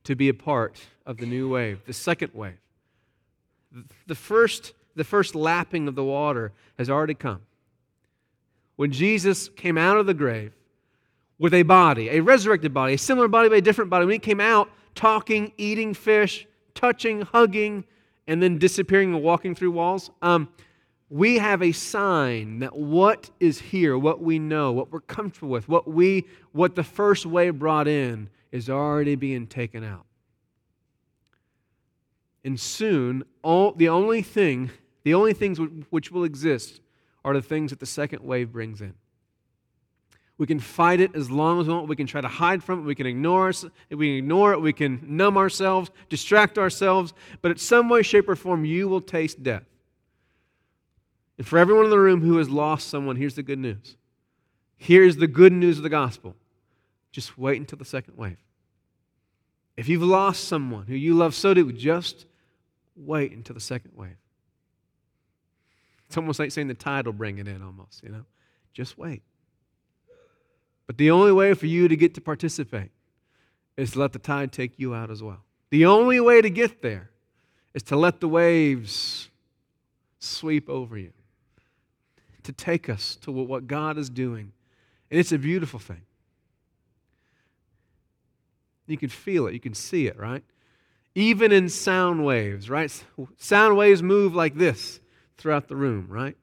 to 0.05 0.15
be 0.15 0.29
a 0.29 0.35
part 0.35 0.81
of 1.07 1.17
the 1.17 1.27
new 1.27 1.49
wave, 1.49 1.81
the 1.87 1.93
second 1.93 2.33
wave? 2.35 2.59
The 4.07 4.15
first, 4.15 4.75
the 4.95 5.05
first 5.05 5.35
lapping 5.35 5.89
of 5.89 5.95
the 5.95 6.05
water 6.05 6.53
has 6.79 6.91
already 6.91 7.15
come. 7.15 7.41
When 8.77 8.93
Jesus 8.93 9.49
came 9.49 9.79
out 9.79 9.97
of 9.97 10.07
the 10.07 10.15
grave 10.15 10.53
with 11.39 11.55
a 11.55 11.63
body, 11.63 12.09
a 12.11 12.21
resurrected 12.21 12.73
body, 12.73 12.95
a 12.95 12.99
similar 12.99 13.29
body 13.29 13.49
but 13.49 13.59
a 13.59 13.61
different 13.61 13.91
body. 13.91 14.07
When 14.07 14.13
he 14.13 14.19
came 14.19 14.41
out, 14.41 14.71
talking, 14.95 15.53
eating 15.57 15.95
fish, 15.95 16.47
touching, 16.75 17.23
hugging, 17.23 17.85
and 18.27 18.43
then 18.43 18.59
disappearing 18.59 19.15
and 19.15 19.23
walking 19.23 19.55
through 19.55 19.73
walls, 19.73 20.11
um, 20.23 20.49
we 21.13 21.37
have 21.37 21.63
a 21.63 21.73
sign 21.73 22.61
that 22.61 22.75
what 22.75 23.29
is 23.39 23.59
here, 23.59 23.99
what 23.99 24.23
we 24.23 24.39
know, 24.39 24.73
what 24.73 24.91
we're 24.91 25.01
comfortable 25.01 25.51
with, 25.51 25.69
what 25.69 25.87
we, 25.87 26.25
what 26.53 26.75
the 26.75 26.83
first 26.83 27.27
wave 27.27 27.59
brought 27.59 27.87
in, 27.87 28.31
is 28.51 28.71
already 28.71 29.15
being 29.15 29.47
taken 29.47 29.85
out. 29.85 30.07
And 32.45 32.59
soon, 32.59 33.25
all, 33.43 33.73
the 33.73 33.91
only 33.91 34.23
thing, 34.23 34.71
the 35.03 35.13
only 35.13 35.35
things 35.35 35.59
which 35.91 36.11
will 36.11 36.25
exist 36.25 36.81
are 37.27 37.35
the 37.35 37.43
things 37.43 37.73
that 37.73 37.81
the 37.81 37.85
second 37.85 38.25
wave 38.25 38.51
brings 38.51 38.81
in. 38.81 38.95
We 40.39 40.47
can 40.47 40.61
fight 40.61 40.99
it 40.99 41.15
as 41.15 41.31
long 41.31 41.61
as 41.61 41.69
we 41.69 41.75
want. 41.75 41.89
We 41.89 41.97
can 41.97 42.07
try 42.07 42.23
to 42.23 42.29
hide 42.29 42.65
from 42.65 42.81
it. 42.81 42.83
We 42.85 42.95
can 42.95 43.07
ignore 43.07 43.51
it. 43.51 43.63
We 43.91 44.07
can 44.09 44.17
ignore 44.17 44.55
it. 44.55 44.63
We 44.63 44.73
can 44.73 45.03
numb 45.07 45.37
ourselves, 45.37 45.91
distract 46.09 46.57
ourselves. 46.57 47.13
But 47.43 47.51
in 47.51 47.59
some 47.59 47.91
way, 47.91 48.01
shape, 48.03 48.31
or 48.31 48.35
form, 48.35 48.65
you 48.65 48.89
will 48.89 49.03
taste 49.03 49.43
death. 49.43 49.65
And 51.39 51.47
for 51.47 51.59
everyone 51.59 51.85
in 51.85 51.91
the 51.91 51.99
room 51.99 52.21
who 52.21 52.37
has 52.39 52.51
lost 52.51 52.89
someone, 52.89 53.17
here's 53.17 53.35
the 53.35 53.43
good 53.43 53.59
news. 53.59 53.97
Here's 54.77 55.17
the 55.17 55.27
good 55.27 55.53
news 55.53 55.79
of 55.79 55.83
the 55.83 55.89
gospel. 55.89 56.37
Just 57.11 57.39
wait 57.39 57.59
until 57.59 57.79
the 57.79 57.85
second 57.85 58.17
wave. 58.17 58.39
If 59.77 59.89
you've 59.89 60.03
lost 60.03 60.45
someone 60.45 60.87
who 60.87 60.95
you 60.95 61.15
love 61.15 61.35
so 61.35 61.55
deeply, 61.55 61.73
just 61.73 62.27
wait 62.95 63.33
until 63.33 63.55
the 63.55 63.61
second 63.61 63.93
wave. 63.97 64.17
It's 66.07 66.17
almost 66.17 66.39
like 66.39 66.53
saying 66.53 66.69
the 66.69 66.75
tide 66.75 67.07
will 67.07 67.15
bring 67.15 67.39
it 67.39 67.49
in, 67.49 67.63
almost, 67.63 68.03
you 68.03 68.11
know? 68.11 68.25
Just 68.75 68.99
wait. 68.99 69.23
But 70.87 70.99
the 70.99 71.11
only 71.11 71.33
way 71.33 71.55
for 71.55 71.67
you 71.67 71.89
to 71.89 71.97
get 71.97 72.15
to 72.15 72.21
participate 72.21 72.91
is 73.77 73.93
to 73.93 73.99
let 73.99 74.13
the 74.13 74.19
tide 74.19 74.53
take 74.53 74.79
you 74.79 74.95
out 74.95 75.11
as 75.11 75.23
well. 75.23 75.43
The 75.71 75.87
only 75.87 76.21
way 76.21 76.43
to 76.43 76.51
get 76.51 76.83
there 76.83 77.11
is 77.73 77.83
to 77.85 77.97
let 77.97 78.21
the 78.21 78.29
waves 78.29 79.31
sweep 80.19 80.69
over 80.69 80.99
you, 80.99 81.13
to 82.45 82.53
take 82.53 82.89
us 82.89 83.17
to 83.23 83.31
what 83.31 83.67
God 83.67 83.99
is 83.99 84.11
doing. 84.11 84.53
And 85.11 85.21
it's 85.21 85.33
a 85.33 85.39
beautiful 85.39 85.79
thing. 85.79 86.03
You 88.87 88.99
can 88.99 89.09
feel 89.09 89.47
it, 89.47 89.55
you 89.55 89.61
can 89.61 89.75
see 89.75 90.07
it, 90.07 90.19
right? 90.19 90.43
Even 91.15 91.53
in 91.53 91.69
sound 91.69 92.25
waves, 92.25 92.69
right? 92.69 92.91
Sound 93.37 93.77
waves 93.77 94.03
move 94.03 94.35
like 94.35 94.55
this 94.55 95.01
throughout 95.39 95.69
the 95.69 95.77
room, 95.77 96.07
right? 96.09 96.37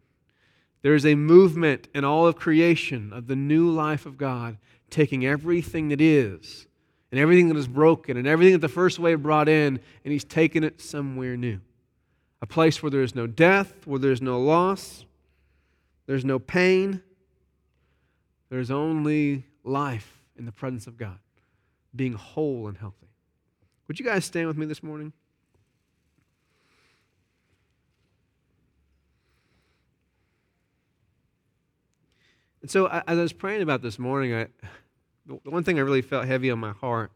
There 0.81 0.95
is 0.95 1.05
a 1.05 1.15
movement 1.15 1.87
in 1.93 2.05
all 2.05 2.27
of 2.27 2.35
creation 2.35 3.11
of 3.11 3.27
the 3.27 3.35
new 3.35 3.69
life 3.69 4.05
of 4.05 4.17
God, 4.17 4.57
taking 4.89 5.25
everything 5.25 5.89
that 5.89 5.99
is 6.01 6.67
and 7.11 7.19
everything 7.19 7.49
that 7.49 7.57
is 7.57 7.67
broken 7.67 8.17
and 8.17 8.27
everything 8.27 8.53
that 8.53 8.61
the 8.61 8.69
first 8.69 8.99
wave 8.99 9.21
brought 9.21 9.49
in, 9.49 9.79
and 10.03 10.11
He's 10.11 10.23
taken 10.23 10.63
it 10.63 10.79
somewhere 10.79 11.35
new. 11.35 11.59
A 12.41 12.47
place 12.47 12.81
where 12.81 12.89
there 12.89 13.01
is 13.01 13.15
no 13.15 13.27
death, 13.27 13.85
where 13.85 13.99
there 13.99 14.11
is 14.11 14.21
no 14.21 14.39
loss, 14.39 15.05
there's 16.09 16.25
no 16.25 16.39
pain, 16.39 17.03
there's 18.49 18.71
only 18.71 19.45
life 19.63 20.23
in 20.39 20.47
the 20.47 20.51
presence 20.51 20.87
of 20.87 20.97
God, 20.97 21.19
being 21.95 22.13
whole 22.13 22.67
and 22.67 22.75
healthy. 22.75 23.11
Would 23.87 23.99
you 23.99 24.05
guys 24.05 24.25
stand 24.25 24.47
with 24.47 24.57
me 24.57 24.65
this 24.65 24.81
morning? 24.81 25.13
And 32.63 32.71
so, 32.71 32.87
as 32.87 33.03
I 33.05 33.13
was 33.13 33.31
praying 33.31 33.61
about 33.61 33.83
this 33.83 33.99
morning, 33.99 34.33
I, 34.33 34.47
the 35.27 35.35
one 35.43 35.63
thing 35.63 35.77
I 35.77 35.83
really 35.83 36.01
felt 36.01 36.25
heavy 36.25 36.49
on 36.49 36.57
my 36.57 36.71
heart 36.71 37.11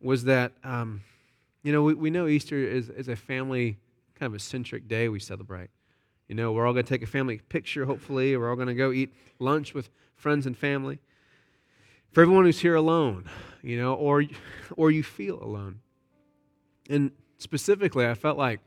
was 0.00 0.24
that, 0.24 0.54
um, 0.64 1.02
you 1.62 1.70
know, 1.70 1.84
we, 1.84 1.94
we 1.94 2.10
know 2.10 2.26
Easter 2.26 2.56
is, 2.56 2.88
is 2.88 3.06
a 3.06 3.14
family 3.14 3.78
kind 4.18 4.28
of 4.28 4.34
a 4.34 4.40
centric 4.40 4.88
day 4.88 5.08
we 5.08 5.20
celebrate. 5.20 5.70
You 6.28 6.34
know, 6.34 6.52
we're 6.52 6.66
all 6.66 6.74
going 6.74 6.84
to 6.84 6.88
take 6.88 7.02
a 7.02 7.06
family 7.06 7.40
picture, 7.48 7.86
hopefully. 7.86 8.36
We're 8.36 8.50
all 8.50 8.56
going 8.56 8.68
to 8.68 8.74
go 8.74 8.92
eat 8.92 9.12
lunch 9.38 9.72
with 9.72 9.88
friends 10.14 10.46
and 10.46 10.56
family. 10.56 10.98
For 12.12 12.22
everyone 12.22 12.44
who's 12.44 12.60
here 12.60 12.74
alone, 12.74 13.24
you 13.62 13.78
know, 13.78 13.94
or, 13.94 14.24
or 14.76 14.90
you 14.90 15.02
feel 15.02 15.42
alone. 15.42 15.80
And 16.90 17.12
specifically, 17.38 18.06
I 18.06 18.14
felt 18.14 18.36
like 18.36 18.60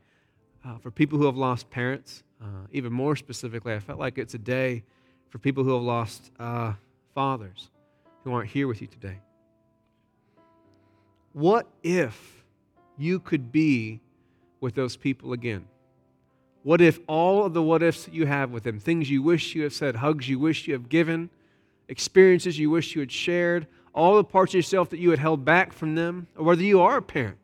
uh, 0.64 0.78
for 0.78 0.90
people 0.90 1.18
who 1.18 1.26
have 1.26 1.36
lost 1.36 1.70
parents, 1.70 2.24
uh, 2.40 2.66
even 2.72 2.92
more 2.92 3.14
specifically, 3.14 3.74
I 3.74 3.78
felt 3.78 3.98
like 3.98 4.18
it's 4.18 4.34
a 4.34 4.38
day 4.38 4.82
for 5.28 5.38
people 5.38 5.62
who 5.62 5.72
have 5.74 5.82
lost 5.82 6.32
uh, 6.40 6.74
fathers 7.14 7.70
who 8.24 8.32
aren't 8.32 8.50
here 8.50 8.66
with 8.66 8.80
you 8.80 8.88
today. 8.88 9.20
What 11.32 11.66
if 11.82 12.44
you 12.98 13.20
could 13.20 13.52
be 13.52 14.00
with 14.60 14.74
those 14.74 14.96
people 14.96 15.32
again? 15.32 15.66
What 16.62 16.80
if 16.80 17.00
all 17.08 17.44
of 17.44 17.54
the 17.54 17.62
what 17.62 17.82
ifs 17.82 18.08
you 18.12 18.26
have 18.26 18.50
with 18.50 18.62
them, 18.62 18.78
things 18.78 19.10
you 19.10 19.22
wish 19.22 19.54
you 19.54 19.62
have 19.64 19.72
said, 19.72 19.96
hugs 19.96 20.28
you 20.28 20.38
wish 20.38 20.68
you 20.68 20.74
have 20.74 20.88
given, 20.88 21.28
experiences 21.88 22.58
you 22.58 22.70
wish 22.70 22.94
you 22.94 23.00
had 23.00 23.10
shared, 23.10 23.66
all 23.94 24.16
the 24.16 24.24
parts 24.24 24.52
of 24.52 24.56
yourself 24.56 24.90
that 24.90 24.98
you 24.98 25.10
had 25.10 25.18
held 25.18 25.44
back 25.44 25.72
from 25.72 25.94
them, 25.94 26.26
or 26.36 26.44
whether 26.44 26.62
you 26.62 26.80
are 26.80 26.98
a 26.98 27.02
parent, 27.02 27.38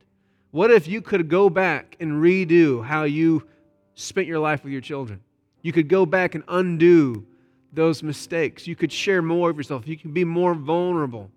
what 0.50 0.70
if 0.70 0.88
you 0.88 1.02
could 1.02 1.28
go 1.28 1.50
back 1.50 1.96
and 2.00 2.22
redo 2.22 2.84
how 2.84 3.04
you 3.04 3.46
spent 3.94 4.26
your 4.26 4.38
life 4.38 4.64
with 4.64 4.72
your 4.72 4.80
children? 4.80 5.20
You 5.62 5.72
could 5.72 5.88
go 5.88 6.06
back 6.06 6.34
and 6.34 6.44
undo 6.48 7.26
those 7.72 8.02
mistakes. 8.02 8.66
You 8.66 8.76
could 8.76 8.92
share 8.92 9.20
more 9.20 9.50
of 9.50 9.56
yourself. 9.56 9.86
You 9.86 9.96
can 9.96 10.12
be 10.12 10.24
more 10.24 10.54
vulnerable, 10.54 11.30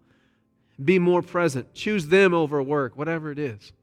be 0.84 1.00
more 1.00 1.22
present. 1.22 1.74
Choose 1.74 2.08
them 2.08 2.34
over 2.34 2.62
work, 2.64 2.96
whatever 2.96 3.32
it 3.32 3.40
is. 3.40 3.74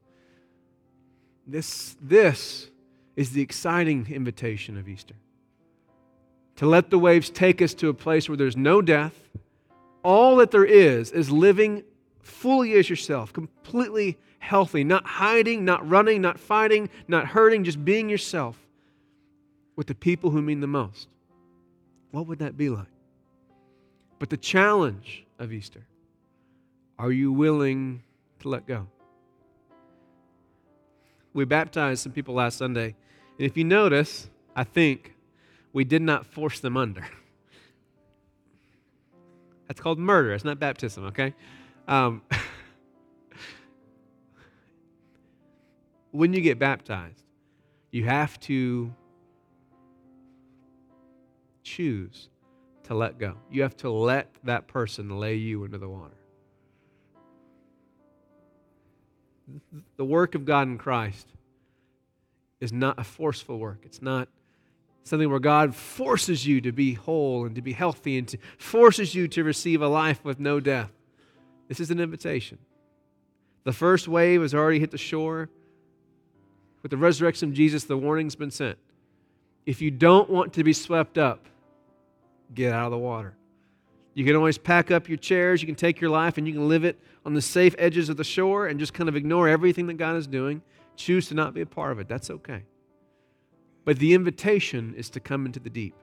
This, 1.45 1.95
this 2.01 2.69
is 3.19 3.31
the 3.31 3.41
exciting 3.41 4.07
invitation 4.09 4.77
of 4.77 4.87
Easter. 4.87 5.13
To 6.55 6.65
let 6.65 6.89
the 6.89 6.97
waves 6.97 7.29
take 7.29 7.61
us 7.61 7.73
to 7.73 7.89
a 7.89 7.93
place 7.93 8.29
where 8.29 8.37
there's 8.37 8.55
no 8.55 8.81
death. 8.81 9.13
All 10.03 10.37
that 10.37 10.51
there 10.51 10.63
is 10.63 11.11
is 11.11 11.29
living 11.29 11.83
fully 12.21 12.75
as 12.75 12.89
yourself, 12.89 13.33
completely 13.33 14.17
healthy, 14.39 14.85
not 14.85 15.05
hiding, 15.05 15.65
not 15.65 15.85
running, 15.85 16.21
not 16.21 16.39
fighting, 16.39 16.89
not 17.09 17.25
hurting, 17.25 17.65
just 17.65 17.83
being 17.83 18.07
yourself 18.07 18.57
with 19.75 19.87
the 19.87 19.95
people 19.95 20.29
who 20.29 20.41
mean 20.41 20.61
the 20.61 20.67
most. 20.67 21.09
What 22.11 22.25
would 22.27 22.39
that 22.39 22.55
be 22.55 22.69
like? 22.69 22.87
But 24.17 24.29
the 24.29 24.37
challenge 24.37 25.25
of 25.39 25.51
Easter 25.51 25.85
are 26.97 27.11
you 27.11 27.33
willing 27.33 28.01
to 28.39 28.47
let 28.47 28.65
go? 28.65 28.87
We 31.33 31.43
baptized 31.43 32.01
some 32.01 32.13
people 32.13 32.35
last 32.35 32.57
Sunday, 32.57 32.95
and 33.39 33.47
if 33.47 33.55
you 33.55 33.63
notice, 33.63 34.29
I 34.53 34.65
think 34.65 35.15
we 35.71 35.85
did 35.85 36.01
not 36.01 36.25
force 36.25 36.59
them 36.59 36.75
under. 36.75 37.07
That's 39.67 39.79
called 39.79 39.97
murder. 39.97 40.33
It's 40.33 40.43
not 40.43 40.59
baptism, 40.59 41.05
okay? 41.05 41.33
Um, 41.87 42.21
when 46.11 46.33
you 46.33 46.41
get 46.41 46.59
baptized, 46.59 47.23
you 47.91 48.03
have 48.03 48.37
to 48.41 48.93
choose 51.63 52.27
to 52.83 52.93
let 52.93 53.17
go. 53.17 53.37
You 53.49 53.61
have 53.61 53.77
to 53.77 53.89
let 53.89 54.35
that 54.43 54.67
person 54.67 55.17
lay 55.17 55.35
you 55.35 55.63
into 55.63 55.77
the 55.77 55.87
water. 55.87 56.17
The 59.95 60.05
work 60.05 60.35
of 60.35 60.43
God 60.43 60.67
in 60.67 60.77
Christ 60.77 61.29
is 62.59 62.73
not 62.73 62.99
a 62.99 63.03
forceful 63.03 63.57
work. 63.57 63.79
It's 63.83 64.01
not 64.01 64.27
something 65.03 65.29
where 65.29 65.39
God 65.39 65.75
forces 65.75 66.45
you 66.45 66.61
to 66.61 66.71
be 66.71 66.93
whole 66.93 67.45
and 67.45 67.55
to 67.55 67.61
be 67.61 67.73
healthy 67.73 68.17
and 68.17 68.27
to 68.27 68.37
forces 68.57 69.15
you 69.15 69.27
to 69.29 69.43
receive 69.43 69.81
a 69.81 69.87
life 69.87 70.23
with 70.23 70.39
no 70.39 70.59
death. 70.59 70.91
This 71.67 71.79
is 71.79 71.91
an 71.91 71.99
invitation. 71.99 72.57
The 73.63 73.73
first 73.73 74.07
wave 74.07 74.41
has 74.41 74.53
already 74.53 74.79
hit 74.79 74.91
the 74.91 74.97
shore. 74.97 75.49
With 76.81 76.91
the 76.91 76.97
resurrection 76.97 77.49
of 77.49 77.55
Jesus, 77.55 77.83
the 77.83 77.97
warning's 77.97 78.35
been 78.35 78.51
sent. 78.51 78.77
If 79.65 79.81
you 79.81 79.91
don't 79.91 80.29
want 80.29 80.53
to 80.53 80.63
be 80.63 80.73
swept 80.73 81.17
up, 81.17 81.45
get 82.53 82.73
out 82.73 82.85
of 82.85 82.91
the 82.91 82.97
water. 82.97 83.35
You 84.13 84.25
can 84.25 84.35
always 84.35 84.57
pack 84.57 84.91
up 84.91 85.07
your 85.07 85.17
chairs, 85.17 85.61
you 85.61 85.67
can 85.67 85.75
take 85.75 86.01
your 86.01 86.09
life, 86.09 86.37
and 86.37 86.47
you 86.47 86.53
can 86.53 86.67
live 86.67 86.83
it 86.83 86.99
on 87.25 87.33
the 87.33 87.41
safe 87.41 87.75
edges 87.77 88.09
of 88.09 88.17
the 88.17 88.23
shore 88.23 88.67
and 88.67 88.79
just 88.79 88.93
kind 88.93 89.07
of 89.07 89.15
ignore 89.15 89.47
everything 89.47 89.87
that 89.87 89.97
God 89.97 90.15
is 90.15 90.27
doing. 90.27 90.61
Choose 90.99 91.29
to 91.29 91.33
not 91.33 91.53
be 91.53 91.61
a 91.61 91.65
part 91.65 91.93
of 91.93 91.99
it. 91.99 92.09
That's 92.09 92.29
okay. 92.29 92.63
But 93.85 93.99
the 93.99 94.13
invitation 94.13 94.93
is 94.97 95.09
to 95.11 95.21
come 95.21 95.45
into 95.45 95.61
the 95.61 95.69
deep. 95.69 95.95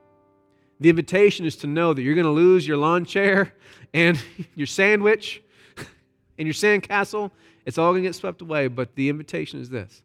The 0.81 0.89
invitation 0.89 1.45
is 1.45 1.55
to 1.57 1.67
know 1.67 1.93
that 1.93 2.01
you're 2.01 2.15
going 2.15 2.25
to 2.25 2.31
lose 2.31 2.67
your 2.67 2.79
lawn 2.79 3.05
chair 3.05 3.53
and 3.95 4.19
your 4.55 4.67
sandwich 4.67 5.43
and 6.39 6.47
your 6.47 6.55
sandcastle. 6.55 7.31
It's 7.67 7.77
all 7.77 7.93
going 7.93 8.05
to 8.05 8.09
get 8.09 8.15
swept 8.15 8.41
away. 8.41 8.69
But 8.69 8.95
the 8.95 9.11
invitation 9.11 9.61
is 9.61 9.69
this 9.69 10.03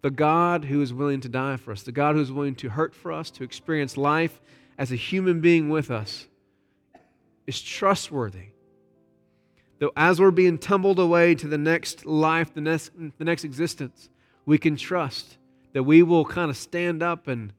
the 0.00 0.10
God 0.10 0.64
who 0.64 0.80
is 0.80 0.94
willing 0.94 1.20
to 1.20 1.28
die 1.28 1.58
for 1.58 1.72
us, 1.72 1.82
the 1.82 1.92
God 1.92 2.14
who 2.14 2.22
is 2.22 2.32
willing 2.32 2.54
to 2.56 2.70
hurt 2.70 2.94
for 2.94 3.12
us, 3.12 3.30
to 3.32 3.44
experience 3.44 3.98
life 3.98 4.40
as 4.78 4.90
a 4.90 4.96
human 4.96 5.42
being 5.42 5.68
with 5.68 5.90
us, 5.90 6.28
is 7.46 7.60
trustworthy. 7.60 8.52
Though 9.80 9.92
as 9.96 10.18
we're 10.18 10.30
being 10.30 10.56
tumbled 10.56 10.98
away 10.98 11.34
to 11.34 11.46
the 11.46 11.58
next 11.58 12.06
life, 12.06 12.54
the 12.54 12.62
next, 12.62 12.92
the 13.18 13.24
next 13.24 13.44
existence, 13.44 14.08
we 14.50 14.58
can 14.58 14.74
trust 14.74 15.38
that 15.74 15.84
we 15.84 16.02
will 16.02 16.24
kind 16.24 16.50
of 16.50 16.56
stand 16.56 17.04
up 17.04 17.28
and 17.28 17.52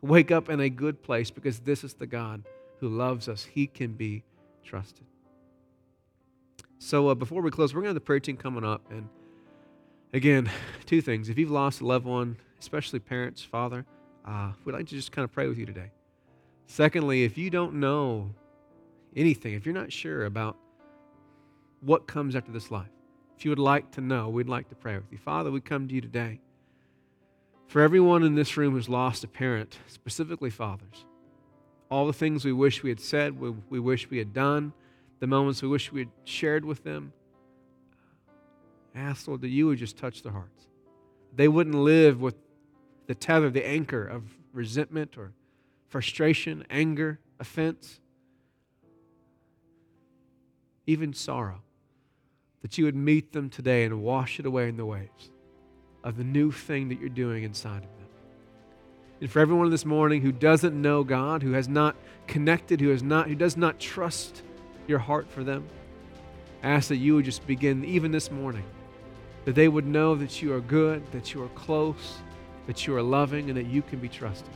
wake 0.00 0.30
up 0.30 0.48
in 0.48 0.58
a 0.58 0.70
good 0.70 1.02
place 1.02 1.30
because 1.30 1.58
this 1.58 1.84
is 1.84 1.92
the 1.92 2.06
God 2.06 2.42
who 2.78 2.88
loves 2.88 3.28
us. 3.28 3.44
He 3.44 3.66
can 3.66 3.92
be 3.92 4.24
trusted. 4.64 5.04
So 6.78 7.08
uh, 7.08 7.14
before 7.14 7.42
we 7.42 7.50
close, 7.50 7.74
we're 7.74 7.82
going 7.82 7.88
to 7.88 7.90
have 7.90 7.94
the 7.96 8.00
prayer 8.00 8.20
team 8.20 8.38
coming 8.38 8.64
up. 8.64 8.90
And 8.90 9.06
again, 10.14 10.50
two 10.86 11.02
things. 11.02 11.28
If 11.28 11.36
you've 11.36 11.50
lost 11.50 11.82
a 11.82 11.86
loved 11.86 12.06
one, 12.06 12.38
especially 12.58 13.00
parents, 13.00 13.42
father, 13.42 13.84
uh, 14.26 14.52
we'd 14.64 14.72
like 14.72 14.86
to 14.86 14.94
just 14.94 15.12
kind 15.12 15.24
of 15.24 15.32
pray 15.32 15.46
with 15.46 15.58
you 15.58 15.66
today. 15.66 15.90
Secondly, 16.68 17.24
if 17.24 17.36
you 17.36 17.50
don't 17.50 17.74
know 17.74 18.30
anything, 19.14 19.52
if 19.52 19.66
you're 19.66 19.74
not 19.74 19.92
sure 19.92 20.24
about 20.24 20.56
what 21.82 22.06
comes 22.06 22.34
after 22.34 22.50
this 22.50 22.70
life, 22.70 22.88
if 23.40 23.46
you 23.46 23.50
would 23.50 23.58
like 23.58 23.90
to 23.90 24.02
know, 24.02 24.28
we'd 24.28 24.50
like 24.50 24.68
to 24.68 24.74
pray 24.74 24.96
with 24.96 25.10
you. 25.10 25.16
Father, 25.16 25.50
we 25.50 25.62
come 25.62 25.88
to 25.88 25.94
you 25.94 26.02
today. 26.02 26.38
For 27.68 27.80
everyone 27.80 28.22
in 28.22 28.34
this 28.34 28.54
room 28.58 28.74
who's 28.74 28.86
lost 28.86 29.24
a 29.24 29.28
parent, 29.28 29.78
specifically 29.86 30.50
fathers, 30.50 31.06
all 31.90 32.06
the 32.06 32.12
things 32.12 32.44
we 32.44 32.52
wish 32.52 32.82
we 32.82 32.90
had 32.90 33.00
said, 33.00 33.40
we, 33.40 33.54
we 33.70 33.80
wish 33.80 34.10
we 34.10 34.18
had 34.18 34.34
done, 34.34 34.74
the 35.20 35.26
moments 35.26 35.62
we 35.62 35.68
wish 35.68 35.90
we 35.90 36.00
had 36.00 36.10
shared 36.24 36.66
with 36.66 36.84
them, 36.84 37.14
ask, 38.94 39.26
Lord, 39.26 39.40
that 39.40 39.48
you 39.48 39.68
would 39.68 39.78
just 39.78 39.96
touch 39.96 40.22
their 40.22 40.32
hearts. 40.32 40.66
They 41.34 41.48
wouldn't 41.48 41.76
live 41.76 42.20
with 42.20 42.34
the 43.06 43.14
tether, 43.14 43.48
the 43.48 43.66
anchor 43.66 44.06
of 44.06 44.24
resentment 44.52 45.16
or 45.16 45.32
frustration, 45.88 46.66
anger, 46.68 47.20
offense, 47.38 48.00
even 50.86 51.14
sorrow. 51.14 51.62
That 52.62 52.76
you 52.76 52.84
would 52.84 52.94
meet 52.94 53.32
them 53.32 53.48
today 53.48 53.84
and 53.84 54.02
wash 54.02 54.38
it 54.38 54.46
away 54.46 54.68
in 54.68 54.76
the 54.76 54.84
waves 54.84 55.30
of 56.04 56.16
the 56.16 56.24
new 56.24 56.50
thing 56.50 56.88
that 56.88 57.00
you're 57.00 57.08
doing 57.08 57.44
inside 57.44 57.78
of 57.78 57.82
them. 57.82 58.08
And 59.20 59.30
for 59.30 59.40
everyone 59.40 59.70
this 59.70 59.84
morning 59.84 60.22
who 60.22 60.32
doesn't 60.32 60.80
know 60.80 61.04
God, 61.04 61.42
who 61.42 61.52
has 61.52 61.68
not 61.68 61.96
connected, 62.26 62.80
who 62.80 62.88
has 62.88 63.02
not, 63.02 63.28
who 63.28 63.34
does 63.34 63.56
not 63.56 63.78
trust 63.78 64.42
your 64.86 64.98
heart 64.98 65.30
for 65.30 65.44
them, 65.44 65.66
I 66.62 66.70
ask 66.70 66.88
that 66.88 66.96
you 66.96 67.14
would 67.14 67.24
just 67.24 67.46
begin 67.46 67.84
even 67.84 68.12
this 68.12 68.30
morning, 68.30 68.64
that 69.44 69.54
they 69.54 69.68
would 69.68 69.86
know 69.86 70.14
that 70.14 70.42
you 70.42 70.54
are 70.54 70.60
good, 70.60 71.10
that 71.12 71.34
you 71.34 71.42
are 71.42 71.48
close, 71.48 72.18
that 72.66 72.86
you 72.86 72.94
are 72.94 73.02
loving, 73.02 73.48
and 73.48 73.58
that 73.58 73.66
you 73.66 73.82
can 73.82 73.98
be 73.98 74.08
trusted, 74.08 74.52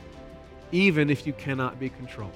even 0.71 1.09
if 1.09 1.25
you 1.25 1.33
cannot 1.33 1.79
be 1.79 1.89
controlled. 1.89 2.31